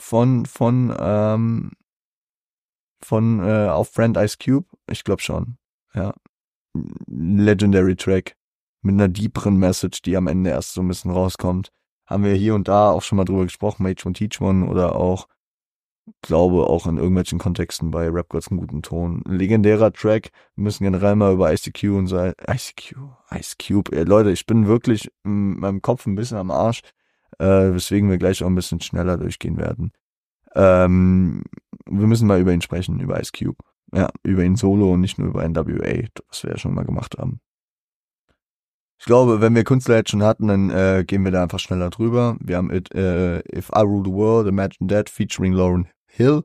Von, 0.00 0.46
von, 0.46 0.96
ähm, 0.98 1.72
von 3.04 3.40
äh, 3.40 3.68
auf 3.68 3.90
Friend 3.90 4.16
Ice 4.16 4.36
Cube? 4.42 4.66
Ich 4.90 5.04
glaube 5.04 5.22
schon. 5.22 5.56
Ja. 5.94 6.14
Legendary 7.06 7.96
Track. 7.96 8.36
Mit 8.82 8.94
einer 8.94 9.08
deeperen 9.08 9.56
Message, 9.56 10.02
die 10.02 10.16
am 10.16 10.26
Ende 10.26 10.50
erst 10.50 10.74
so 10.74 10.82
ein 10.82 10.88
bisschen 10.88 11.10
rauskommt. 11.10 11.70
Haben 12.06 12.24
wir 12.24 12.34
hier 12.34 12.54
und 12.54 12.68
da 12.68 12.90
auch 12.90 13.02
schon 13.02 13.16
mal 13.16 13.24
drüber 13.24 13.44
gesprochen, 13.44 13.82
Mage 13.82 14.04
One 14.04 14.12
Teach 14.12 14.40
One 14.40 14.66
oder 14.66 14.96
auch 14.96 15.26
glaube 16.22 16.66
auch 16.66 16.86
in 16.86 16.98
irgendwelchen 16.98 17.38
Kontexten 17.38 17.90
bei 17.90 18.08
Rap 18.08 18.28
Gods 18.28 18.48
einen 18.48 18.60
guten 18.60 18.82
Ton. 18.82 19.22
Legendärer 19.26 19.92
Track. 19.92 20.30
Wir 20.54 20.64
müssen 20.64 20.84
generell 20.84 21.16
mal 21.16 21.32
über 21.32 21.52
ICQ 21.52 21.84
und 21.96 22.06
so. 22.06 22.18
ICQ, 22.18 22.96
Ice 23.30 23.56
Cube. 23.58 23.96
Ey, 23.96 24.04
Leute, 24.04 24.30
ich 24.30 24.46
bin 24.46 24.66
wirklich 24.66 25.10
in 25.24 25.58
meinem 25.58 25.82
Kopf 25.82 26.06
ein 26.06 26.14
bisschen 26.14 26.38
am 26.38 26.50
Arsch, 26.50 26.82
äh, 27.38 27.72
weswegen 27.72 28.10
wir 28.10 28.18
gleich 28.18 28.42
auch 28.42 28.48
ein 28.48 28.54
bisschen 28.54 28.80
schneller 28.80 29.16
durchgehen 29.16 29.56
werden. 29.56 29.92
Ähm, 30.54 31.42
wir 31.86 32.06
müssen 32.06 32.26
mal 32.26 32.40
über 32.40 32.52
ihn 32.52 32.62
sprechen, 32.62 33.00
über 33.00 33.20
Ice 33.20 33.32
Cube. 33.36 33.58
Ja, 33.92 34.08
über 34.22 34.42
ihn 34.42 34.56
solo 34.56 34.92
und 34.92 35.00
nicht 35.00 35.18
nur 35.18 35.28
über 35.28 35.48
NWA, 35.48 36.08
was 36.28 36.42
wir 36.42 36.50
ja 36.50 36.58
schon 36.58 36.74
mal 36.74 36.84
gemacht 36.84 37.16
haben. 37.18 37.40
Ich 38.98 39.06
glaube, 39.06 39.40
wenn 39.40 39.54
wir 39.54 39.64
Künstler 39.64 39.96
jetzt 39.96 40.10
schon 40.10 40.22
hatten, 40.22 40.48
dann 40.48 40.70
äh, 40.70 41.04
gehen 41.06 41.24
wir 41.24 41.30
da 41.30 41.42
einfach 41.42 41.58
schneller 41.58 41.90
drüber. 41.90 42.36
Wir 42.40 42.56
haben 42.56 42.72
it, 42.72 42.92
äh, 42.94 43.40
If 43.56 43.70
I 43.70 43.80
Rule 43.80 44.04
the 44.04 44.12
World, 44.12 44.48
Imagine 44.48 44.88
That 44.88 45.10
featuring 45.10 45.52
Lauren 45.52 45.88
Hill 46.06 46.44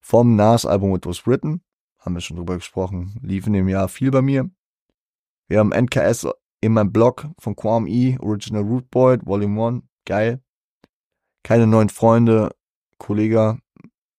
vom 0.00 0.36
Nas-Album 0.36 0.94
It 0.94 1.06
Was 1.06 1.26
Written. 1.26 1.62
Haben 1.98 2.14
wir 2.14 2.20
schon 2.20 2.36
drüber 2.36 2.56
gesprochen. 2.56 3.18
Lief 3.22 3.46
in 3.46 3.54
dem 3.54 3.68
Jahr 3.68 3.88
viel 3.88 4.10
bei 4.10 4.22
mir. 4.22 4.50
Wir 5.48 5.58
haben 5.58 5.72
NKS 5.72 6.28
in 6.60 6.72
meinem 6.72 6.92
Blog 6.92 7.28
von 7.38 7.56
Quam 7.56 7.86
E, 7.86 8.18
Original 8.20 8.62
Root 8.62 8.90
Boy, 8.90 9.18
Volume 9.24 9.66
1. 9.66 9.82
Geil. 10.04 10.40
Keine 11.42 11.66
neuen 11.66 11.88
Freunde. 11.88 12.50
Kollege, 12.98 13.58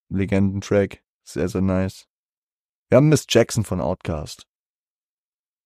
Legendentrack. 0.09 1.03
Sehr, 1.23 1.49
sehr 1.49 1.61
nice. 1.61 2.07
Wir 2.89 2.97
haben 2.97 3.09
Miss 3.09 3.25
Jackson 3.29 3.63
von 3.63 3.81
Outcast. 3.81 4.47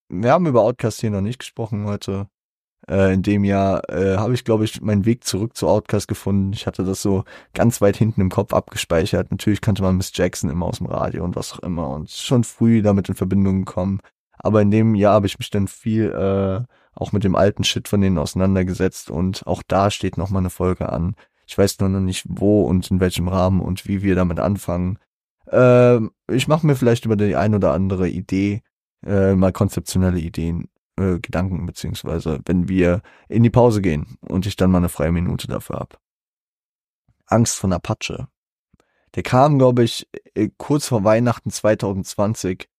Wir 0.10 0.32
haben 0.32 0.47
über 0.47 0.62
Outcast 0.62 1.02
hier 1.02 1.12
noch 1.12 1.21
nicht 1.21 1.39
gesprochen 1.39 1.86
heute 1.86 2.30
äh, 2.89 3.13
in 3.13 3.24
dem 3.24 3.43
Jahr 3.43 3.88
äh, 3.89 4.17
habe 4.17 4.34
ich, 4.34 4.43
glaube 4.43 4.65
ich, 4.65 4.82
meinen 4.82 5.06
Weg 5.06 5.24
zurück 5.24 5.56
zu 5.56 5.67
Outcast 5.67 6.08
gefunden. 6.08 6.54
Ich 6.54 6.67
hatte 6.67 6.84
das 6.84 7.02
so 7.02 7.24
ganz 7.54 7.82
weit 7.82 7.97
hinten 7.97 8.21
im 8.21 8.30
Kopf 8.30 8.54
abgespeichert. 8.54 9.32
Natürlich 9.32 9.62
kannte 9.62 9.84
man 9.84 9.97
Miss 9.97 10.12
Jackson 10.13 10.50
immer 10.50 10.65
aus 10.67 10.80
dem 10.80 10.88
Radio 10.88 11.24
und 11.24 11.36
was 11.36 11.54
auch 11.54 11.60
immer 11.60 11.89
und 11.89 12.10
schon 12.10 12.43
früh 12.43 12.82
damit 12.82 13.10
in 13.10 13.15
Verbindung 13.15 13.65
gekommen. 13.65 14.00
Aber 14.38 14.62
in 14.62 14.71
dem 14.71 14.95
Jahr 14.95 15.15
habe 15.15 15.28
ich 15.28 15.38
mich 15.38 15.52
dann 15.52 15.67
viel 15.67 16.12
äh, 16.12 16.65
auch 16.95 17.12
mit 17.12 17.24
dem 17.24 17.36
alten 17.36 17.63
Shit 17.63 17.88
von 17.88 18.02
denen 18.02 18.17
auseinandergesetzt 18.17 19.12
und 19.12 19.45
auch 19.47 19.63
da 19.67 19.91
steht 19.91 20.17
noch 20.17 20.30
mal 20.30 20.39
eine 20.39 20.50
Folge 20.50 20.89
an. 20.89 21.15
Ich 21.52 21.58
weiß 21.58 21.80
nur 21.80 21.90
noch 21.90 22.00
nicht 22.00 22.24
wo 22.30 22.62
und 22.64 22.90
in 22.92 23.02
welchem 23.02 23.28
Rahmen 23.28 23.60
und 23.60 23.86
wie 23.86 24.02
wir 24.02 24.16
damit 24.16 24.40
anfangen. 24.40 24.98
Äh, 25.48 26.00
ich 26.32 26.48
mache 26.48 26.66
mir 26.66 26.78
vielleicht 26.78 27.04
über 27.04 27.18
die 27.18 27.36
ein 27.36 27.54
oder 27.54 27.74
andere 27.74 28.08
Idee 28.08 28.62
äh, 29.06 29.36
mal 29.36 29.52
konzeptionelle 29.52 30.22
Ideen 30.22 30.70
äh, 30.96 31.20
Gedanken, 31.20 31.66
beziehungsweise 31.66 32.40
wenn 32.46 32.70
wir 32.70 33.02
in 33.28 33.44
die 33.44 33.50
Pause 33.50 33.82
gehen 33.82 34.18
und 34.22 34.46
ich 34.46 34.56
dann 34.56 34.72
mal 34.72 34.78
eine 34.78 34.88
freie 34.88 35.12
Minute 35.12 35.48
dafür 35.48 35.76
hab. 35.76 36.00
Angst 37.26 37.58
von 37.58 37.74
Apache. 37.74 38.30
Der 39.16 39.24
kam, 39.24 39.60
glaube 39.60 39.84
ich, 39.84 40.08
äh, 40.36 40.48
kurz 40.56 40.88
vor 40.88 41.04
Weihnachten 41.04 41.50
2020 41.52 42.70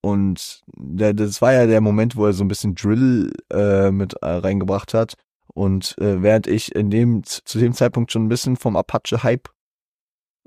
und 0.00 0.62
der, 0.76 1.12
das 1.12 1.42
war 1.42 1.54
ja 1.54 1.66
der 1.66 1.80
Moment, 1.80 2.14
wo 2.14 2.26
er 2.26 2.34
so 2.34 2.44
ein 2.44 2.48
bisschen 2.48 2.76
Drill 2.76 3.32
äh, 3.52 3.90
mit 3.90 4.14
äh, 4.22 4.26
reingebracht 4.26 4.94
hat. 4.94 5.16
Und 5.54 5.96
äh, 5.98 6.22
während 6.22 6.46
ich 6.46 6.74
in 6.74 6.90
dem 6.90 7.22
zu 7.24 7.58
dem 7.58 7.72
Zeitpunkt 7.72 8.12
schon 8.12 8.24
ein 8.24 8.28
bisschen 8.28 8.56
vom 8.56 8.76
Apache-Hype 8.76 9.48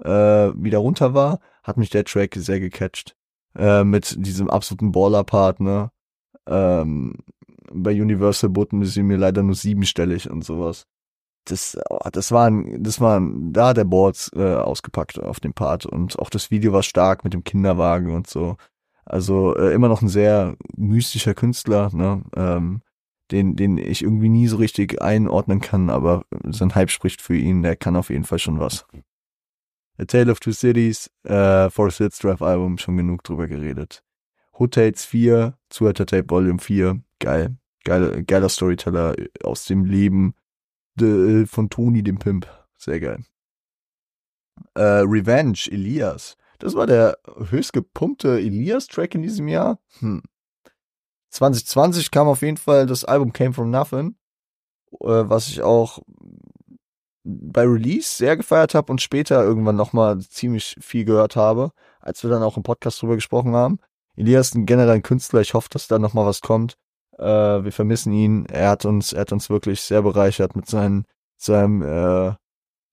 äh, 0.04 0.08
wieder 0.10 0.80
runter 0.80 1.14
war, 1.14 1.40
hat 1.64 1.78
mich 1.78 1.90
der 1.90 2.06
Track 2.06 2.36
sehr 2.36 2.60
gecatcht. 2.60 3.16
Äh, 3.56 3.84
mit 3.84 4.16
diesem 4.26 4.50
absoluten 4.50 4.92
Baller-Part, 4.92 5.60
ne? 5.60 5.92
Ähm, 6.48 7.16
bei 7.72 7.92
Universal 7.92 8.50
boten 8.50 8.84
sie 8.86 9.04
mir 9.04 9.18
leider 9.18 9.44
nur 9.44 9.56
siebenstellig 9.56 10.30
und 10.30 10.44
sowas. 10.44 10.86
Das, 11.46 11.78
oh, 11.90 12.00
das 12.12 12.32
waren, 12.32 12.84
das 12.84 13.00
waren 13.00 13.54
da 13.54 13.74
der 13.74 13.86
Boards 13.86 14.32
äh, 14.36 14.56
ausgepackt 14.56 15.20
auf 15.22 15.40
dem 15.40 15.54
Part 15.54 15.86
und 15.86 16.18
auch 16.20 16.30
das 16.30 16.50
Video 16.52 16.74
war 16.74 16.84
stark 16.84 17.24
mit 17.24 17.34
dem 17.34 17.44
Kinderwagen 17.44 18.14
und 18.14 18.28
so. 18.28 18.58
Also 19.06 19.56
äh, 19.56 19.72
immer 19.74 19.88
noch 19.88 20.02
ein 20.02 20.08
sehr 20.08 20.56
mystischer 20.76 21.36
Künstler, 21.36 21.92
ne? 21.94 22.24
Ähm, 22.36 22.82
den, 23.32 23.56
den 23.56 23.78
ich 23.78 24.04
irgendwie 24.04 24.30
nie 24.30 24.48
so 24.48 24.58
richtig 24.58 25.02
einordnen 25.02 25.62
kann, 25.62 25.90
aber 25.90 26.26
sein 26.46 26.76
Hype 26.76 26.92
spricht 26.92 27.22
für 27.22 27.36
ihn, 27.36 27.64
der 27.64 27.76
kann 27.76 27.96
auf 27.96 28.10
jeden 28.10 28.24
Fall 28.24 28.40
schon 28.40 28.60
was. 28.60 28.86
A 29.98 30.06
Tale 30.06 30.32
of 30.32 30.40
Two 30.40 30.52
Cities, 30.52 31.10
äh, 31.24 31.70
Forest 31.70 31.98
Hills 32.00 32.20
Drive 32.20 32.42
Album, 32.42 32.78
schon 32.78 32.98
genug 32.98 33.24
drüber 33.24 33.48
geredet. 33.48 34.04
Hotels 34.58 35.06
4, 35.06 35.58
Zuhälter 35.70 36.06
Tape 36.06 36.30
Volume 36.30 36.60
4, 36.60 37.02
geil. 37.20 37.58
Geil, 37.84 38.24
geiler 38.24 38.50
Storyteller 38.50 39.16
aus 39.44 39.66
dem 39.66 39.86
Leben 39.86 40.34
de, 40.96 41.46
von 41.46 41.70
Toni, 41.70 42.02
dem 42.04 42.18
Pimp. 42.18 42.48
Sehr 42.78 43.00
geil. 43.00 43.24
Äh, 44.74 44.82
Revenge, 44.82 45.68
Elias. 45.70 46.36
Das 46.60 46.74
war 46.76 46.88
der 46.88 47.18
höchst 47.50 47.74
gepumpte 47.74 48.40
Elias-Track 48.40 49.16
in 49.16 49.22
diesem 49.22 49.48
Jahr. 49.48 49.80
Hm. 50.00 50.24
2020 51.36 52.12
kam 52.12 52.28
auf 52.28 52.42
jeden 52.42 52.58
Fall 52.58 52.86
das 52.86 53.04
Album 53.04 53.34
Came 53.34 53.54
From 53.54 53.70
Nothing, 53.70 54.16
äh, 55.02 55.06
was 55.08 55.50
ich 55.50 55.62
auch 55.62 56.00
bei 57.24 57.64
Release 57.64 58.16
sehr 58.16 58.38
gefeiert 58.38 58.76
habe 58.76 58.92
und 58.92 59.02
später 59.02 59.44
irgendwann 59.44 59.76
nochmal 59.76 60.20
ziemlich 60.20 60.78
viel 60.80 61.06
gehört 61.06 61.36
habe, 61.36 61.72
als 62.00 62.24
wir 62.24 62.30
dann 62.30 62.44
auch 62.44 62.56
im 62.56 62.64
Podcast 62.64 63.02
drüber 63.02 63.16
gesprochen 63.16 63.54
haben. 63.56 63.80
Elias 64.16 64.50
ist 64.50 64.56
ein 64.56 64.66
generell 64.66 64.96
ein 64.96 65.04
Künstler. 65.04 65.42
Ich 65.42 65.54
hoffe, 65.54 65.68
dass 65.70 65.88
da 65.88 66.00
noch 66.00 66.14
mal 66.14 66.26
was 66.26 66.42
kommt. 66.42 66.78
Äh, 67.18 67.26
wir 67.26 67.72
vermissen 67.72 68.14
ihn. 68.14 68.46
Er 68.46 68.70
hat 68.70 68.86
uns, 68.86 69.12
er 69.12 69.22
hat 69.22 69.32
uns 69.32 69.50
wirklich 69.50 69.82
sehr 69.82 70.04
bereichert 70.04 70.56
mit 70.56 70.68
seinen, 70.68 71.06
seinem 71.38 71.82
äh, 71.82 72.34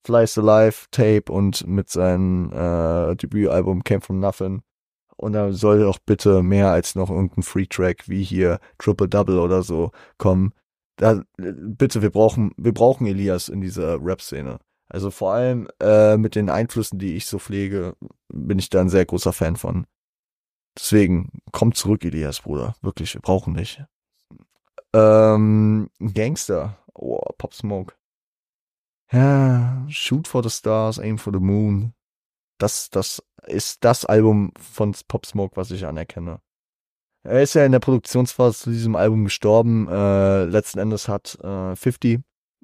Flies 0.05 0.37
Alive 0.37 0.87
Tape 0.91 1.31
und 1.31 1.65
mit 1.65 1.89
seinem 1.89 2.51
äh, 2.51 3.15
Debütalbum 3.15 3.83
Came 3.83 4.01
From 4.01 4.19
Nothing. 4.19 4.63
Und 5.23 5.33
da 5.33 5.53
soll 5.53 5.85
auch 5.85 5.99
bitte 5.99 6.43
mehr 6.43 6.69
als 6.69 6.95
noch 6.95 7.09
irgendein 7.09 7.43
Free 7.43 7.65
Track 7.65 8.09
wie 8.09 8.23
hier 8.23 8.59
Triple 8.77 9.07
Double 9.07 9.39
oder 9.39 9.63
so 9.63 9.91
kommen. 10.17 10.53
Da, 10.97 11.23
bitte, 11.37 12.01
wir 12.01 12.11
brauchen, 12.11 12.51
wir 12.57 12.73
brauchen 12.73 13.07
Elias 13.07 13.47
in 13.47 13.61
dieser 13.61 14.03
Rap-Szene. 14.03 14.59
Also 14.89 15.11
vor 15.11 15.33
allem 15.33 15.67
äh, 15.81 16.17
mit 16.17 16.35
den 16.35 16.49
Einflüssen, 16.49 16.99
die 16.99 17.15
ich 17.15 17.25
so 17.25 17.39
pflege, 17.39 17.95
bin 18.27 18.59
ich 18.59 18.69
da 18.69 18.81
ein 18.81 18.89
sehr 18.89 19.05
großer 19.05 19.31
Fan 19.31 19.55
von. 19.55 19.87
Deswegen, 20.77 21.29
komm 21.51 21.73
zurück, 21.73 22.03
Elias, 22.03 22.41
Bruder. 22.41 22.75
Wirklich, 22.81 23.13
wir 23.13 23.21
brauchen 23.21 23.53
dich. 23.53 23.81
Ähm, 24.93 25.89
Gangster. 25.99 26.77
Oh, 26.93 27.21
Pop 27.37 27.53
Smoke. 27.53 27.95
Ja, 29.11 29.85
Shoot 29.89 30.27
for 30.27 30.43
the 30.43 30.49
Stars, 30.49 30.99
Aim 30.99 31.17
for 31.17 31.31
the 31.31 31.39
Moon. 31.39 31.93
Das, 32.57 32.89
das 32.89 33.23
ist 33.47 33.83
das 33.83 34.05
Album 34.05 34.51
von 34.59 34.95
Pop 35.07 35.25
Smoke, 35.25 35.55
was 35.55 35.71
ich 35.71 35.85
anerkenne. 35.85 36.39
Er 37.23 37.41
ist 37.41 37.53
ja 37.53 37.65
in 37.65 37.71
der 37.71 37.79
Produktionsphase 37.79 38.63
zu 38.63 38.69
diesem 38.69 38.95
Album 38.95 39.23
gestorben. 39.23 39.87
Äh, 39.87 40.45
letzten 40.45 40.79
Endes 40.79 41.07
hat 41.07 41.39
äh, 41.41 41.75
50, 41.75 42.19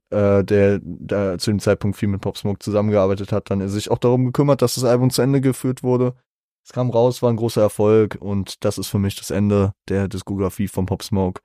äh, 0.09 0.43
der, 0.43 0.79
der 0.83 1.37
zu 1.37 1.51
dem 1.51 1.59
Zeitpunkt 1.59 1.97
viel 1.97 2.09
mit 2.09 2.21
Pop 2.21 2.37
Smoke 2.37 2.59
zusammengearbeitet 2.59 3.31
hat, 3.31 3.49
dann 3.49 3.67
sich 3.69 3.89
auch 3.89 3.97
darum 3.97 4.25
gekümmert, 4.25 4.61
dass 4.61 4.75
das 4.75 4.83
Album 4.83 5.11
zu 5.11 5.21
Ende 5.21 5.39
geführt 5.39 5.81
wurde. 5.83 6.15
Es 6.65 6.73
kam 6.73 6.89
raus, 6.89 7.21
war 7.21 7.31
ein 7.31 7.37
großer 7.37 7.61
Erfolg 7.61 8.17
und 8.19 8.63
das 8.65 8.77
ist 8.77 8.87
für 8.87 8.99
mich 8.99 9.15
das 9.15 9.31
Ende 9.31 9.73
der 9.87 10.07
Diskografie 10.07 10.67
von 10.67 10.85
Pop 10.85 11.03
Smoke. 11.03 11.41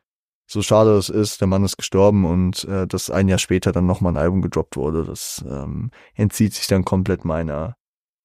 So 0.47 0.61
schade 0.61 0.97
es 0.97 1.09
ist, 1.09 1.41
der 1.41 1.49
Mann 1.49 1.65
ist 1.65 1.79
gestorben 1.79 2.27
und 2.27 2.65
äh, 2.65 2.87
dass 2.87 3.11
ein 3.11 3.29
Jahr 3.29 3.39
später 3.39 3.73
dann 3.73 3.87
nochmal 3.87 4.13
ein 4.13 4.19
Album 4.19 4.43
gedroppt 4.43 4.77
wurde, 4.77 5.05
das 5.05 5.43
ähm, 5.49 5.91
entzieht 6.15 6.53
sich 6.53 6.67
dann 6.67 6.85
komplett 6.85 7.25
meiner, 7.25 7.77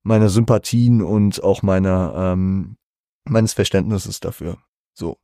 meiner 0.09 0.29
Sympathien 0.29 1.03
und 1.03 1.41
auch 1.43 1.61
meiner, 1.61 2.13
ähm, 2.15 2.77
meines 3.25 3.53
Verständnisses 3.53 4.19
dafür. 4.19 4.57
So. 4.93 5.17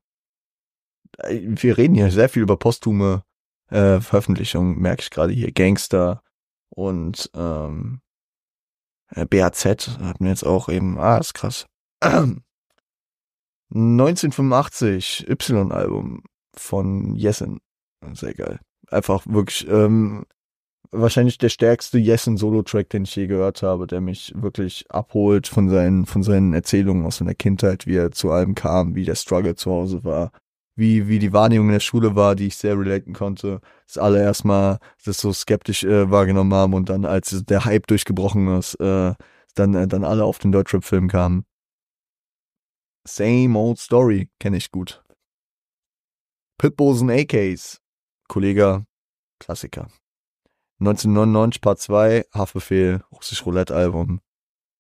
Äh, 1.18 1.42
wir 1.42 1.78
reden 1.78 1.96
hier 1.96 2.12
sehr 2.12 2.30
viel 2.30 2.44
über 2.44 2.56
posthume 2.56 3.24
äh, 3.70 4.00
Veröffentlichungen, 4.00 4.80
merke 4.80 5.02
ich 5.02 5.10
gerade 5.10 5.34
hier, 5.34 5.52
Gangster 5.52 6.22
und 6.70 7.32
ähm, 7.34 8.02
äh, 9.10 9.26
BAZ 9.26 9.66
hatten 9.66 10.24
wir 10.24 10.30
jetzt 10.30 10.46
auch 10.46 10.70
eben, 10.70 11.00
ah, 11.00 11.18
ist 11.18 11.34
krass. 11.34 11.66
1985, 13.72 15.28
Y-Album 15.28 16.22
von 16.56 17.16
Jessen. 17.16 17.60
Sehr 18.14 18.36
geil. 18.36 18.60
Einfach 18.90 19.26
wirklich, 19.26 19.68
ähm, 19.68 20.28
wahrscheinlich 20.92 21.38
der 21.38 21.50
stärkste 21.50 21.98
Jessen-Solo-Track, 21.98 22.90
den 22.90 23.04
ich 23.04 23.16
je 23.16 23.28
gehört 23.28 23.64
habe, 23.64 23.88
der 23.88 24.02
mich 24.02 24.34
wirklich 24.36 24.86
abholt 24.90 25.48
von 25.48 25.70
seinen, 25.70 26.06
von 26.06 26.24
seinen 26.24 26.54
Erzählungen 26.54 27.06
aus 27.06 27.18
seiner 27.18 27.36
Kindheit, 27.36 27.88
wie 27.88 27.96
er 27.96 28.12
zu 28.12 28.32
allem 28.32 28.56
kam, 28.56 28.96
wie 28.96 29.06
der 29.06 29.16
Struggle 29.16 29.56
zu 29.56 29.72
Hause 29.72 30.04
war, 30.04 30.32
wie, 30.76 31.08
wie 31.08 31.20
die 31.20 31.34
Wahrnehmung 31.34 31.68
in 31.68 31.74
der 31.74 31.80
Schule 31.80 32.16
war, 32.16 32.36
die 32.36 32.48
ich 32.48 32.58
sehr 32.58 32.78
relaten 32.78 33.14
konnte. 33.14 33.62
Das 33.88 33.98
alle 33.98 34.22
erstmal 34.22 34.80
das 35.06 35.20
so 35.20 35.32
skeptisch 35.34 35.84
äh, 35.84 36.10
wahrgenommen 36.12 36.54
haben 36.54 36.74
und 36.74 36.90
dann, 36.90 37.06
als 37.06 37.44
der 37.46 37.66
Hype 37.66 37.88
durchgebrochen 37.88 38.48
ist, 38.58 38.76
äh, 38.76 39.14
dann, 39.56 39.74
äh, 39.74 39.88
dann 39.88 40.04
alle 40.04 40.24
auf 40.26 40.40
den 40.40 40.52
Deutschrap-Film 40.52 41.08
kamen. 41.08 41.46
Same 43.08 43.58
old 43.58 43.78
story, 43.78 44.30
kenne 44.40 44.58
ich 44.58 44.72
gut. 44.72 45.04
Pitbulls 46.58 47.02
und 47.02 47.12
AKs, 47.12 47.82
Kollege, 48.28 48.86
Klassiker. 49.40 49.88
1999 50.80 51.61
Part 51.61 51.80
2, 51.80 52.26
Haftbefehl, 52.34 53.01
Russisch 53.11 53.45
Roulette 53.45 53.73
Album. 53.73 54.19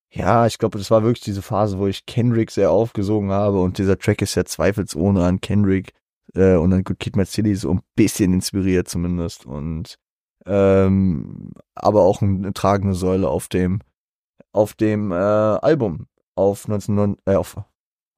Ja, 0.09 0.45
ich 0.45 0.57
glaube, 0.57 0.77
das 0.77 0.91
war 0.91 1.03
wirklich 1.03 1.23
diese 1.23 1.41
Phase, 1.41 1.77
wo 1.77 1.87
ich 1.87 2.05
Kendrick 2.05 2.51
sehr 2.51 2.71
aufgesogen 2.71 3.31
habe 3.31 3.61
und 3.61 3.77
dieser 3.77 3.97
Track 3.97 4.21
ist 4.21 4.35
ja 4.35 4.45
zweifelsohne 4.45 5.23
an 5.25 5.41
Kendrick 5.41 5.93
äh, 6.35 6.55
und 6.55 6.73
an 6.73 6.83
Good 6.83 6.99
Kid 6.99 7.15
Mad 7.15 7.29
City 7.29 7.55
so 7.55 7.71
ein 7.71 7.81
bisschen 7.95 8.33
inspiriert 8.33 8.87
zumindest 8.87 9.45
und 9.45 9.97
ähm, 10.45 11.53
aber 11.73 12.03
auch 12.03 12.21
eine 12.21 12.53
tragende 12.53 12.93
Säule 12.93 13.27
auf 13.27 13.47
dem 13.47 13.81
auf 14.53 14.73
dem 14.73 15.11
äh, 15.11 15.15
Album 15.15 16.07
auf 16.35 16.67
19 16.67 17.17
äh, 17.25 17.35
auf 17.35 17.57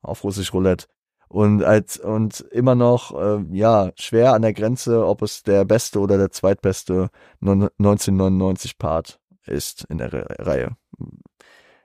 auf 0.04 0.24
Russisch 0.24 0.54
Roulette 0.54 0.88
und 1.30 1.64
als 1.64 1.98
und 1.98 2.42
immer 2.52 2.76
noch 2.76 3.14
äh, 3.20 3.44
ja 3.52 3.92
schwer 3.96 4.34
an 4.34 4.42
der 4.42 4.54
Grenze, 4.54 5.06
ob 5.06 5.22
es 5.22 5.44
der 5.44 5.66
beste 5.66 6.00
oder 6.00 6.18
der 6.18 6.32
zweitbeste 6.32 7.10
1999 7.42 8.78
Part 8.78 9.20
ist 9.46 9.86
in 9.90 9.98
der 9.98 10.14
Re 10.14 10.26
Reihe. 10.40 10.78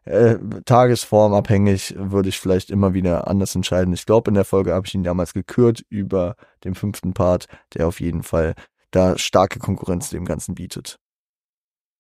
Äh, 0.05 0.37
Tagesform 0.65 1.33
abhängig 1.33 1.95
würde 1.97 2.29
ich 2.29 2.41
vielleicht 2.41 2.71
immer 2.71 2.93
wieder 2.93 3.29
anders 3.29 3.55
entscheiden. 3.55 3.95
Ich 3.95 4.05
glaube, 4.05 4.31
in 4.31 4.35
der 4.35 4.45
Folge 4.45 4.75
habe 4.75 4.87
ich 4.87 4.95
ihn 4.95 5.05
damals 5.05 5.33
gekürt 5.33 5.85
über 5.89 6.35
den 6.65 6.75
fünften 6.75 7.15
Part, 7.15 7.47
der 7.75 7.87
auf 7.87 8.01
jeden 8.01 8.25
Fall 8.25 8.55
da 8.91 9.17
starke 9.17 9.61
Konkurrenz 9.61 10.11
dem 10.11 10.25
Ganzen 10.25 10.55
bietet. 10.55 10.99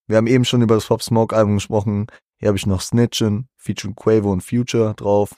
Wir 0.09 0.16
haben 0.16 0.26
eben 0.26 0.45
schon 0.45 0.62
über 0.62 0.74
das 0.74 0.86
Pop 0.86 1.03
Smoke 1.03 1.34
Album 1.34 1.55
gesprochen. 1.55 2.07
Hier 2.38 2.49
habe 2.49 2.59
ich 2.59 2.66
noch 2.66 2.80
Snitchin, 2.80 3.47
featuring 3.57 3.95
Quavo 3.95 4.32
und 4.32 4.43
Future 4.43 4.95
drauf. 4.95 5.36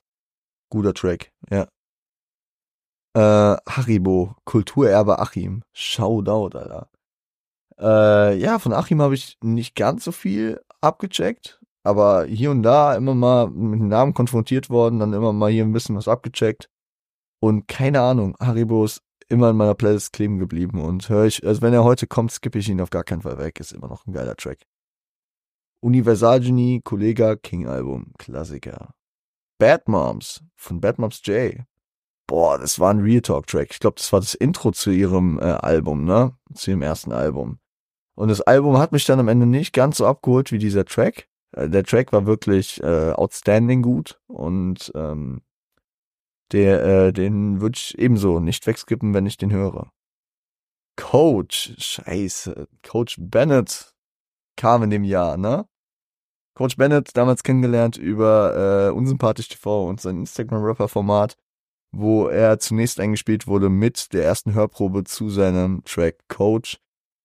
Guter 0.71 0.95
Track, 0.95 1.31
ja. 1.51 1.69
Äh, 3.15 3.21
Haribo, 3.21 4.35
Kulturerbe 4.45 5.19
Achim. 5.21 5.63
Shoutout, 5.73 6.59
Alter. 6.59 6.89
Äh, 7.79 8.39
ja, 8.39 8.59
von 8.59 8.73
Achim 8.73 9.01
habe 9.01 9.15
ich 9.15 9.39
nicht 9.43 9.75
ganz 9.75 10.05
so 10.05 10.13
viel 10.13 10.61
abgecheckt, 10.81 11.61
aber 11.83 12.25
hier 12.25 12.51
und 12.51 12.63
da 12.63 12.95
immer 12.95 13.15
mal 13.15 13.49
mit 13.51 13.81
dem 13.81 13.89
Namen 13.89 14.15
konfrontiert 14.15 14.71
worden, 14.71 15.01
dann 15.01 15.13
immer 15.13 15.33
mal 15.33 15.51
hier 15.51 15.65
ein 15.65 15.73
bisschen 15.73 15.97
was 15.97 16.09
abgecheckt. 16.09 16.69
Und 17.41 17.69
keine 17.69 18.01
Ahnung, 18.01 18.37
Haribo 18.41 18.85
ist 18.85 19.03
immer 19.29 19.51
in 19.51 19.57
meiner 19.57 19.75
Playlist 19.75 20.13
kleben 20.13 20.39
geblieben 20.39 20.81
und 20.81 21.09
höre 21.09 21.27
ich, 21.27 21.45
also 21.47 21.63
wenn 21.63 21.75
er 21.75 21.85
heute 21.85 22.07
kommt, 22.07 22.33
skippe 22.33 22.59
ich 22.59 22.69
ihn 22.69 22.81
auf 22.81 22.91
gar 22.91 23.05
keinen 23.05 23.23
Fall 23.23 23.39
weg. 23.39 23.61
Ist 23.61 23.73
immer 23.73 23.89
noch 23.89 24.07
ein 24.07 24.13
geiler 24.13 24.37
Track. 24.37 24.59
Universal 25.81 26.41
Genie, 26.41 26.81
Kollega, 26.83 27.37
King 27.37 27.67
Album, 27.67 28.13
Klassiker. 28.19 28.95
Bad 29.59 29.89
Moms 29.89 30.43
von 30.57 30.81
Bad 30.81 30.99
Moms 30.99 31.21
J 31.25 31.65
boah, 32.27 32.59
das 32.59 32.79
war 32.79 32.91
ein 32.91 33.01
Real 33.01 33.21
Talk 33.21 33.47
Track. 33.47 33.69
Ich 33.73 33.81
glaube, 33.81 33.97
das 33.97 34.13
war 34.13 34.21
das 34.21 34.35
Intro 34.35 34.73
zu 34.73 34.91
ihrem 34.91 35.39
äh, 35.39 35.43
Album, 35.43 36.05
ne? 36.05 36.37
Zu 36.55 36.71
ihrem 36.71 36.83
ersten 36.83 37.13
Album. 37.13 37.59
Und 38.17 38.29
das 38.29 38.41
Album 38.41 38.79
hat 38.79 38.93
mich 38.93 39.05
dann 39.07 39.21
am 39.21 39.29
Ende 39.29 39.47
nicht 39.47 39.73
ganz 39.73 39.99
so 39.99 40.07
abgeholt 40.07 40.53
wie 40.53 40.59
dieser 40.59 40.85
Track. 40.85 41.29
Äh, 41.53 41.69
der 41.69 41.85
Track 41.85 42.13
war 42.13 42.27
wirklich 42.27 42.83
äh, 42.83 43.13
outstanding 43.13 43.83
gut 43.83 44.21
und 44.27 44.93
ähm, 44.95 45.43
der, 46.53 46.85
äh, 46.85 47.13
den 47.13 47.61
würde 47.61 47.77
ich 47.77 47.99
ebenso 47.99 48.41
nicht 48.41 48.67
wegskippen, 48.67 49.15
wenn 49.15 49.27
ich 49.27 49.37
den 49.37 49.53
höre. 49.53 49.91
Coach, 50.97 51.75
scheiße, 51.79 52.69
Coach 52.87 53.17
Bennett 53.19 53.95
kam 54.57 54.85
in 54.85 54.91
dem 54.91 55.05
Jahr, 55.05 55.37
ne? 55.37 55.67
Coach 56.57 56.77
Bennett 56.77 57.17
damals 57.17 57.43
kennengelernt 57.43 57.97
über 57.97 58.89
äh, 58.89 58.91
Unsympathisch 58.93 59.49
TV 59.49 59.89
und 59.89 60.01
sein 60.01 60.19
Instagram-Rapper-Format 60.19 61.37
wo 61.97 62.29
er 62.29 62.59
zunächst 62.59 63.01
eingespielt 63.01 63.47
wurde 63.47 63.69
mit 63.69 64.13
der 64.13 64.25
ersten 64.25 64.55
Hörprobe 64.55 65.05
zu 65.05 65.31
seinem 65.31 65.83
Track 65.85 66.17
Coach, 66.29 66.79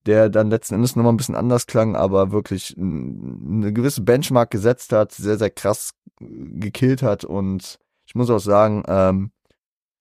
der 0.06 0.30
dann 0.30 0.50
letzten 0.50 0.76
Endes 0.76 0.96
nochmal 0.96 1.14
ein 1.14 1.18
bisschen 1.18 1.36
anders 1.36 1.68
klang, 1.68 1.96
aber 1.96 2.32
wirklich 2.32 2.76
eine 2.78 3.74
gewisse 3.74 4.02
Benchmark 4.02 4.52
gesetzt 4.52 4.94
hat, 4.94 5.12
sehr, 5.12 5.38
sehr 5.38 5.50
krass 5.50 5.92
gekillt 6.20 7.04
hat 7.04 7.24
und 7.24 7.80
ich 8.06 8.16
muss 8.16 8.30
auch 8.30 8.40
sagen, 8.40 8.84
ähm, 8.88 9.32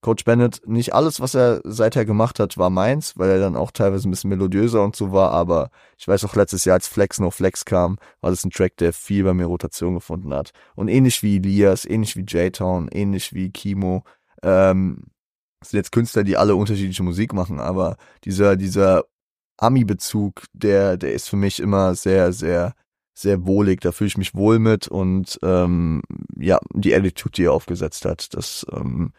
Coach 0.00 0.24
Bennett, 0.24 0.62
nicht 0.64 0.94
alles, 0.94 1.20
was 1.20 1.34
er 1.34 1.60
seither 1.64 2.04
gemacht 2.04 2.38
hat, 2.38 2.56
war 2.56 2.70
meins, 2.70 3.18
weil 3.18 3.30
er 3.30 3.40
dann 3.40 3.56
auch 3.56 3.72
teilweise 3.72 4.08
ein 4.08 4.12
bisschen 4.12 4.30
melodiöser 4.30 4.82
und 4.84 4.94
so 4.94 5.10
war, 5.10 5.32
aber 5.32 5.70
ich 5.98 6.06
weiß 6.06 6.24
auch 6.24 6.36
letztes 6.36 6.64
Jahr, 6.64 6.74
als 6.74 6.86
Flex 6.86 7.18
No 7.18 7.32
Flex 7.32 7.64
kam, 7.64 7.98
war 8.20 8.30
das 8.30 8.44
ein 8.44 8.50
Track, 8.50 8.76
der 8.76 8.92
viel 8.92 9.24
bei 9.24 9.34
mir 9.34 9.46
Rotation 9.46 9.94
gefunden 9.94 10.32
hat. 10.32 10.52
Und 10.76 10.86
ähnlich 10.86 11.24
wie 11.24 11.38
Elias, 11.38 11.84
ähnlich 11.84 12.16
wie 12.16 12.22
J-Town, 12.22 12.88
ähnlich 12.92 13.34
wie 13.34 13.50
Kimo, 13.50 14.04
ähm, 14.42 15.04
das 15.60 15.70
sind 15.70 15.78
jetzt 15.78 15.92
Künstler, 15.92 16.24
die 16.24 16.36
alle 16.36 16.54
unterschiedliche 16.54 17.02
Musik 17.02 17.32
machen, 17.32 17.60
aber 17.60 17.96
dieser, 18.24 18.56
dieser 18.56 19.04
Ami-Bezug, 19.56 20.44
der, 20.52 20.96
der 20.96 21.12
ist 21.12 21.28
für 21.28 21.36
mich 21.36 21.58
immer 21.58 21.94
sehr, 21.96 22.32
sehr, 22.32 22.74
sehr 23.14 23.44
wohlig. 23.44 23.80
Da 23.80 23.90
fühle 23.90 24.08
ich 24.08 24.16
mich 24.16 24.34
wohl 24.34 24.60
mit 24.60 24.86
und 24.86 25.38
ähm, 25.42 26.02
ja, 26.36 26.60
die 26.74 26.94
Attitude, 26.94 27.32
die 27.32 27.44
er 27.44 27.52
aufgesetzt 27.52 28.04
hat, 28.04 28.34
das, 28.34 28.64
ähm, 28.70 29.12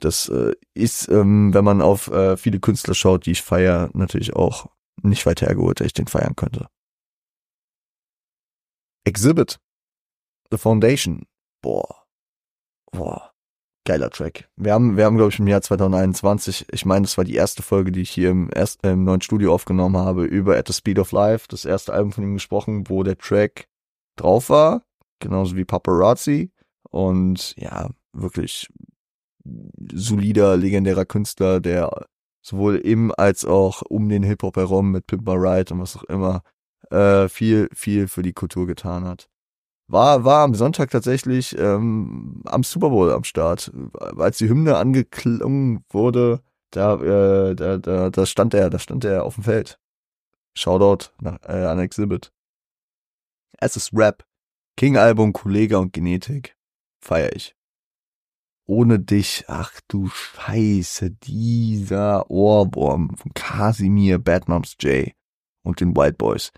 das 0.00 0.28
äh, 0.30 0.54
ist, 0.74 1.08
ähm, 1.08 1.52
wenn 1.52 1.64
man 1.64 1.82
auf 1.82 2.08
äh, 2.08 2.38
viele 2.38 2.58
Künstler 2.58 2.94
schaut, 2.94 3.26
die 3.26 3.32
ich 3.32 3.42
feiere, 3.42 3.90
natürlich 3.92 4.34
auch 4.34 4.70
nicht 5.02 5.26
weit 5.26 5.42
hergeholt, 5.42 5.80
dass 5.80 5.88
ich 5.88 5.92
den 5.92 6.06
feiern 6.06 6.36
könnte. 6.36 6.68
Exhibit. 9.04 9.58
The 10.50 10.56
Foundation. 10.56 11.26
Boah. 11.60 12.06
Boah 12.92 13.35
geiler 13.86 14.10
Track. 14.10 14.50
Wir 14.56 14.74
haben, 14.74 14.98
wir 14.98 15.06
haben, 15.06 15.16
glaube 15.16 15.32
ich, 15.32 15.38
im 15.38 15.46
Jahr 15.46 15.62
2021, 15.62 16.66
ich 16.70 16.84
meine, 16.84 17.06
das 17.06 17.16
war 17.16 17.24
die 17.24 17.36
erste 17.36 17.62
Folge, 17.62 17.92
die 17.92 18.02
ich 18.02 18.10
hier 18.10 18.30
im, 18.30 18.50
erst, 18.54 18.84
im 18.84 19.04
neuen 19.04 19.22
Studio 19.22 19.54
aufgenommen 19.54 19.96
habe, 19.96 20.24
über 20.24 20.58
At 20.58 20.66
the 20.66 20.74
Speed 20.74 20.98
of 20.98 21.12
Life, 21.12 21.46
das 21.48 21.64
erste 21.64 21.94
Album 21.94 22.12
von 22.12 22.24
ihm 22.24 22.34
gesprochen, 22.34 22.88
wo 22.88 23.02
der 23.02 23.16
Track 23.16 23.68
drauf 24.16 24.50
war, 24.50 24.82
genauso 25.20 25.56
wie 25.56 25.64
Paparazzi. 25.64 26.50
Und 26.90 27.54
ja, 27.56 27.88
wirklich 28.12 28.68
solider, 29.92 30.56
legendärer 30.56 31.04
Künstler, 31.04 31.60
der 31.60 32.06
sowohl 32.42 32.76
im 32.76 33.12
als 33.16 33.44
auch 33.44 33.82
um 33.82 34.08
den 34.08 34.22
Hip-Hop 34.22 34.56
herum 34.56 34.90
mit 34.90 35.06
Pimp 35.06 35.26
My 35.26 35.34
Ride 35.34 35.74
und 35.74 35.80
was 35.80 35.96
auch 35.96 36.04
immer 36.04 36.42
äh, 36.90 37.28
viel, 37.28 37.68
viel 37.72 38.08
für 38.08 38.22
die 38.22 38.32
Kultur 38.32 38.66
getan 38.66 39.04
hat 39.04 39.28
war, 39.88 40.24
war 40.24 40.44
am 40.44 40.54
Sonntag 40.54 40.90
tatsächlich 40.90 41.56
ähm, 41.58 42.42
am 42.46 42.62
Super 42.62 42.90
Bowl 42.90 43.12
am 43.12 43.24
Start. 43.24 43.72
Als 44.16 44.38
die 44.38 44.48
Hymne 44.48 44.76
angeklungen 44.76 45.84
wurde, 45.90 46.42
da, 46.70 46.94
äh, 47.00 47.54
da, 47.54 47.78
da, 47.78 48.10
da 48.10 48.26
stand 48.26 48.54
er, 48.54 48.70
da 48.70 48.78
stand 48.78 49.04
er 49.04 49.24
auf 49.24 49.34
dem 49.34 49.44
Feld. 49.44 49.78
Shoutout 50.54 51.10
nach, 51.20 51.38
äh, 51.42 51.64
an 51.64 51.78
Exhibit. 51.78 52.32
Es 53.58 53.76
ist 53.76 53.92
Rap. 53.92 54.24
King-Album, 54.76 55.32
Kollege 55.32 55.78
und 55.78 55.92
Genetik. 55.92 56.56
Feier 57.00 57.34
ich. 57.34 57.54
Ohne 58.66 58.98
dich, 58.98 59.44
ach 59.46 59.80
du 59.86 60.08
Scheiße, 60.08 61.12
dieser 61.12 62.28
Ohrwurm 62.30 63.16
von 63.16 63.32
Casimir, 63.32 64.18
Bad 64.18 64.48
Moms 64.48 64.76
J 64.80 65.12
und 65.62 65.80
den 65.80 65.96
White 65.96 66.16
Boys. 66.16 66.52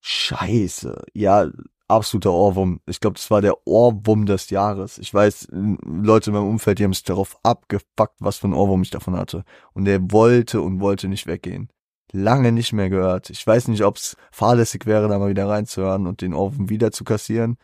Scheiße. 0.00 1.04
Ja, 1.14 1.48
absoluter 1.92 2.32
Ohrwurm. 2.32 2.80
Ich 2.86 3.00
glaube, 3.00 3.14
das 3.14 3.30
war 3.30 3.40
der 3.40 3.66
Ohrwurm 3.66 4.26
des 4.26 4.50
Jahres. 4.50 4.98
Ich 4.98 5.12
weiß, 5.12 5.48
Leute 5.50 6.30
in 6.30 6.34
meinem 6.34 6.48
Umfeld, 6.48 6.78
die 6.78 6.84
haben 6.84 6.92
sich 6.92 7.04
darauf 7.04 7.38
abgefuckt, 7.42 8.16
was 8.18 8.38
für 8.38 8.48
ein 8.48 8.54
Ohrwurm 8.54 8.82
ich 8.82 8.90
davon 8.90 9.16
hatte. 9.16 9.44
Und 9.72 9.84
der 9.84 10.10
wollte 10.10 10.60
und 10.60 10.80
wollte 10.80 11.08
nicht 11.08 11.26
weggehen. 11.26 11.68
Lange 12.12 12.52
nicht 12.52 12.72
mehr 12.72 12.90
gehört. 12.90 13.30
Ich 13.30 13.46
weiß 13.46 13.68
nicht, 13.68 13.84
ob 13.84 13.96
es 13.96 14.16
fahrlässig 14.30 14.86
wäre, 14.86 15.08
da 15.08 15.18
mal 15.18 15.30
wieder 15.30 15.48
reinzuhören 15.48 16.06
und 16.06 16.20
den 16.20 16.34
Ohrwurm 16.34 16.68
wieder 16.68 16.92
zu 16.92 17.04
kassieren. 17.04 17.56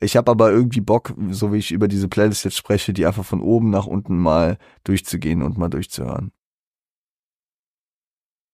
Ich 0.00 0.16
habe 0.16 0.30
aber 0.30 0.50
irgendwie 0.50 0.80
Bock, 0.80 1.14
so 1.30 1.52
wie 1.52 1.58
ich 1.58 1.70
über 1.70 1.88
diese 1.88 2.08
Playlist 2.08 2.44
jetzt 2.44 2.56
spreche, 2.56 2.92
die 2.92 3.06
einfach 3.06 3.24
von 3.24 3.40
oben 3.40 3.70
nach 3.70 3.86
unten 3.86 4.18
mal 4.18 4.58
durchzugehen 4.82 5.42
und 5.42 5.56
mal 5.56 5.70
durchzuhören. 5.70 6.32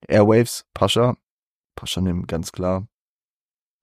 Airwaves, 0.06 0.66
Pascha. 0.74 1.16
Pascha 1.74 2.00
nimmt 2.00 2.28
ganz 2.28 2.52
klar. 2.52 2.86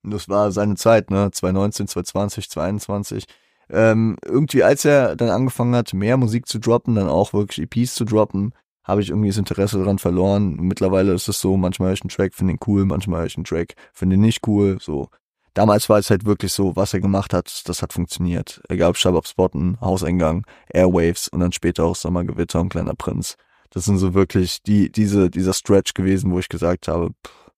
Das 0.09 0.29
war 0.29 0.51
seine 0.51 0.75
Zeit, 0.75 1.11
ne? 1.11 1.29
2019, 1.31 1.87
2020, 1.87 2.49
2021. 2.49 3.25
Ähm, 3.69 4.17
irgendwie, 4.23 4.63
als 4.63 4.85
er 4.85 5.15
dann 5.15 5.29
angefangen 5.29 5.75
hat, 5.75 5.93
mehr 5.93 6.17
Musik 6.17 6.47
zu 6.47 6.59
droppen, 6.59 6.95
dann 6.95 7.09
auch 7.09 7.33
wirklich 7.33 7.67
EPs 7.69 7.95
zu 7.95 8.05
droppen, 8.05 8.53
habe 8.83 9.01
ich 9.01 9.09
irgendwie 9.09 9.27
das 9.27 9.37
Interesse 9.37 9.77
daran 9.79 9.99
verloren. 9.99 10.55
Mittlerweile 10.55 11.13
ist 11.13 11.27
es 11.27 11.41
so, 11.41 11.57
manchmal 11.57 11.89
höre 11.89 11.93
ich 11.95 12.01
einen 12.01 12.09
Track, 12.09 12.33
finde 12.33 12.53
ihn 12.53 12.59
cool, 12.65 12.85
manchmal 12.85 13.19
höre 13.19 13.27
ich 13.27 13.35
einen 13.35 13.43
Track, 13.43 13.75
finde 13.93 14.15
ihn 14.15 14.21
nicht 14.21 14.47
cool, 14.47 14.77
so. 14.81 15.09
Damals 15.53 15.89
war 15.89 15.97
es 15.97 16.09
halt 16.11 16.23
wirklich 16.25 16.53
so, 16.53 16.75
was 16.75 16.93
er 16.93 17.01
gemacht 17.01 17.33
hat, 17.33 17.67
das 17.67 17.81
hat 17.81 17.91
funktioniert. 17.91 18.61
Egal 18.69 18.91
ob 18.91 18.97
Shabab 18.97 19.27
Spotten, 19.27 19.77
Hauseingang, 19.81 20.45
Airwaves 20.71 21.27
und 21.29 21.39
dann 21.39 21.51
später 21.51 21.83
auch 21.83 21.95
Sommergewitter 21.95 22.61
und 22.61 22.69
Kleiner 22.69 22.93
Prinz. 22.93 23.35
Das 23.71 23.85
sind 23.85 23.97
so 23.97 24.13
wirklich 24.13 24.61
die, 24.63 24.91
diese, 24.91 25.29
dieser 25.29 25.53
Stretch 25.53 25.93
gewesen, 25.93 26.31
wo 26.31 26.39
ich 26.39 26.47
gesagt 26.47 26.87
habe, 26.87 27.09
pff, 27.25 27.51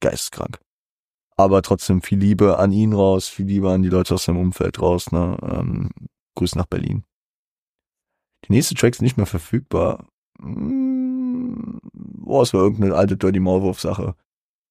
geisteskrank. 0.00 0.58
Aber 1.36 1.62
trotzdem 1.62 2.02
viel 2.02 2.18
Liebe 2.18 2.58
an 2.58 2.72
ihn 2.72 2.92
raus, 2.92 3.28
viel 3.28 3.46
Liebe 3.46 3.70
an 3.70 3.82
die 3.82 3.88
Leute 3.88 4.14
aus 4.14 4.24
seinem 4.24 4.38
Umfeld 4.38 4.80
raus, 4.80 5.10
ne? 5.10 5.36
Ähm, 5.42 5.90
Grüß 6.36 6.54
nach 6.54 6.66
Berlin. 6.66 7.04
Die 8.46 8.52
nächste 8.52 8.74
Track 8.74 8.94
ist 8.94 9.02
nicht 9.02 9.16
mehr 9.16 9.26
verfügbar. 9.26 10.06
Boah, 10.38 12.42
es 12.42 12.52
war 12.52 12.60
irgendeine 12.60 12.94
alte 12.94 13.16
Dirty 13.16 13.40
Maulwurf-Sache. 13.40 14.14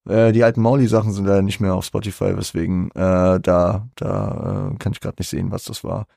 Äh, 0.08 0.34
die 0.34 0.44
alten 0.44 0.62
Mauli-Sachen 0.62 1.14
sind 1.14 1.26
leider 1.26 1.42
nicht 1.42 1.60
mehr 1.60 1.76
auf 1.76 1.86
Spotify, 1.86 2.36
weswegen 2.36 2.92
äh, 2.92 3.40
da, 3.40 3.88
da 3.96 4.72
äh, 4.72 4.78
kann 4.78 4.92
ich 4.92 5.00
gerade 5.00 5.16
nicht 5.20 5.30
sehen, 5.30 5.52
was 5.52 5.64
das 5.64 5.84
war. 5.84 6.08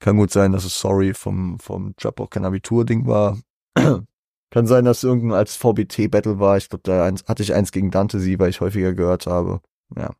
Kann 0.00 0.16
gut 0.16 0.30
sein, 0.30 0.52
dass 0.52 0.64
es 0.64 0.78
Sorry 0.78 1.14
vom, 1.14 1.58
vom 1.58 1.94
kein 2.30 2.44
Abitur-Ding 2.44 3.06
war. 3.06 3.38
kann 3.74 4.66
sein, 4.66 4.84
dass 4.84 4.98
es 4.98 5.04
irgendein 5.04 5.38
als 5.38 5.56
VBT-Battle 5.56 6.38
war. 6.38 6.56
Ich 6.56 6.68
glaube, 6.68 6.82
da 6.84 7.04
eins, 7.04 7.24
hatte 7.26 7.42
ich 7.42 7.54
eins 7.54 7.72
gegen 7.72 7.90
Dante 7.90 8.20
sie, 8.20 8.38
weil 8.38 8.50
ich 8.50 8.60
häufiger 8.60 8.94
gehört 8.94 9.26
habe. 9.26 9.60
Ja. 9.96 10.14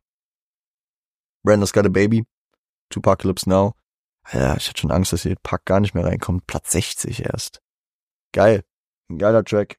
Brando's 1.43 1.73
Got 1.73 1.85
a 1.85 1.89
Baby. 1.89 2.25
Tupacalypse 2.89 3.49
Now. 3.49 3.73
Ja, 4.31 4.55
ich 4.57 4.69
hatte 4.69 4.81
schon 4.81 4.91
Angst, 4.91 5.13
dass 5.13 5.23
hier 5.23 5.35
Pack 5.41 5.65
gar 5.65 5.79
nicht 5.79 5.93
mehr 5.93 6.05
reinkommt. 6.05 6.45
Platz 6.47 6.71
60 6.71 7.25
erst. 7.25 7.61
Geil. 8.33 8.63
Ein 9.09 9.17
geiler 9.17 9.43
Track. 9.43 9.77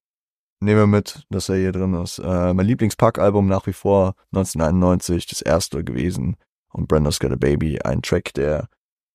Nehmen 0.60 0.80
wir 0.80 0.86
mit, 0.86 1.24
dass 1.30 1.48
er 1.48 1.56
hier 1.56 1.72
drin 1.72 1.94
ist. 1.94 2.18
Äh, 2.18 2.52
mein 2.52 2.66
Lieblings-Pack-Album 2.66 3.46
nach 3.46 3.66
wie 3.66 3.72
vor 3.72 4.14
1991, 4.32 5.26
das 5.26 5.40
erste 5.40 5.84
gewesen. 5.84 6.36
Und 6.72 6.88
Brando's 6.88 7.18
Got 7.18 7.32
a 7.32 7.36
Baby, 7.36 7.80
ein 7.80 8.02
Track, 8.02 8.34
der 8.34 8.68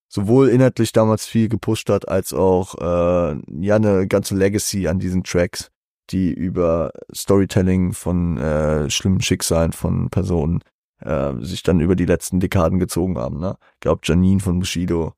sowohl 0.07 0.49
inhaltlich 0.49 0.91
damals 0.91 1.25
viel 1.25 1.49
gepusht 1.49 1.89
hat, 1.89 2.07
als 2.07 2.33
auch 2.33 2.75
äh, 2.75 3.39
ja 3.59 3.75
eine 3.75 4.07
ganze 4.07 4.35
Legacy 4.35 4.87
an 4.87 4.99
diesen 4.99 5.23
Tracks, 5.23 5.71
die 6.11 6.31
über 6.31 6.91
Storytelling 7.13 7.93
von 7.93 8.37
äh, 8.37 8.89
schlimmen 8.89 9.21
Schicksalen 9.21 9.71
von 9.71 10.09
Personen 10.09 10.61
äh, 10.99 11.33
sich 11.39 11.63
dann 11.63 11.79
über 11.79 11.95
die 11.95 12.05
letzten 12.05 12.39
Dekaden 12.39 12.79
gezogen 12.79 13.17
haben. 13.17 13.39
Ne? 13.39 13.57
Ich 13.83 13.91
Janine 14.03 14.39
von 14.39 14.59
Bushido, 14.59 15.13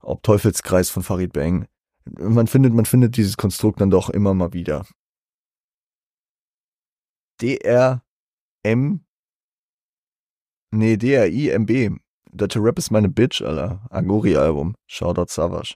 ob 0.00 0.22
Teufelskreis 0.22 0.90
von 0.90 1.02
Farid 1.02 1.32
Bang. 1.32 1.66
Man 2.18 2.46
findet, 2.46 2.74
man 2.74 2.86
findet 2.86 3.16
dieses 3.16 3.36
Konstrukt 3.36 3.80
dann 3.80 3.90
doch 3.90 4.10
immer 4.10 4.34
mal 4.34 4.52
wieder. 4.52 4.86
DRM 7.40 9.00
Nee, 10.72 10.96
D-R-I-M-B. 10.96 11.90
Dirty 12.32 12.58
Rap 12.60 12.78
ist 12.78 12.90
meine 12.92 13.08
Bitch, 13.08 13.42
Alter. 13.42 13.84
Agori-Album. 13.90 14.76
Shoutout 14.86 15.26
Savage. 15.28 15.74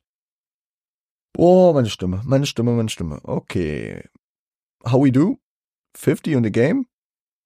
Boah, 1.32 1.74
meine 1.74 1.90
Stimme, 1.90 2.22
meine 2.24 2.46
Stimme, 2.46 2.72
meine 2.72 2.88
Stimme. 2.88 3.18
Okay. 3.24 4.04
How 4.86 5.02
We 5.02 5.12
Do? 5.12 5.38
50 5.96 6.36
und 6.36 6.44
the 6.44 6.52
Game? 6.52 6.86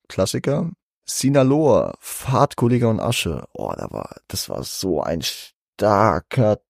Klassiker. 0.09 0.71
Sinaloa, 1.05 1.95
Fahrtkollege 2.01 2.89
und 2.89 3.01
Asche. 3.01 3.45
Oh, 3.55 3.73
da 3.77 3.91
war, 3.91 4.17
das 4.29 4.49
war 4.49 4.63
so 4.63 5.03
ein 5.03 5.23
starker 5.23 6.61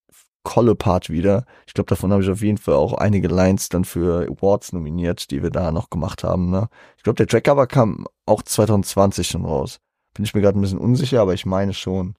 Kolle-Part 0.44 1.10
wieder. 1.10 1.44
Ich 1.66 1.74
glaube, 1.74 1.88
davon 1.88 2.12
habe 2.12 2.22
ich 2.22 2.30
auf 2.30 2.42
jeden 2.42 2.58
Fall 2.58 2.74
auch 2.74 2.94
einige 2.94 3.28
Lines 3.28 3.68
dann 3.68 3.84
für 3.84 4.26
Awards 4.28 4.72
nominiert, 4.72 5.30
die 5.30 5.42
wir 5.42 5.50
da 5.50 5.72
noch 5.72 5.90
gemacht 5.90 6.22
haben. 6.22 6.50
Ne? 6.50 6.68
Ich 6.96 7.02
glaube, 7.02 7.16
der 7.16 7.26
Trackcover 7.26 7.66
kam 7.66 8.06
auch 8.26 8.42
2020 8.42 9.26
schon 9.26 9.44
raus. 9.44 9.80
Bin 10.14 10.24
ich 10.24 10.34
mir 10.34 10.40
gerade 10.40 10.58
ein 10.58 10.62
bisschen 10.62 10.78
unsicher, 10.78 11.20
aber 11.20 11.34
ich 11.34 11.46
meine 11.46 11.74
schon. 11.74 12.14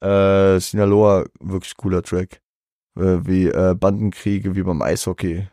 Äh, 0.00 0.58
Sinaloa, 0.60 1.24
wirklich 1.40 1.76
cooler 1.76 2.02
Track. 2.02 2.40
Äh, 2.96 3.18
wie 3.26 3.46
äh, 3.46 3.74
Bandenkriege, 3.74 4.54
wie 4.54 4.62
beim 4.62 4.82
Eishockey. 4.82 5.48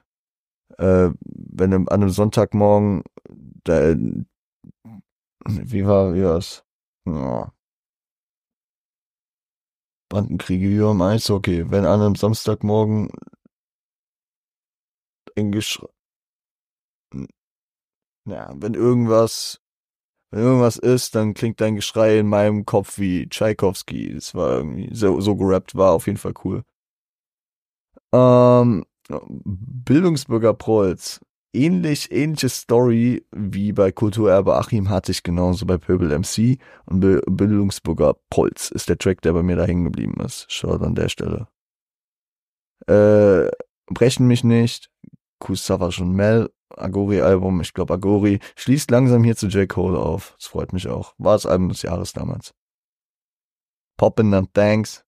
Äh, 0.82 1.12
wenn 1.22 1.74
an 1.74 1.88
einem 1.90 2.10
Sonntagmorgen, 2.10 3.04
da, 3.64 3.96
wie 5.46 5.86
war, 5.86 6.14
wie 6.16 6.24
war's? 6.24 6.64
Ja. 7.06 7.54
Bandenkriege 10.10 10.70
wie 10.70 10.80
beim 10.80 11.02
Eishockey. 11.02 11.70
Wenn 11.70 11.86
an 11.86 12.02
einem 12.02 12.16
Samstagmorgen 12.16 13.10
ein 15.38 15.52
Geschrei, 15.52 15.88
ja, 18.26 18.52
wenn 18.56 18.74
irgendwas 18.74 19.60
wenn 20.32 20.42
irgendwas 20.44 20.78
ist, 20.78 21.16
dann 21.16 21.34
klingt 21.34 21.62
dein 21.62 21.76
Geschrei 21.76 22.20
in 22.20 22.28
meinem 22.28 22.66
Kopf 22.66 23.00
wie 23.00 23.28
Tchaikovsky. 23.30 24.14
Das 24.16 24.36
war 24.36 24.58
irgendwie 24.58 24.90
so, 24.96 25.22
so 25.22 25.36
gerappt, 25.36 25.76
war 25.76 25.94
auf 25.94 26.08
jeden 26.08 26.18
Fall 26.20 26.34
cool. 26.46 26.64
Ähm, 28.14 28.86
Bildungsbürger 29.10 30.54
Prolz. 30.54 31.20
Ähnlich, 31.54 32.12
ähnliche 32.12 32.47
Story 32.47 33.26
wie 33.32 33.74
bei 33.74 33.91
Kulturerbe 33.91 34.56
Achim 34.56 34.89
hatte 34.89 35.12
ich 35.12 35.22
genauso 35.22 35.66
bei 35.66 35.78
Pöbel 35.78 36.18
MC 36.18 36.58
und 36.86 37.02
Bildungsbürger 37.02 38.16
Polz 38.30 38.72
ist 38.72 38.88
der 38.88 38.97
Track, 38.97 39.22
der 39.22 39.34
bei 39.34 39.43
mir 39.43 39.58
da 39.58 39.66
hängen 39.66 39.84
geblieben 39.84 40.22
ist. 40.24 40.45
Schaut 40.49 40.82
an 40.82 40.95
der 40.95 41.10
Stelle. 41.10 41.49
Äh, 42.88 43.52
brechen 43.88 44.28
mich 44.28 44.45
nicht. 44.45 44.89
Kusava 45.39 45.91
schon 45.91 46.14
Mel 46.14 46.49
Agori-Album. 46.70 47.60
Ich 47.62 47.74
glaube, 47.74 47.95
Agori 47.95 48.39
schließt 48.56 48.89
langsam 48.91 49.24
hier 49.24 49.36
zu 49.36 49.47
J. 49.47 49.68
Cole 49.68 49.99
auf. 49.99 50.36
Das 50.38 50.47
freut 50.47 50.72
mich 50.72 50.88
auch. 50.88 51.14
War 51.18 51.34
das 51.34 51.45
Album 51.45 51.70
des 51.70 51.82
Jahres 51.82 52.14
damals. 52.14 52.54
Poppin' 53.97 54.34
and 54.34 54.54
Thanks, 54.54 55.06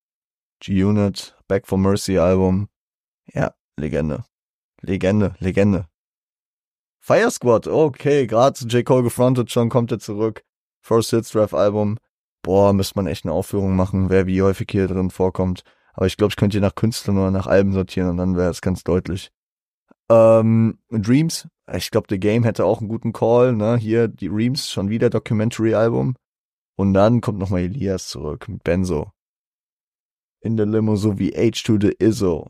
G-Unit, 0.60 1.36
Back 1.48 1.68
for 1.68 1.78
Mercy 1.78 2.18
Album. 2.18 2.70
Ja, 3.34 3.56
Legende. 3.78 4.24
Legende, 4.82 5.36
Legende. 5.40 5.88
Fire 7.00 7.32
Squad, 7.32 7.68
okay, 7.68 8.28
gerade 8.28 8.66
J. 8.66 8.86
Cole 8.86 9.04
gefrontet, 9.04 9.52
schon 9.52 9.70
kommt 9.70 9.92
er 9.92 10.00
zurück. 10.00 10.44
First 10.82 11.10
Hits 11.10 11.32
Draft 11.32 11.54
Album. 11.54 11.98
Boah, 12.44 12.74
müsste 12.74 12.98
man 12.98 13.08
echt 13.08 13.26
eine 13.26 13.34
Aufführung 13.34 13.76
machen, 13.76 14.10
wer 14.10 14.28
wie 14.28 14.42
häufig 14.42 14.68
hier 14.72 14.88
drin 14.88 15.10
vorkommt. 15.10 15.64
Aber 15.94 16.08
ich 16.08 16.18
glaube, 16.18 16.32
ich 16.32 16.36
könnte 16.36 16.56
hier 16.56 16.62
nach 16.62 16.76
Künstlern 16.76 17.18
oder 17.18 17.32
nach 17.32 17.48
Alben 17.48 17.74
sortieren 17.74 18.10
und 18.10 18.18
dann 18.18 18.36
wäre 18.36 18.50
es 18.50 18.62
ganz 18.62 18.84
deutlich. 18.84 19.32
Ähm, 20.10 20.80
Dreams, 20.90 21.48
ich 21.72 21.92
glaube, 21.92 22.08
The 22.10 22.20
Game 22.20 22.44
hätte 22.44 22.66
auch 22.66 22.80
einen 22.80 22.90
guten 22.90 23.14
Call, 23.14 23.54
ne? 23.54 23.78
Hier, 23.78 24.08
die 24.08 24.28
Reams, 24.28 24.70
schon 24.70 24.90
wieder 24.90 25.10
Documentary-Album. 25.10 26.16
Und 26.76 26.94
dann 26.94 27.22
kommt 27.22 27.40
nochmal 27.40 27.62
Elias 27.62 28.08
zurück 28.08 28.48
mit 28.50 28.64
Benzo. 28.64 29.12
In 30.42 30.58
der 30.58 30.66
Limo, 30.66 30.96
so 30.96 31.20
wie 31.20 31.32
H 31.32 31.64
to 31.64 31.78
the 31.80 31.96
Izzo. 32.00 32.50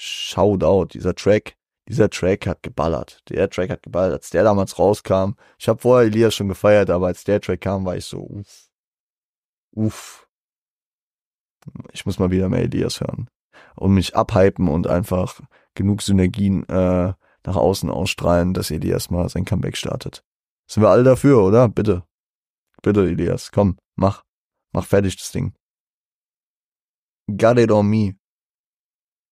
Shoutout, 0.00 0.92
dieser 0.92 1.12
Track. 1.12 1.56
Dieser 1.88 2.08
Track 2.08 2.46
hat 2.46 2.62
geballert. 2.62 3.20
Der 3.30 3.50
Track 3.50 3.70
hat 3.70 3.82
geballert, 3.82 4.12
als 4.12 4.30
der 4.30 4.44
damals 4.44 4.78
rauskam. 4.78 5.32
Ich 5.58 5.68
habe 5.68 5.80
vorher 5.80 6.06
Elias 6.06 6.36
schon 6.36 6.46
gefeiert, 6.46 6.88
aber 6.88 7.08
als 7.08 7.24
der 7.24 7.40
Track 7.40 7.62
kam, 7.62 7.84
war 7.84 7.96
ich 7.96 8.04
so, 8.04 8.20
uff. 8.20 8.68
Uff. 9.72 10.28
Ich 11.92 12.06
muss 12.06 12.20
mal 12.20 12.30
wieder 12.30 12.48
mehr 12.48 12.62
Elias 12.62 13.00
hören. 13.00 13.28
Und 13.74 13.94
mich 13.94 14.14
abhypen 14.14 14.68
und 14.68 14.86
einfach 14.86 15.40
genug 15.74 16.02
Synergien 16.02 16.68
äh, 16.68 17.12
nach 17.44 17.56
außen 17.56 17.90
ausstrahlen, 17.90 18.54
dass 18.54 18.70
Elias 18.70 19.10
mal 19.10 19.28
sein 19.28 19.44
Comeback 19.44 19.76
startet. 19.76 20.22
Sind 20.68 20.84
wir 20.84 20.90
alle 20.90 21.02
dafür, 21.02 21.42
oder? 21.42 21.68
Bitte. 21.68 22.04
Bitte, 22.82 23.00
Elias, 23.00 23.50
komm, 23.50 23.78
mach. 23.96 24.22
Mach 24.70 24.84
fertig 24.84 25.16
das 25.16 25.32
Ding. 25.32 25.54
Got 27.26 27.58
it 27.58 27.72
on 27.72 27.88
me. 27.88 28.17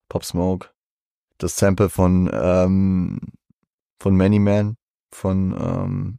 Pop 0.09 0.25
Smoke. 0.25 0.71
Das 1.39 1.57
Sample 1.57 1.91
von, 1.91 2.31
ähm, 2.33 3.21
von 3.99 4.17
Many 4.17 4.39
Man, 4.39 4.77
von, 5.11 5.55
ähm, 5.59 6.19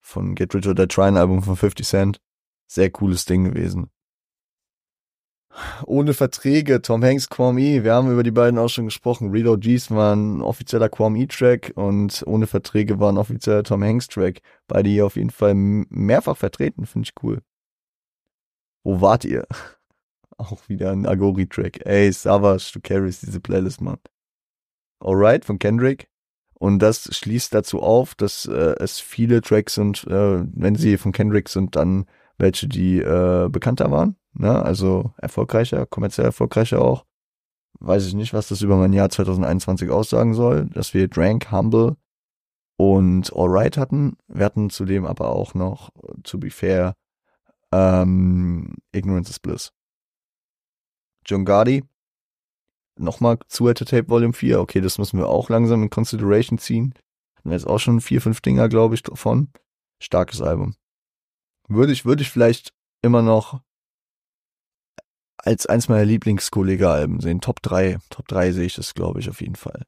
von 0.00 0.34
Get 0.34 0.54
Rich 0.54 0.68
or 0.68 0.74
Die 0.74 0.86
Tryin' 0.86 1.16
Album 1.16 1.42
von 1.42 1.56
50 1.56 1.86
Cent. 1.86 2.20
Sehr 2.66 2.90
cooles 2.90 3.24
Ding 3.24 3.44
gewesen 3.44 3.90
ohne 5.86 6.14
Verträge, 6.14 6.82
Tom 6.82 7.02
Hanks, 7.04 7.28
Quam 7.28 7.58
E. 7.58 7.84
Wir 7.84 7.94
haben 7.94 8.10
über 8.10 8.22
die 8.22 8.30
beiden 8.30 8.58
auch 8.58 8.68
schon 8.68 8.86
gesprochen. 8.86 9.30
Real 9.30 9.58
G's 9.58 9.90
war 9.90 10.14
ein 10.14 10.40
offizieller 10.42 10.88
Quam 10.88 11.16
E-Track 11.16 11.72
und 11.76 12.22
ohne 12.26 12.46
Verträge 12.46 12.98
war 13.00 13.12
ein 13.12 13.18
offizieller 13.18 13.62
Tom 13.62 13.82
Hanks 13.82 14.08
Track. 14.08 14.40
Beide 14.66 14.88
hier 14.88 15.06
auf 15.06 15.16
jeden 15.16 15.30
Fall 15.30 15.54
mehrfach 15.54 16.36
vertreten, 16.36 16.86
finde 16.86 17.08
ich 17.08 17.22
cool. 17.22 17.40
Wo 18.82 19.00
wart 19.00 19.24
ihr? 19.24 19.46
Auch 20.36 20.68
wieder 20.68 20.90
ein 20.90 21.06
Agori-Track. 21.06 21.86
Ey, 21.86 22.12
Savage, 22.12 22.70
du 22.74 22.80
carries 22.80 23.20
diese 23.20 23.40
Playlist, 23.40 23.80
Mann. 23.80 23.98
Alright, 25.00 25.44
von 25.44 25.58
Kendrick. 25.58 26.08
Und 26.54 26.78
das 26.78 27.14
schließt 27.14 27.54
dazu 27.54 27.82
auf, 27.82 28.14
dass 28.14 28.46
äh, 28.46 28.74
es 28.78 29.00
viele 29.00 29.42
Tracks 29.42 29.74
sind, 29.74 30.04
äh, 30.04 30.44
wenn 30.54 30.76
sie 30.76 30.96
von 30.96 31.12
Kendrick 31.12 31.48
sind, 31.48 31.76
dann 31.76 32.06
welche, 32.38 32.68
die 32.68 32.98
äh, 32.98 33.48
bekannter 33.50 33.90
waren, 33.90 34.16
ne? 34.32 34.62
also 34.62 35.12
erfolgreicher, 35.18 35.86
kommerziell 35.86 36.26
erfolgreicher 36.26 36.80
auch. 36.80 37.04
Weiß 37.80 38.06
ich 38.06 38.14
nicht, 38.14 38.32
was 38.32 38.48
das 38.48 38.62
über 38.62 38.76
mein 38.76 38.92
Jahr 38.92 39.10
2021 39.10 39.90
aussagen 39.90 40.34
soll, 40.34 40.66
dass 40.66 40.94
wir 40.94 41.08
Drank, 41.08 41.50
Humble 41.52 41.96
und 42.76 43.32
Alright 43.34 43.76
hatten. 43.76 44.16
Wir 44.28 44.46
hatten 44.46 44.70
zudem 44.70 45.06
aber 45.06 45.30
auch 45.30 45.54
noch, 45.54 45.90
to 46.22 46.38
be 46.38 46.50
fair, 46.50 46.94
ähm, 47.72 48.74
Ignorance 48.92 49.30
is 49.30 49.38
Bliss. 49.38 49.72
John 51.26 51.44
Gardy, 51.44 51.84
nochmal 52.98 53.38
zu 53.48 53.72
Tape 53.72 54.08
Volume 54.08 54.32
4. 54.32 54.60
Okay, 54.60 54.80
das 54.80 54.98
müssen 54.98 55.18
wir 55.18 55.28
auch 55.28 55.48
langsam 55.48 55.82
in 55.82 55.90
Consideration 55.90 56.58
ziehen. 56.58 56.94
Hatten 57.36 57.50
wir 57.50 57.56
jetzt 57.56 57.66
auch 57.66 57.78
schon 57.78 58.00
vier, 58.00 58.20
fünf 58.20 58.40
Dinger, 58.40 58.68
glaube 58.68 58.94
ich, 58.94 59.02
davon. 59.02 59.48
Starkes 60.00 60.40
Album. 60.40 60.74
Würde 61.68 61.92
ich, 61.92 62.04
würde 62.04 62.22
ich 62.22 62.30
vielleicht 62.30 62.74
immer 63.02 63.22
noch 63.22 63.60
als 65.38 65.66
eins 65.66 65.88
meiner 65.88 66.04
Lieblingskollege-Alben 66.04 67.20
sehen. 67.20 67.40
Top 67.40 67.62
3. 67.62 67.98
Top 68.10 68.28
3 68.28 68.52
sehe 68.52 68.66
ich 68.66 68.74
das, 68.74 68.94
glaube 68.94 69.20
ich, 69.20 69.28
auf 69.28 69.40
jeden 69.40 69.56
Fall. 69.56 69.82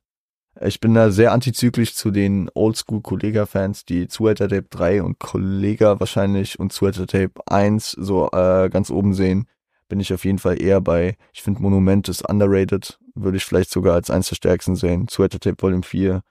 Ich 0.60 0.80
bin 0.80 0.94
da 0.94 1.10
sehr 1.10 1.32
antizyklisch 1.32 1.94
zu 1.94 2.10
den 2.10 2.50
Oldschool-Kollega-Fans, 2.54 3.84
die 3.84 4.08
Zuhälter 4.08 4.48
Tape 4.48 4.66
3 4.70 5.02
und 5.02 5.18
Kollega 5.18 6.00
wahrscheinlich 6.00 6.58
und 6.58 6.72
Zuhälter 6.72 7.06
Tape 7.06 7.42
1 7.46 7.90
so 7.90 8.30
äh, 8.32 8.70
ganz 8.70 8.90
oben 8.90 9.12
sehen. 9.12 9.46
Bin 9.88 10.00
ich 10.00 10.12
auf 10.12 10.24
jeden 10.24 10.38
Fall 10.38 10.60
eher 10.60 10.80
bei, 10.80 11.16
ich 11.32 11.42
finde 11.42 11.62
Monument 11.62 12.08
ist 12.08 12.28
underrated, 12.28 12.98
würde 13.14 13.36
ich 13.36 13.44
vielleicht 13.44 13.70
sogar 13.70 13.94
als 13.94 14.10
eins 14.10 14.28
der 14.28 14.36
stärksten 14.36 14.74
sehen. 14.74 15.06
Zuhälter 15.08 15.38
Tape 15.38 15.62
Volume 15.62 15.84
4, 15.84 16.22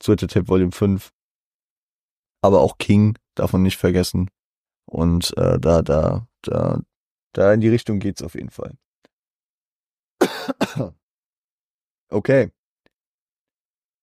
Zuhälter 0.00 0.28
Tape 0.28 0.48
Volume 0.48 0.72
5. 0.72 1.12
Aber 2.42 2.60
auch 2.60 2.78
King, 2.78 3.16
davon 3.34 3.62
nicht 3.62 3.76
vergessen. 3.76 4.30
Und 4.86 5.36
äh, 5.36 5.58
da, 5.58 5.82
da, 5.82 6.26
da, 6.42 6.80
da 7.32 7.52
in 7.52 7.60
die 7.60 7.68
Richtung 7.68 7.98
geht's 7.98 8.22
auf 8.22 8.34
jeden 8.34 8.50
Fall. 8.50 8.76
Okay. 12.08 12.52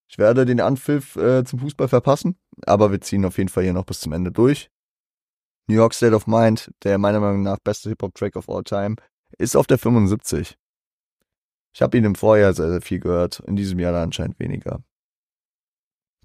Ich 0.10 0.18
werde 0.18 0.45
den 0.45 0.60
Anpfiff 0.60 1.16
äh, 1.16 1.43
zum 1.45 1.60
Fußball 1.60 1.88
verpassen, 1.88 2.38
aber 2.66 2.91
wir 2.91 2.99
ziehen 3.01 3.26
auf 3.26 3.38
jeden 3.38 3.49
Fall 3.49 3.64
hier 3.64 3.74
noch 3.74 3.86
bis 3.86 4.01
zum 4.01 4.12
Ende 4.12 4.32
durch. 4.32 4.70
New 5.68 5.76
York 5.76 5.93
State 5.93 6.16
of 6.16 6.28
Mind, 6.28 6.72
der 6.84 6.97
meiner 6.97 7.20
Meinung 7.20 7.43
nach 7.43 7.59
beste 7.59 7.89
Hip-Hop-Track 7.89 8.36
of 8.36 8.49
all 8.49 8.64
time, 8.64 8.95
ist 9.38 9.55
auf 9.55 9.68
der 9.68 9.78
75. 9.78 10.57
Ich 11.74 11.82
habe 11.82 11.97
ihn 11.97 12.03
im 12.03 12.16
Vorjahr 12.16 12.53
sehr, 12.53 12.70
sehr 12.70 12.82
viel 12.82 12.99
gehört, 12.99 13.39
in 13.47 13.55
diesem 13.55 13.80
Jahr 13.80 13.95
anscheinend 13.95 14.39
weniger. 14.39 14.84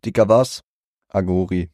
Dicker 0.04 0.28
was? 0.28 0.62
Agori. 1.08 1.70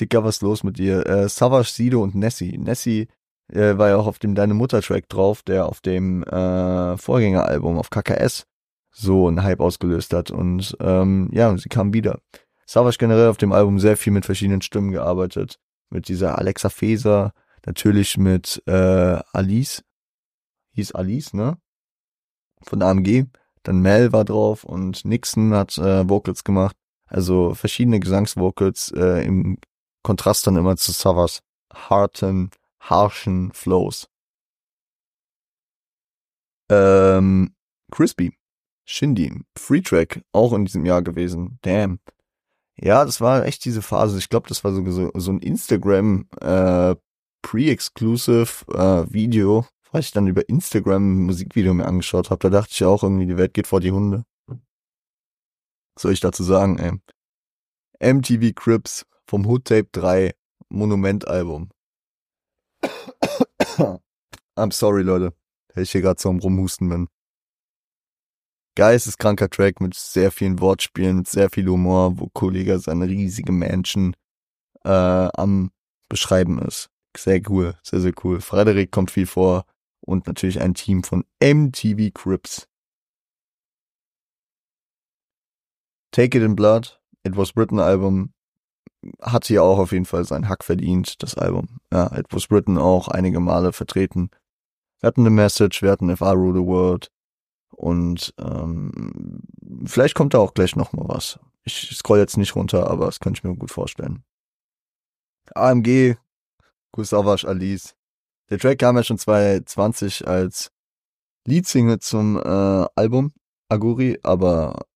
Dicker, 0.00 0.24
was 0.24 0.40
los 0.40 0.62
mit 0.62 0.78
dir? 0.78 1.06
Äh, 1.06 1.28
Savage, 1.28 1.70
Sido 1.70 2.02
und 2.02 2.14
Nessie. 2.14 2.58
Nessie 2.58 3.08
äh, 3.48 3.76
war 3.76 3.90
ja 3.90 3.96
auch 3.96 4.06
auf 4.06 4.18
dem 4.18 4.34
Deine 4.34 4.54
Mutter-Track 4.54 5.08
drauf, 5.08 5.42
der 5.42 5.66
auf 5.66 5.80
dem 5.80 6.22
äh, 6.24 6.96
Vorgängeralbum 6.96 7.78
auf 7.78 7.90
KKS 7.90 8.46
so 8.90 9.28
einen 9.28 9.42
Hype 9.42 9.60
ausgelöst 9.60 10.12
hat. 10.12 10.30
Und 10.30 10.76
ähm, 10.80 11.28
ja, 11.32 11.56
sie 11.56 11.68
kam 11.68 11.92
wieder. 11.92 12.20
Savage 12.66 12.96
generell 12.98 13.28
auf 13.28 13.36
dem 13.36 13.52
Album 13.52 13.78
sehr 13.78 13.96
viel 13.96 14.12
mit 14.12 14.26
verschiedenen 14.26 14.62
Stimmen 14.62 14.90
gearbeitet. 14.92 15.58
Mit 15.90 16.08
dieser 16.08 16.38
Alexa 16.38 16.68
Feser, 16.68 17.32
natürlich 17.64 18.16
mit 18.16 18.62
äh, 18.66 19.20
Alice. 19.32 19.82
Hieß 20.72 20.92
Alice, 20.92 21.32
ne? 21.32 21.58
Von 22.62 22.82
AMG. 22.82 23.26
Dann 23.62 23.80
Mel 23.80 24.12
war 24.12 24.24
drauf 24.24 24.64
und 24.64 25.04
Nixon 25.04 25.52
hat 25.54 25.76
äh, 25.78 26.08
Vocals 26.08 26.44
gemacht. 26.44 26.76
Also 27.06 27.54
verschiedene 27.54 28.00
Gesangsvocals 28.00 28.92
äh, 28.96 29.24
im 29.24 29.58
Kontrast 30.02 30.46
dann 30.46 30.56
immer 30.56 30.76
zu 30.76 30.92
Savas 30.92 31.42
harten, 31.72 32.50
harschen 32.80 33.52
Flows. 33.52 34.08
Ähm, 36.68 37.54
Crispy 37.90 38.32
Shindy, 38.86 39.32
Free 39.56 39.80
Track, 39.80 40.22
auch 40.32 40.52
in 40.52 40.64
diesem 40.64 40.86
Jahr 40.86 41.02
gewesen. 41.02 41.58
Damn. 41.62 41.98
Ja, 42.78 43.04
das 43.04 43.20
war 43.20 43.44
echt 43.46 43.64
diese 43.64 43.82
Phase. 43.82 44.18
Ich 44.18 44.28
glaube, 44.28 44.48
das 44.48 44.62
war 44.62 44.72
so, 44.72 45.10
so 45.14 45.32
ein 45.32 45.38
Instagram 45.40 46.28
äh, 46.40 46.94
Pre-Exclusive 47.42 48.66
äh, 48.72 49.12
Video, 49.12 49.66
was 49.92 50.06
ich 50.06 50.12
dann 50.12 50.26
über 50.26 50.48
Instagram 50.48 51.24
Musikvideo 51.24 51.72
mir 51.72 51.86
angeschaut 51.86 52.30
habe. 52.30 52.40
Da 52.40 52.50
dachte 52.50 52.72
ich 52.72 52.84
auch 52.84 53.02
irgendwie, 53.02 53.26
die 53.26 53.38
Welt 53.38 53.54
geht 53.54 53.66
vor 53.66 53.80
die 53.80 53.92
Hunde. 53.92 54.24
Was 54.48 56.02
soll 56.02 56.12
ich 56.12 56.20
dazu 56.20 56.42
sagen, 56.42 56.78
ey? 56.78 58.12
MTV 58.14 58.54
Crips 58.54 59.06
vom 59.26 59.46
Hood 59.46 59.64
Tape 59.64 59.88
3 59.92 60.34
Monumentalbum. 60.68 61.70
I'm 64.56 64.72
sorry, 64.72 65.02
Leute, 65.02 65.34
dass 65.68 65.84
ich 65.84 65.92
hier 65.92 66.02
gerade 66.02 66.20
so 66.20 66.28
am 66.28 66.40
Rumhusten 66.40 66.90
bin 66.90 67.08
geisteskranker 68.76 69.50
Track 69.50 69.80
mit 69.80 69.94
sehr 69.94 70.30
vielen 70.30 70.60
Wortspielen, 70.60 71.18
mit 71.18 71.28
sehr 71.28 71.50
viel 71.50 71.66
Humor, 71.66 72.18
wo 72.18 72.28
Kollege 72.28 72.78
seine 72.78 73.08
riesige 73.08 73.52
Mansion 73.52 74.14
äh, 74.84 74.90
am 74.90 75.70
Beschreiben 76.08 76.60
ist. 76.60 76.88
Sehr 77.16 77.40
cool, 77.48 77.74
sehr, 77.82 78.00
sehr 78.00 78.12
cool. 78.22 78.40
Frederik 78.40 78.92
kommt 78.92 79.10
viel 79.10 79.26
vor 79.26 79.64
und 80.00 80.26
natürlich 80.26 80.60
ein 80.60 80.74
Team 80.74 81.02
von 81.02 81.24
MTV 81.42 82.12
Crips. 82.14 82.68
Take 86.12 86.38
It 86.38 86.44
in 86.44 86.54
Blood, 86.54 87.00
It 87.24 87.36
Was 87.36 87.56
Written 87.56 87.80
Album, 87.80 88.32
hat 89.20 89.46
hier 89.46 89.62
auch 89.62 89.78
auf 89.78 89.92
jeden 89.92 90.04
Fall 90.04 90.24
seinen 90.24 90.48
Hack 90.48 90.64
verdient, 90.64 91.22
das 91.22 91.36
Album. 91.36 91.80
Ja, 91.92 92.16
It 92.16 92.26
Was 92.30 92.50
Written 92.50 92.78
auch 92.78 93.08
einige 93.08 93.40
Male 93.40 93.72
vertreten. 93.72 94.30
Wir 95.00 95.08
hatten 95.08 95.24
The 95.24 95.30
Message, 95.30 95.82
wir 95.82 95.90
hatten 95.90 96.10
If 96.10 96.20
I 96.20 96.30
Rule 96.30 96.60
the 96.60 96.66
World, 96.66 97.10
und 97.70 98.34
ähm, 98.38 99.42
vielleicht 99.84 100.14
kommt 100.14 100.34
da 100.34 100.38
auch 100.38 100.54
gleich 100.54 100.76
noch 100.76 100.92
mal 100.92 101.08
was. 101.08 101.38
Ich 101.64 101.96
scroll 101.96 102.18
jetzt 102.18 102.36
nicht 102.36 102.54
runter, 102.54 102.88
aber 102.90 103.06
das 103.06 103.20
könnte 103.20 103.38
ich 103.38 103.44
mir 103.44 103.56
gut 103.56 103.70
vorstellen. 103.70 104.22
AMG, 105.54 106.16
Savage 106.96 107.46
Alice. 107.46 107.94
Der 108.48 108.58
Track 108.58 108.78
kam 108.78 108.96
ja 108.96 109.02
schon 109.02 109.18
2020 109.18 110.26
als 110.26 110.70
Leadsingle 111.46 111.98
zum 111.98 112.36
äh, 112.36 112.86
Album 112.94 113.32
Aguri, 113.68 114.18
aber 114.22 114.86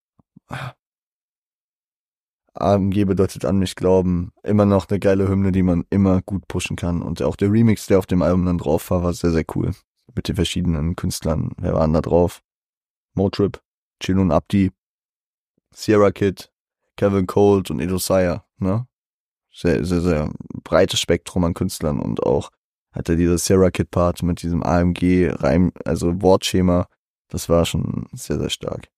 AMG 2.55 3.05
bedeutet 3.05 3.45
an 3.45 3.59
mich 3.59 3.77
glauben, 3.77 4.33
immer 4.43 4.67
noch 4.67 4.89
eine 4.89 4.99
geile 4.99 5.29
Hymne, 5.29 5.53
die 5.53 5.63
man 5.63 5.85
immer 5.91 6.23
gut 6.23 6.47
pushen 6.49 6.77
kann. 6.77 7.03
Und 7.03 7.23
auch 7.23 7.37
der 7.37 7.51
Remix, 7.53 7.87
der 7.87 7.99
auf 7.99 8.07
dem 8.07 8.23
Album 8.23 8.47
dann 8.47 8.59
drauf 8.59 8.91
war, 8.91 9.03
war 9.03 9.13
sehr, 9.13 9.31
sehr 9.31 9.45
cool. 9.55 9.73
Mit 10.15 10.29
den 10.29 10.37
verschiedenen 10.37 10.97
Künstlern. 10.97 11.53
Wer 11.59 11.75
waren 11.75 11.93
da 11.93 12.01
drauf? 12.01 12.43
Motrip, 13.15 13.61
Chilun 14.01 14.33
Abdi, 14.33 14.71
Sierra 15.73 16.11
Kid, 16.11 16.51
Kevin 16.97 17.27
Colt 17.27 17.71
und 17.71 17.81
Edo 17.81 17.99
Sire, 17.99 18.45
ne? 18.59 18.87
Sehr, 19.53 19.85
sehr, 19.85 20.01
sehr 20.01 20.33
breites 20.63 21.01
Spektrum 21.01 21.45
an 21.45 21.55
Künstlern 21.55 21.99
und 22.01 22.23
auch 22.23 22.51
hat 22.93 23.09
er 23.09 23.17
dieser 23.17 23.39
Sierra 23.39 23.71
Kid 23.71 23.91
Part 23.91 24.23
mit 24.23 24.43
diesem 24.43 24.63
AMG 24.63 25.31
Reim, 25.31 25.73
also 25.85 26.23
Wortschema, 26.23 26.87
das 27.29 27.49
war 27.49 27.65
schon 27.65 28.07
sehr, 28.13 28.39
sehr 28.39 28.51
stark. 28.51 28.89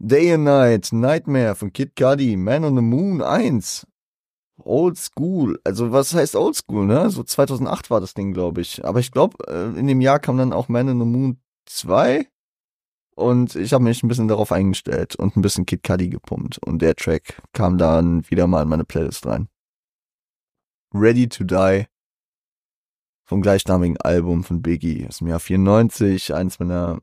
Day 0.00 0.32
and 0.32 0.44
Night, 0.44 0.92
Nightmare 0.92 1.56
von 1.56 1.72
Kid 1.72 1.96
Cudi, 1.96 2.36
Man 2.36 2.64
on 2.64 2.76
the 2.76 2.82
Moon 2.82 3.20
1. 3.20 3.86
Old 4.64 4.96
School, 4.96 5.60
also 5.64 5.92
was 5.92 6.14
heißt 6.14 6.34
Old 6.34 6.56
School, 6.56 6.86
ne? 6.86 7.10
So 7.10 7.22
2008 7.22 7.90
war 7.90 8.00
das 8.00 8.14
Ding, 8.14 8.32
glaube 8.32 8.60
ich. 8.60 8.84
Aber 8.84 8.98
ich 8.98 9.12
glaube, 9.12 9.36
äh, 9.46 9.78
in 9.78 9.86
dem 9.86 10.00
Jahr 10.00 10.18
kam 10.18 10.36
dann 10.36 10.52
auch 10.52 10.68
Man 10.68 10.88
on 10.88 10.98
the 10.98 11.06
Moon 11.06 11.40
2 11.66 12.26
und 13.18 13.56
ich 13.56 13.72
habe 13.72 13.82
mich 13.82 14.02
ein 14.02 14.08
bisschen 14.08 14.28
darauf 14.28 14.52
eingestellt 14.52 15.16
und 15.16 15.36
ein 15.36 15.42
bisschen 15.42 15.66
Kid 15.66 15.82
Cudi 15.82 16.08
gepumpt. 16.08 16.58
Und 16.58 16.80
der 16.80 16.94
Track 16.94 17.42
kam 17.52 17.76
dann 17.76 18.28
wieder 18.30 18.46
mal 18.46 18.62
in 18.62 18.68
meine 18.68 18.84
Playlist 18.84 19.26
rein. 19.26 19.48
Ready 20.94 21.28
to 21.28 21.44
Die 21.44 21.86
vom 23.24 23.42
gleichnamigen 23.42 23.98
Album 23.98 24.44
von 24.44 24.62
Biggie 24.62 25.06
aus 25.06 25.18
dem 25.18 25.26
Jahr 25.26 25.40
94, 25.40 26.32
eins 26.32 26.60
meiner 26.60 27.00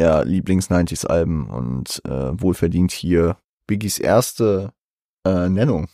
ja, 0.00 0.22
Lieblings-90s-Alben 0.22 1.48
und 1.48 2.00
äh, 2.06 2.40
wohlverdient 2.40 2.90
hier 2.90 3.36
Biggies 3.66 3.98
erste 3.98 4.72
äh, 5.24 5.48
Nennung. 5.48 5.88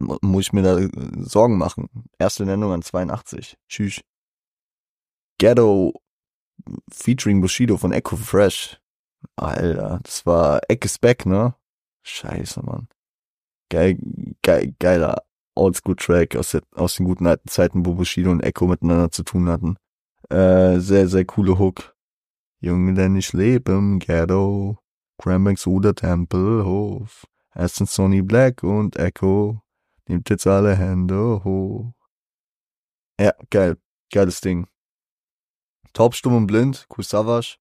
M 0.00 0.18
muss 0.20 0.46
ich 0.46 0.52
mir 0.52 0.62
da 0.62 0.78
Sorgen 1.22 1.56
machen. 1.56 1.88
Erste 2.18 2.44
Nennung 2.44 2.72
an 2.72 2.82
82. 2.82 3.56
Tschüss. 3.68 4.02
Ghetto 5.38 6.03
featuring 6.92 7.40
Bushido 7.40 7.76
von 7.76 7.92
Echo 7.92 8.16
Fresh. 8.16 8.80
Alter, 9.36 10.00
das 10.02 10.26
war 10.26 10.60
Eck 10.68 10.84
is 10.84 10.98
back, 10.98 11.26
ne? 11.26 11.54
Scheiße, 12.02 12.62
Mann. 12.62 12.88
Geil, 13.70 13.98
geil, 14.42 14.74
geiler 14.78 15.22
Oldschool-Track 15.56 16.36
aus, 16.36 16.56
aus 16.74 16.96
den 16.96 17.06
guten 17.06 17.26
alten 17.26 17.48
Zeiten, 17.48 17.86
wo 17.86 17.94
Bushido 17.94 18.30
und 18.30 18.42
Echo 18.42 18.66
miteinander 18.66 19.10
zu 19.10 19.22
tun 19.22 19.48
hatten. 19.48 19.76
Äh, 20.28 20.78
sehr, 20.80 21.08
sehr 21.08 21.24
coole 21.24 21.58
Hook. 21.58 21.94
Junge, 22.60 22.94
denn 22.94 23.16
ich 23.16 23.32
lebe 23.32 23.72
im 23.72 23.98
Ghetto. 23.98 24.78
Cranbanks 25.18 25.66
oder 25.66 25.94
Tempelhof. 25.94 27.26
Sind 27.54 27.88
Sony 27.88 28.22
Black 28.22 28.62
und 28.62 28.96
Echo. 28.96 29.60
Nehmt 30.08 30.28
jetzt 30.28 30.46
alle 30.46 30.76
Hände 30.76 31.42
hoch. 31.44 31.92
Ja, 33.20 33.32
geil. 33.50 33.76
Geiles 34.12 34.40
Ding. 34.40 34.66
Taub, 35.94 36.14
stumm 36.14 36.36
und 36.36 36.46
blind, 36.46 36.86
Kusavage. 36.88 37.56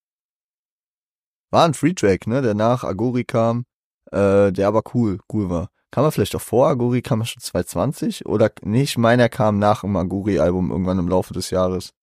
War 1.51 1.65
ein 1.65 1.75
Free-Track, 1.75 2.27
ne, 2.27 2.41
der 2.41 2.55
nach 2.55 2.83
Agori 2.83 3.23
kam, 3.23 3.65
äh, 4.11 4.51
der 4.51 4.67
aber 4.67 4.81
cool, 4.93 5.19
cool 5.31 5.49
war. 5.49 5.69
Kam 5.91 6.05
er 6.05 6.11
vielleicht 6.11 6.35
auch 6.35 6.41
vor 6.41 6.67
Aguri, 6.67 7.03
kam 7.03 7.21
er 7.21 7.25
schon 7.25 7.41
2020? 7.41 8.25
Oder 8.25 8.51
nicht, 8.63 8.97
meiner 8.97 9.29
kam 9.29 9.59
nach 9.59 9.81
dem 9.81 9.95
Aguri-Album 9.95 10.71
irgendwann 10.71 10.97
im 10.97 11.07
Laufe 11.07 11.33
des 11.33 11.51
Jahres. 11.51 11.93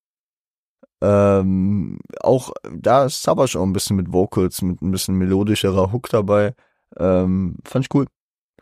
Ähm, 1.02 1.98
auch 2.20 2.52
da 2.70 3.06
ist 3.06 3.22
Savage 3.22 3.58
auch 3.58 3.64
ein 3.64 3.72
bisschen 3.72 3.96
mit 3.96 4.12
Vocals, 4.12 4.62
mit 4.62 4.80
ein 4.82 4.92
bisschen 4.92 5.16
melodischerer 5.16 5.92
Hook 5.92 6.08
dabei. 6.10 6.54
Ähm, 6.96 7.56
fand 7.64 7.86
ich 7.86 7.94
cool. 7.94 8.06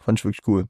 Fand 0.00 0.18
ich 0.18 0.24
wirklich 0.24 0.46
cool. 0.46 0.66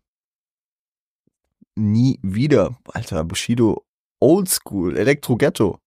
Nie 1.76 2.18
wieder. 2.22 2.76
Alter, 2.92 3.22
Bushido 3.22 3.84
Oldschool, 4.20 4.96
Elektro 4.96 5.36
Ghetto. 5.36 5.78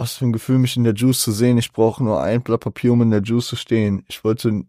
Was 0.00 0.14
für 0.14 0.26
ein 0.26 0.32
Gefühl, 0.32 0.58
mich 0.58 0.76
in 0.76 0.84
der 0.84 0.94
Juice 0.94 1.22
zu 1.22 1.32
sehen. 1.32 1.58
Ich 1.58 1.72
brauche 1.72 2.04
nur 2.04 2.22
ein 2.22 2.42
Blatt 2.42 2.60
Papier, 2.60 2.92
um 2.92 3.02
in 3.02 3.10
der 3.10 3.20
Juice 3.22 3.48
zu 3.48 3.56
stehen. 3.56 4.04
Ich 4.08 4.22
wollte, 4.22 4.64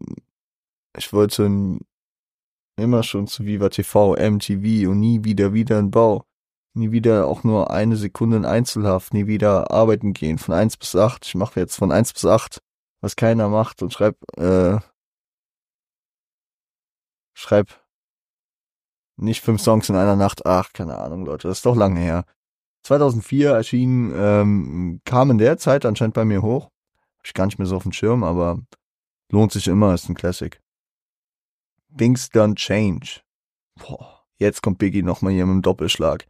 ich 0.98 1.14
wollte 1.14 1.80
immer 2.78 3.04
schon 3.04 3.28
zu 3.28 3.46
Viva 3.46 3.70
TV, 3.70 4.16
MTV 4.16 4.90
und 4.90 5.00
nie 5.00 5.24
wieder 5.24 5.54
wieder 5.54 5.78
in 5.78 5.92
Bau. 5.92 6.26
Nie 6.74 6.92
wieder 6.92 7.28
auch 7.28 7.44
nur 7.44 7.70
eine 7.70 7.96
Sekunde 7.96 8.38
in 8.38 8.46
Einzelhaft, 8.46 9.14
nie 9.14 9.28
wieder 9.28 9.70
arbeiten 9.70 10.14
gehen 10.14 10.40
von 10.40 10.56
eins 10.56 10.78
bis 10.78 10.96
acht. 10.96 11.26
Ich 11.28 11.36
mache 11.36 11.60
jetzt 11.60 11.76
von 11.76 11.92
eins 11.92 12.12
bis 12.12 12.26
acht, 12.26 12.62
was 13.02 13.16
keiner 13.16 13.50
macht 13.50 13.84
und 13.84 13.94
schreib, 13.94 14.18
äh, 14.38 14.80
schreib 17.34 17.68
nicht 19.18 19.42
fünf 19.42 19.62
Songs 19.62 19.90
in 19.90 19.96
einer 19.96 20.16
Nacht. 20.16 20.46
Ach, 20.46 20.74
keine 20.74 20.98
Ahnung, 20.98 21.26
Leute, 21.26 21.48
das 21.48 21.60
ist 21.60 21.66
doch 21.66 21.76
lange 21.76 22.00
her. 22.00 22.26
2004 22.84 23.52
erschien, 23.52 24.14
ähm, 24.16 25.02
kam 25.06 25.32
in 25.32 25.38
der 25.38 25.58
Zeit 25.58 25.86
anscheinend 25.86 26.16
bei 26.16 26.26
mir 26.26 26.42
hoch. 26.42 26.66
Hab 27.18 27.26
ich 27.26 27.34
gar 27.34 27.46
nicht 27.46 27.60
mehr 27.60 27.68
so 27.68 27.76
auf 27.76 27.84
dem 27.84 27.92
Schirm, 27.92 28.24
aber 28.24 28.62
lohnt 29.32 29.52
sich 29.52 29.68
immer, 29.68 29.94
ist 29.94 30.10
ein 30.10 30.16
Classic. 30.16 30.60
Things 31.98 32.30
Done 32.30 32.56
Change. 32.56 33.22
Boah, 33.76 34.24
jetzt 34.38 34.62
kommt 34.62 34.78
Biggie 34.78 35.04
nochmal 35.04 35.34
hier 35.34 35.46
mit 35.46 35.56
dem 35.56 35.62
Doppelschlag. 35.62 36.26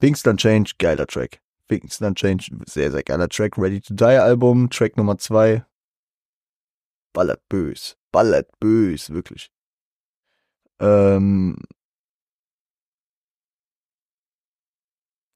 Things 0.00 0.22
Done 0.22 0.36
Change, 0.36 0.72
geiler 0.78 1.06
Track. 1.06 1.40
Things 1.68 1.98
Done 1.98 2.14
Change, 2.14 2.50
sehr, 2.66 2.90
sehr 2.90 3.02
geiler 3.02 3.28
Track. 3.28 3.56
Ready 3.56 3.80
to 3.80 3.94
Die 3.94 4.04
Album, 4.04 4.70
Track 4.70 4.96
Nummer 4.96 5.18
zwei. 5.18 5.64
Ballert 7.12 7.42
bös. 7.48 7.96
Ballert 8.12 8.48
bös, 8.60 9.10
wirklich. 9.10 9.50
Ähm, 10.80 11.56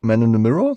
Man 0.01 0.23
in 0.23 0.33
the 0.33 0.39
Mirror? 0.39 0.77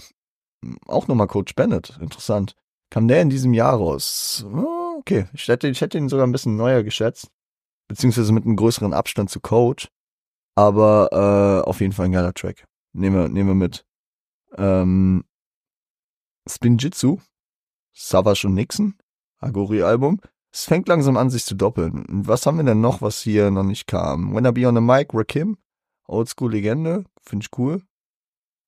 Auch 0.87 1.07
nochmal 1.07 1.27
Coach 1.27 1.55
Bennett. 1.55 1.97
Interessant. 1.99 2.55
Kam 2.89 3.07
der 3.07 3.21
in 3.21 3.29
diesem 3.29 3.53
Jahr 3.53 3.75
raus? 3.75 4.45
Okay, 4.99 5.27
ich 5.33 5.47
hätte, 5.47 5.67
ich 5.67 5.81
hätte 5.81 5.97
ihn 5.97 6.09
sogar 6.09 6.27
ein 6.27 6.31
bisschen 6.31 6.57
neuer 6.57 6.83
geschätzt. 6.83 7.29
Beziehungsweise 7.87 8.31
mit 8.33 8.45
einem 8.45 8.55
größeren 8.55 8.93
Abstand 8.93 9.29
zu 9.29 9.39
Coach. 9.39 9.89
Aber 10.55 11.09
äh, 11.11 11.67
auf 11.67 11.81
jeden 11.81 11.93
Fall 11.93 12.05
ein 12.05 12.11
geiler 12.11 12.33
Track. 12.33 12.65
Nehmen 12.93 13.15
wir, 13.15 13.29
nehmen 13.29 13.49
wir 13.49 13.55
mit. 13.55 13.85
Ähm, 14.57 15.23
Spinjitzu, 16.49 17.21
Savage 17.93 18.47
und 18.47 18.55
Nixon, 18.55 18.95
Agori-Album. 19.39 20.19
Es 20.51 20.65
fängt 20.65 20.87
langsam 20.89 21.15
an, 21.15 21.29
sich 21.29 21.45
zu 21.45 21.55
doppeln. 21.55 22.05
Was 22.09 22.45
haben 22.45 22.57
wir 22.57 22.65
denn 22.65 22.81
noch, 22.81 23.01
was 23.01 23.21
hier 23.21 23.51
noch 23.51 23.63
nicht 23.63 23.87
kam? 23.87 24.35
When 24.35 24.45
I 24.45 24.51
Be 24.51 24.67
on 24.67 24.75
the 24.75 24.81
Mic, 24.81 25.13
Rakim, 25.13 25.57
Oldschool-Legende, 26.07 27.05
finde 27.21 27.45
ich 27.45 27.57
cool. 27.57 27.81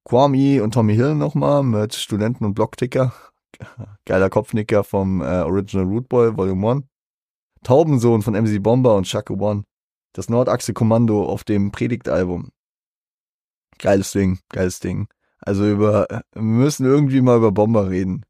Kwame 0.05 0.61
und 0.61 0.73
Tommy 0.73 0.95
Hill 0.95 1.15
nochmal 1.15 1.63
mit 1.63 1.93
Studenten 1.95 2.45
und 2.45 2.53
Blockticker. 2.53 3.13
Geiler 4.05 4.29
Kopfnicker 4.29 4.83
vom 4.83 5.21
äh, 5.21 5.41
Original 5.41 5.85
Root 5.85 6.09
Boy, 6.09 6.35
Volume 6.35 6.71
1. 6.71 6.83
Taubensohn 7.63 8.21
von 8.21 8.33
MC 8.33 8.61
Bomber 8.61 8.95
und 8.95 9.07
Shaka 9.07 9.33
One. 9.33 9.63
Das 10.13 10.29
Nordachse-Kommando 10.29 11.25
auf 11.25 11.43
dem 11.43 11.71
Predigtalbum. 11.71 12.51
Geiles 13.79 14.11
Ding, 14.11 14.39
geiles 14.49 14.79
Ding. 14.79 15.07
Also 15.39 15.69
über, 15.69 16.07
wir 16.33 16.41
müssen 16.41 16.85
irgendwie 16.85 17.21
mal 17.21 17.37
über 17.37 17.51
Bomber 17.51 17.89
reden. 17.89 18.25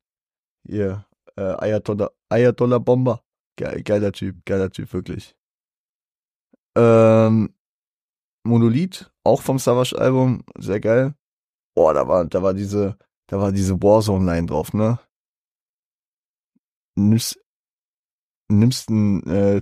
Hier, 0.66 1.06
äh, 1.36 1.42
Ayatollah, 1.42 2.12
Ayatollah 2.30 2.80
Bomber. 2.80 3.24
Geil, 3.58 3.84
geiler 3.84 4.12
Typ, 4.12 4.46
geiler 4.46 4.70
Typ, 4.72 4.94
wirklich. 4.94 5.36
Ähm, 6.76 7.54
Monolith, 8.44 9.12
auch 9.24 9.42
vom 9.42 9.60
Savage-Album, 9.60 10.44
sehr 10.58 10.80
geil. 10.80 11.16
Boah, 11.76 11.94
da 11.94 12.08
war, 12.08 12.26
da 12.26 12.44
war 12.44 12.54
diese, 12.54 12.98
da 13.28 13.40
war 13.40 13.52
diese 13.52 13.82
Warzone-Line 13.82 14.48
drauf, 14.48 14.74
ne? 14.74 15.00
Nimmst, 16.96 17.40
nimmst 18.48 18.90
einen, 18.90 19.24
äh, 19.28 19.62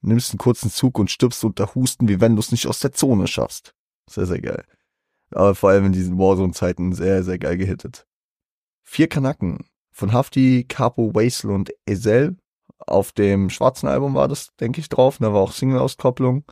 nimmst 0.00 0.32
einen 0.32 0.38
kurzen 0.38 0.70
Zug 0.70 0.98
und 0.98 1.10
stirbst 1.10 1.44
unter 1.44 1.74
Husten, 1.74 2.08
wie 2.08 2.20
wenn 2.20 2.34
du 2.34 2.40
es 2.40 2.50
nicht 2.50 2.66
aus 2.66 2.80
der 2.80 2.92
Zone 2.92 3.28
schaffst. 3.28 3.74
Sehr, 4.10 4.26
sehr 4.26 4.40
geil. 4.40 4.64
Aber 5.30 5.54
vor 5.54 5.70
allem 5.70 5.86
in 5.86 5.92
diesen 5.92 6.18
Warzone-Zeiten 6.18 6.92
sehr, 6.92 7.22
sehr 7.22 7.38
geil 7.38 7.56
gehittet. 7.56 8.06
Vier 8.82 9.08
Kanaken 9.08 9.64
von 9.92 10.12
Hafti, 10.12 10.64
Capo, 10.68 11.14
Waisel 11.14 11.50
und 11.50 11.72
Ezel. 11.86 12.36
Auf 12.78 13.12
dem 13.12 13.48
schwarzen 13.48 13.86
Album 13.86 14.14
war 14.14 14.26
das, 14.26 14.54
denke 14.56 14.80
ich, 14.80 14.88
drauf. 14.88 15.18
Da 15.18 15.32
war 15.32 15.40
auch 15.40 15.52
Single-Auskopplung. 15.52 16.44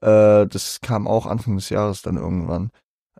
Äh, 0.00 0.46
das 0.46 0.80
kam 0.80 1.08
auch 1.08 1.26
Anfang 1.26 1.56
des 1.56 1.68
Jahres 1.70 2.02
dann 2.02 2.16
irgendwann. 2.16 2.70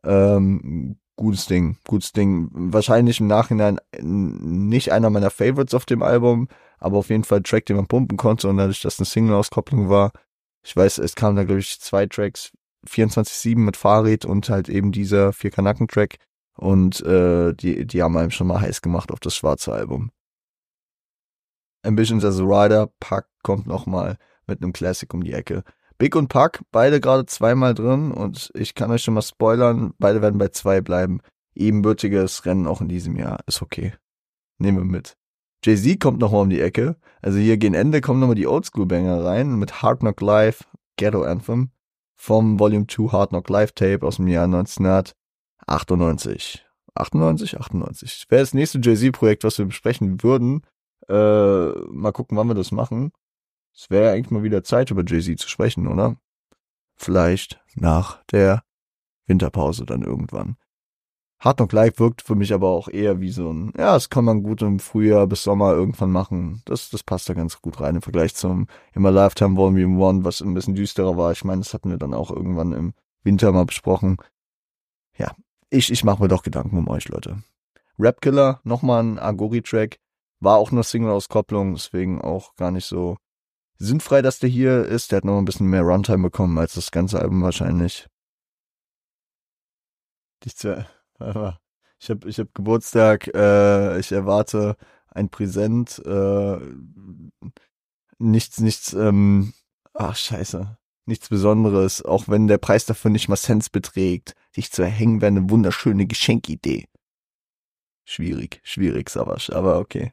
Ähm, 0.04 0.96
gutes 1.16 1.46
Ding, 1.46 1.78
gutes 1.86 2.12
Ding. 2.12 2.48
Wahrscheinlich 2.52 3.20
im 3.20 3.26
Nachhinein 3.26 3.78
nicht 4.00 4.92
einer 4.92 5.10
meiner 5.10 5.30
Favorites 5.30 5.74
auf 5.74 5.86
dem 5.86 6.02
Album, 6.02 6.48
aber 6.78 6.98
auf 6.98 7.08
jeden 7.08 7.24
Fall 7.24 7.38
ein 7.38 7.44
Track, 7.44 7.66
den 7.66 7.76
man 7.76 7.86
pumpen 7.86 8.16
konnte 8.16 8.48
und 8.48 8.56
dadurch, 8.58 8.82
dass 8.82 8.98
eine 8.98 9.06
Single-Auskopplung 9.06 9.88
war. 9.88 10.12
Ich 10.62 10.74
weiß, 10.76 10.98
es 10.98 11.14
kamen 11.14 11.36
da, 11.36 11.44
glaube 11.44 11.60
ich, 11.60 11.80
zwei 11.80 12.06
Tracks, 12.06 12.52
24-7 12.86 13.56
mit 13.58 13.76
Fahrrad 13.76 14.24
und 14.24 14.48
halt 14.48 14.68
eben 14.68 14.92
dieser 14.92 15.32
vier 15.32 15.50
Kanaken-Track. 15.50 16.16
Und 16.56 17.00
äh, 17.02 17.52
die, 17.52 17.86
die 17.86 18.02
haben 18.02 18.16
einem 18.16 18.30
schon 18.30 18.46
mal 18.46 18.60
heiß 18.60 18.80
gemacht 18.80 19.10
auf 19.10 19.20
das 19.20 19.34
schwarze 19.34 19.72
Album. 19.72 20.10
Ambitions 21.82 22.24
as 22.24 22.40
a 22.40 22.44
Rider, 22.44 22.90
Pack 23.00 23.26
kommt 23.42 23.66
nochmal 23.66 24.16
mit 24.46 24.62
einem 24.62 24.72
Classic 24.72 25.12
um 25.12 25.22
die 25.22 25.32
Ecke. 25.32 25.64
Big 25.98 26.16
und 26.16 26.28
Pack, 26.28 26.62
beide 26.72 27.00
gerade 27.00 27.26
zweimal 27.26 27.74
drin 27.74 28.10
und 28.10 28.50
ich 28.54 28.74
kann 28.74 28.90
euch 28.90 29.02
schon 29.02 29.14
mal 29.14 29.22
spoilern, 29.22 29.94
beide 29.98 30.22
werden 30.22 30.38
bei 30.38 30.48
zwei 30.48 30.80
bleiben. 30.80 31.20
Ebenbürtiges 31.54 32.46
Rennen 32.46 32.66
auch 32.66 32.80
in 32.80 32.88
diesem 32.88 33.16
Jahr, 33.16 33.38
ist 33.46 33.62
okay. 33.62 33.92
Nehmen 34.58 34.78
wir 34.78 34.84
mit. 34.84 35.16
Jay-Z 35.64 36.00
kommt 36.00 36.18
nochmal 36.18 36.42
um 36.42 36.50
die 36.50 36.60
Ecke. 36.60 36.96
Also 37.22 37.38
hier 37.38 37.56
gegen 37.56 37.74
Ende 37.74 38.00
kommen 38.00 38.20
nochmal 38.20 38.34
die 38.34 38.46
Oldschool-Banger 38.46 39.24
rein 39.24 39.58
mit 39.58 39.82
Hard 39.82 40.00
Knock 40.00 40.20
Live, 40.20 40.68
Ghetto 40.96 41.22
Anthem 41.22 41.70
vom 42.14 42.58
Volume 42.58 42.86
2 42.86 43.12
Hard 43.12 43.30
Knock 43.30 43.48
Live 43.48 43.72
Tape 43.72 44.06
aus 44.06 44.16
dem 44.16 44.28
Jahr 44.28 44.44
1998. 44.44 46.64
98? 46.94 47.58
98. 47.58 48.26
Wäre 48.28 48.42
das 48.42 48.54
nächste 48.54 48.78
Jay-Z-Projekt, 48.80 49.44
was 49.44 49.58
wir 49.58 49.66
besprechen 49.66 50.22
würden. 50.22 50.62
Äh, 51.08 51.68
mal 51.90 52.12
gucken, 52.12 52.36
wann 52.36 52.48
wir 52.48 52.54
das 52.54 52.72
machen. 52.72 53.12
Es 53.74 53.90
wäre 53.90 54.12
eigentlich 54.12 54.30
mal 54.30 54.42
wieder 54.42 54.62
Zeit, 54.62 54.90
über 54.90 55.02
Jay-Z 55.04 55.38
zu 55.38 55.48
sprechen, 55.48 55.88
oder? 55.88 56.16
Vielleicht 56.94 57.60
nach 57.74 58.22
der 58.26 58.62
Winterpause 59.26 59.84
dann 59.84 60.02
irgendwann. 60.02 60.56
Hard 61.40 61.58
Knock 61.58 61.72
Live 61.72 61.98
wirkt 61.98 62.22
für 62.22 62.36
mich 62.36 62.54
aber 62.54 62.68
auch 62.68 62.88
eher 62.88 63.20
wie 63.20 63.30
so 63.30 63.52
ein, 63.52 63.72
ja, 63.76 63.92
das 63.92 64.08
kann 64.08 64.24
man 64.24 64.42
gut 64.42 64.62
im 64.62 64.78
Frühjahr 64.78 65.26
bis 65.26 65.42
Sommer 65.42 65.72
irgendwann 65.72 66.10
machen. 66.10 66.62
Das, 66.64 66.88
das 66.88 67.02
passt 67.02 67.28
da 67.28 67.34
ganz 67.34 67.60
gut 67.60 67.80
rein 67.80 67.96
im 67.96 68.02
Vergleich 68.02 68.34
zum 68.34 68.66
immer 68.94 69.10
Lifetime 69.10 69.56
Volume 69.56 70.02
1, 70.08 70.24
was 70.24 70.40
ein 70.40 70.54
bisschen 70.54 70.74
düsterer 70.74 71.16
war. 71.16 71.32
Ich 71.32 71.44
meine, 71.44 71.60
das 71.60 71.74
hatten 71.74 71.90
wir 71.90 71.98
dann 71.98 72.14
auch 72.14 72.30
irgendwann 72.30 72.72
im 72.72 72.94
Winter 73.24 73.52
mal 73.52 73.66
besprochen. 73.66 74.16
Ja, 75.18 75.32
ich, 75.68 75.90
ich 75.90 76.04
mache 76.04 76.22
mir 76.22 76.28
doch 76.28 76.42
Gedanken 76.42 76.78
um 76.78 76.88
euch, 76.88 77.08
Leute. 77.08 77.42
Rap 77.98 78.20
Killer, 78.20 78.60
nochmal 78.64 79.02
ein 79.02 79.18
Agori-Track. 79.18 79.98
War 80.40 80.56
auch 80.56 80.70
nur 80.70 80.82
Single-Auskopplung, 80.82 81.74
deswegen 81.74 82.20
auch 82.20 82.54
gar 82.56 82.70
nicht 82.70 82.86
so 82.86 83.18
sinnfrei, 83.78 84.22
dass 84.22 84.38
der 84.38 84.48
hier 84.48 84.84
ist. 84.84 85.12
Der 85.12 85.18
hat 85.18 85.24
noch 85.24 85.38
ein 85.38 85.44
bisschen 85.44 85.68
mehr 85.68 85.82
Runtime 85.82 86.24
bekommen 86.24 86.58
als 86.58 86.74
das 86.74 86.90
ganze 86.90 87.20
Album 87.20 87.42
wahrscheinlich. 87.42 88.06
Ich, 91.98 92.10
habe 92.10 92.28
ich 92.28 92.38
hab 92.38 92.54
Geburtstag, 92.54 93.28
äh, 93.34 93.98
ich 93.98 94.12
erwarte 94.12 94.76
ein 95.08 95.30
Präsent, 95.30 96.02
äh, 96.04 96.58
nichts, 98.18 98.60
nichts, 98.60 98.92
ähm, 98.92 99.54
ach 99.94 100.16
scheiße, 100.16 100.76
nichts 101.06 101.28
Besonderes, 101.28 102.04
auch 102.04 102.28
wenn 102.28 102.46
der 102.46 102.58
Preis 102.58 102.84
dafür 102.84 103.10
nicht 103.10 103.28
mal 103.28 103.36
Cents 103.36 103.70
beträgt. 103.70 104.34
Dich 104.56 104.70
zu 104.70 104.82
erhängen 104.82 105.20
wäre 105.20 105.28
eine 105.28 105.48
wunderschöne 105.50 106.06
Geschenkidee. 106.06 106.86
Schwierig, 108.04 108.60
schwierig, 108.64 109.08
Savasch, 109.08 109.50
aber 109.50 109.78
okay. 109.78 110.12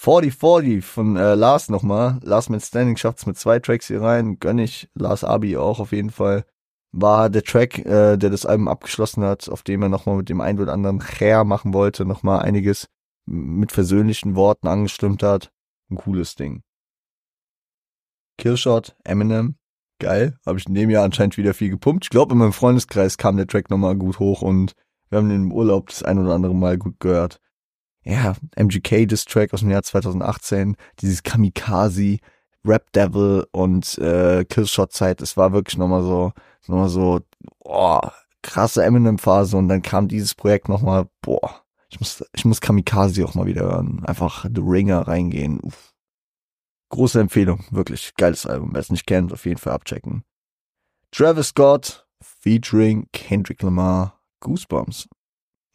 4040 0.00 0.82
von 0.82 1.16
äh, 1.18 1.34
Lars 1.34 1.68
nochmal. 1.68 2.20
Last 2.22 2.48
Man 2.48 2.58
Standing 2.58 2.96
schafft's 2.96 3.26
mit 3.26 3.36
zwei 3.36 3.58
Tracks 3.58 3.88
hier 3.88 4.00
rein. 4.00 4.38
Gönn 4.38 4.58
ich 4.58 4.88
Lars 4.94 5.24
Abi 5.24 5.58
auch 5.58 5.78
auf 5.78 5.92
jeden 5.92 6.08
Fall. 6.08 6.46
War 6.90 7.28
der 7.28 7.42
Track, 7.42 7.80
äh, 7.80 8.16
der 8.16 8.30
das 8.30 8.46
Album 8.46 8.68
abgeschlossen 8.68 9.22
hat, 9.22 9.50
auf 9.50 9.62
dem 9.62 9.82
er 9.82 9.90
nochmal 9.90 10.16
mit 10.16 10.30
dem 10.30 10.40
einen 10.40 10.58
oder 10.58 10.72
anderen 10.72 11.02
Hair 11.02 11.44
machen 11.44 11.74
wollte, 11.74 12.06
nochmal 12.06 12.40
einiges 12.40 12.88
mit 13.26 13.72
versöhnlichen 13.72 14.36
Worten 14.36 14.68
angestimmt 14.68 15.22
hat. 15.22 15.52
Ein 15.90 15.96
cooles 15.96 16.34
Ding. 16.34 16.62
Killshot, 18.38 18.96
Eminem, 19.04 19.56
geil. 19.98 20.38
Habe 20.46 20.58
ich 20.58 20.66
in 20.66 20.72
dem 20.72 20.88
Jahr 20.88 21.04
anscheinend 21.04 21.36
wieder 21.36 21.52
viel 21.52 21.68
gepumpt. 21.68 22.06
Ich 22.06 22.10
glaube, 22.10 22.32
in 22.32 22.38
meinem 22.38 22.54
Freundeskreis 22.54 23.18
kam 23.18 23.36
der 23.36 23.46
Track 23.46 23.68
nochmal 23.68 23.96
gut 23.96 24.18
hoch 24.18 24.40
und 24.40 24.72
wir 25.10 25.18
haben 25.18 25.28
den 25.28 25.42
im 25.42 25.52
Urlaub 25.52 25.90
das 25.90 26.02
ein 26.02 26.18
oder 26.18 26.32
andere 26.32 26.54
Mal 26.54 26.78
gut 26.78 26.98
gehört. 27.00 27.38
Ja, 28.02 28.34
MGK 28.56 29.06
Diss 29.06 29.24
Track 29.24 29.52
aus 29.52 29.60
dem 29.60 29.70
Jahr 29.70 29.82
2018, 29.82 30.76
dieses 31.00 31.22
Kamikaze, 31.22 32.18
Rap 32.64 32.92
Devil 32.92 33.46
und 33.52 33.98
äh, 33.98 34.44
Killshot 34.44 34.92
Zeit, 34.92 35.20
es 35.20 35.36
war 35.36 35.52
wirklich 35.52 35.76
nochmal 35.76 36.02
so, 36.02 36.32
nochmal 36.66 36.88
so, 36.88 37.20
boah, 37.62 38.12
krasse 38.42 38.84
Eminem-Phase 38.84 39.56
und 39.56 39.68
dann 39.68 39.82
kam 39.82 40.08
dieses 40.08 40.34
Projekt 40.34 40.68
nochmal, 40.68 41.08
boah, 41.20 41.62
ich 41.90 41.98
muss, 41.98 42.24
ich 42.34 42.44
muss 42.44 42.60
Kamikaze 42.60 43.24
auch 43.24 43.34
mal 43.34 43.46
wieder 43.46 43.62
hören. 43.62 44.04
Einfach 44.04 44.44
The 44.44 44.60
Ringer 44.60 45.08
reingehen. 45.08 45.58
Uff. 45.60 45.92
Große 46.90 47.20
Empfehlung, 47.20 47.64
wirklich 47.70 48.14
geiles 48.16 48.46
Album. 48.46 48.70
Wer 48.72 48.80
es 48.80 48.90
nicht 48.90 49.06
kennt, 49.06 49.32
auf 49.32 49.44
jeden 49.44 49.58
Fall 49.58 49.72
abchecken. 49.72 50.24
Travis 51.10 51.48
Scott 51.48 52.06
featuring 52.20 53.08
Kendrick 53.12 53.62
Lamar, 53.62 54.20
Goosebumps. 54.40 55.08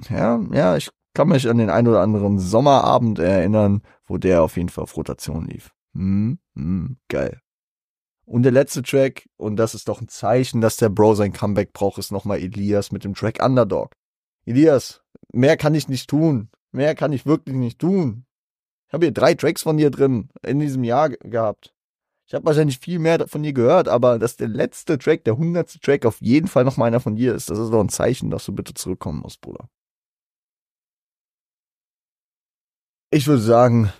Ja, 0.10 0.40
ja, 0.52 0.78
ich 0.78 0.90
kann 1.16 1.30
mich 1.30 1.50
an 1.50 1.58
den 1.58 1.72
ein 1.72 1.88
oder 1.88 2.02
anderen 2.02 2.38
Sommerabend 2.38 3.18
erinnern, 3.18 3.82
wo 4.06 4.18
der 4.18 4.44
auf 4.44 4.58
jeden 4.58 4.70
Fall 4.70 4.84
auf 4.84 4.96
Rotation 4.96 5.48
lief. 5.48 5.72
Hm, 5.96 6.38
hm, 6.56 6.98
geil. 7.08 7.42
Und 8.26 8.44
der 8.44 8.52
letzte 8.52 8.84
Track, 8.84 9.28
und 9.38 9.56
das 9.56 9.76
ist 9.76 9.88
doch 9.88 10.02
ein 10.02 10.08
Zeichen, 10.08 10.62
dass 10.62 10.78
der 10.78 10.90
Bro 10.90 11.16
sein 11.16 11.32
Comeback 11.32 11.74
braucht, 11.74 12.00
ist 12.00 12.12
nochmal 12.12 12.40
Elias 12.40 12.92
mit 12.92 13.04
dem 13.04 13.14
Track 13.14 13.44
Underdog. 13.44 13.92
Elias, 14.46 15.02
mehr 15.32 15.58
kann 15.58 15.76
ich 15.76 15.88
nicht 15.88 16.10
tun. 16.10 16.50
Mehr 16.72 16.96
kann 16.96 17.14
ich 17.14 17.26
wirklich 17.26 17.56
nicht 17.56 17.80
tun. 17.80 18.26
Ich 18.88 18.94
habe 18.94 19.06
hier 19.06 19.14
drei 19.14 19.36
Tracks 19.36 19.64
von 19.64 19.78
dir 19.78 19.92
drin 19.92 20.30
in 20.44 20.60
diesem 20.60 20.84
Jahr 20.84 21.10
gehabt. 21.10 21.74
Ich 22.28 22.34
habe 22.34 22.46
wahrscheinlich 22.46 22.80
viel 22.80 23.00
mehr 23.00 23.28
von 23.28 23.44
dir 23.44 23.54
gehört, 23.54 23.88
aber 23.88 24.18
dass 24.18 24.36
der 24.36 24.48
letzte 24.48 24.98
Track, 24.98 25.24
der 25.24 25.38
hundertste 25.38 25.80
Track 25.80 26.06
auf 26.06 26.20
jeden 26.22 26.48
Fall 26.48 26.64
noch 26.64 26.78
mal 26.78 26.86
einer 26.86 27.00
von 27.00 27.16
dir 27.16 27.36
ist, 27.36 27.50
das 27.50 27.60
ist 27.60 27.70
doch 27.70 27.80
ein 27.80 27.90
Zeichen, 27.90 28.32
dass 28.32 28.46
du 28.46 28.52
bitte 28.52 28.74
zurückkommen 28.74 29.20
musst, 29.20 29.42
Bruder. 29.42 29.70
Ich 33.16 33.28
würde 33.28 33.42
sagen, 33.42 33.94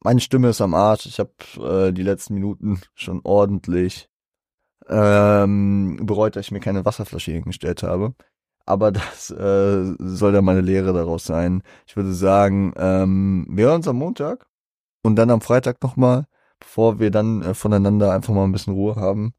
meine 0.00 0.18
Stimme 0.20 0.48
ist 0.48 0.62
am 0.62 0.72
Arsch. 0.72 1.04
Ich 1.04 1.18
habe 1.18 1.30
äh, 1.58 1.92
die 1.92 2.02
letzten 2.02 2.32
Minuten 2.32 2.80
schon 2.94 3.20
ordentlich 3.22 4.08
ähm, 4.88 6.00
bereut, 6.00 6.36
dass 6.36 6.46
ich 6.46 6.52
mir 6.52 6.60
keine 6.60 6.86
Wasserflasche 6.86 7.32
hingestellt 7.32 7.82
habe. 7.82 8.14
Aber 8.64 8.92
das 8.92 9.30
äh, 9.30 9.94
soll 9.98 10.32
dann 10.32 10.46
meine 10.46 10.62
Lehre 10.62 10.94
daraus 10.94 11.26
sein. 11.26 11.62
Ich 11.86 11.96
würde 11.96 12.14
sagen, 12.14 12.72
ähm, 12.78 13.46
wir 13.50 13.66
hören 13.66 13.76
uns 13.76 13.88
am 13.88 13.96
Montag 13.98 14.48
und 15.02 15.16
dann 15.16 15.28
am 15.28 15.42
Freitag 15.42 15.82
nochmal, 15.82 16.24
bevor 16.58 16.98
wir 16.98 17.10
dann 17.10 17.42
äh, 17.42 17.52
voneinander 17.52 18.12
einfach 18.12 18.32
mal 18.32 18.44
ein 18.44 18.52
bisschen 18.52 18.72
Ruhe 18.72 18.96
haben. 18.96 19.34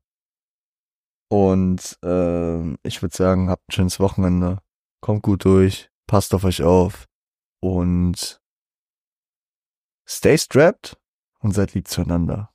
Und 1.28 1.98
äh, 2.04 2.74
ich 2.84 3.02
würde 3.02 3.18
sagen, 3.18 3.50
habt 3.50 3.68
ein 3.68 3.74
schönes 3.74 4.00
Wochenende. 4.00 4.60
Kommt 5.02 5.24
gut 5.24 5.44
durch, 5.44 5.90
passt 6.06 6.36
auf 6.36 6.44
euch 6.44 6.62
auf 6.62 7.08
und 7.62 8.40
stay 10.08 10.38
strapped 10.38 10.98
und 11.40 11.52
seid 11.54 11.74
lieb 11.74 11.88
zueinander. 11.88 12.50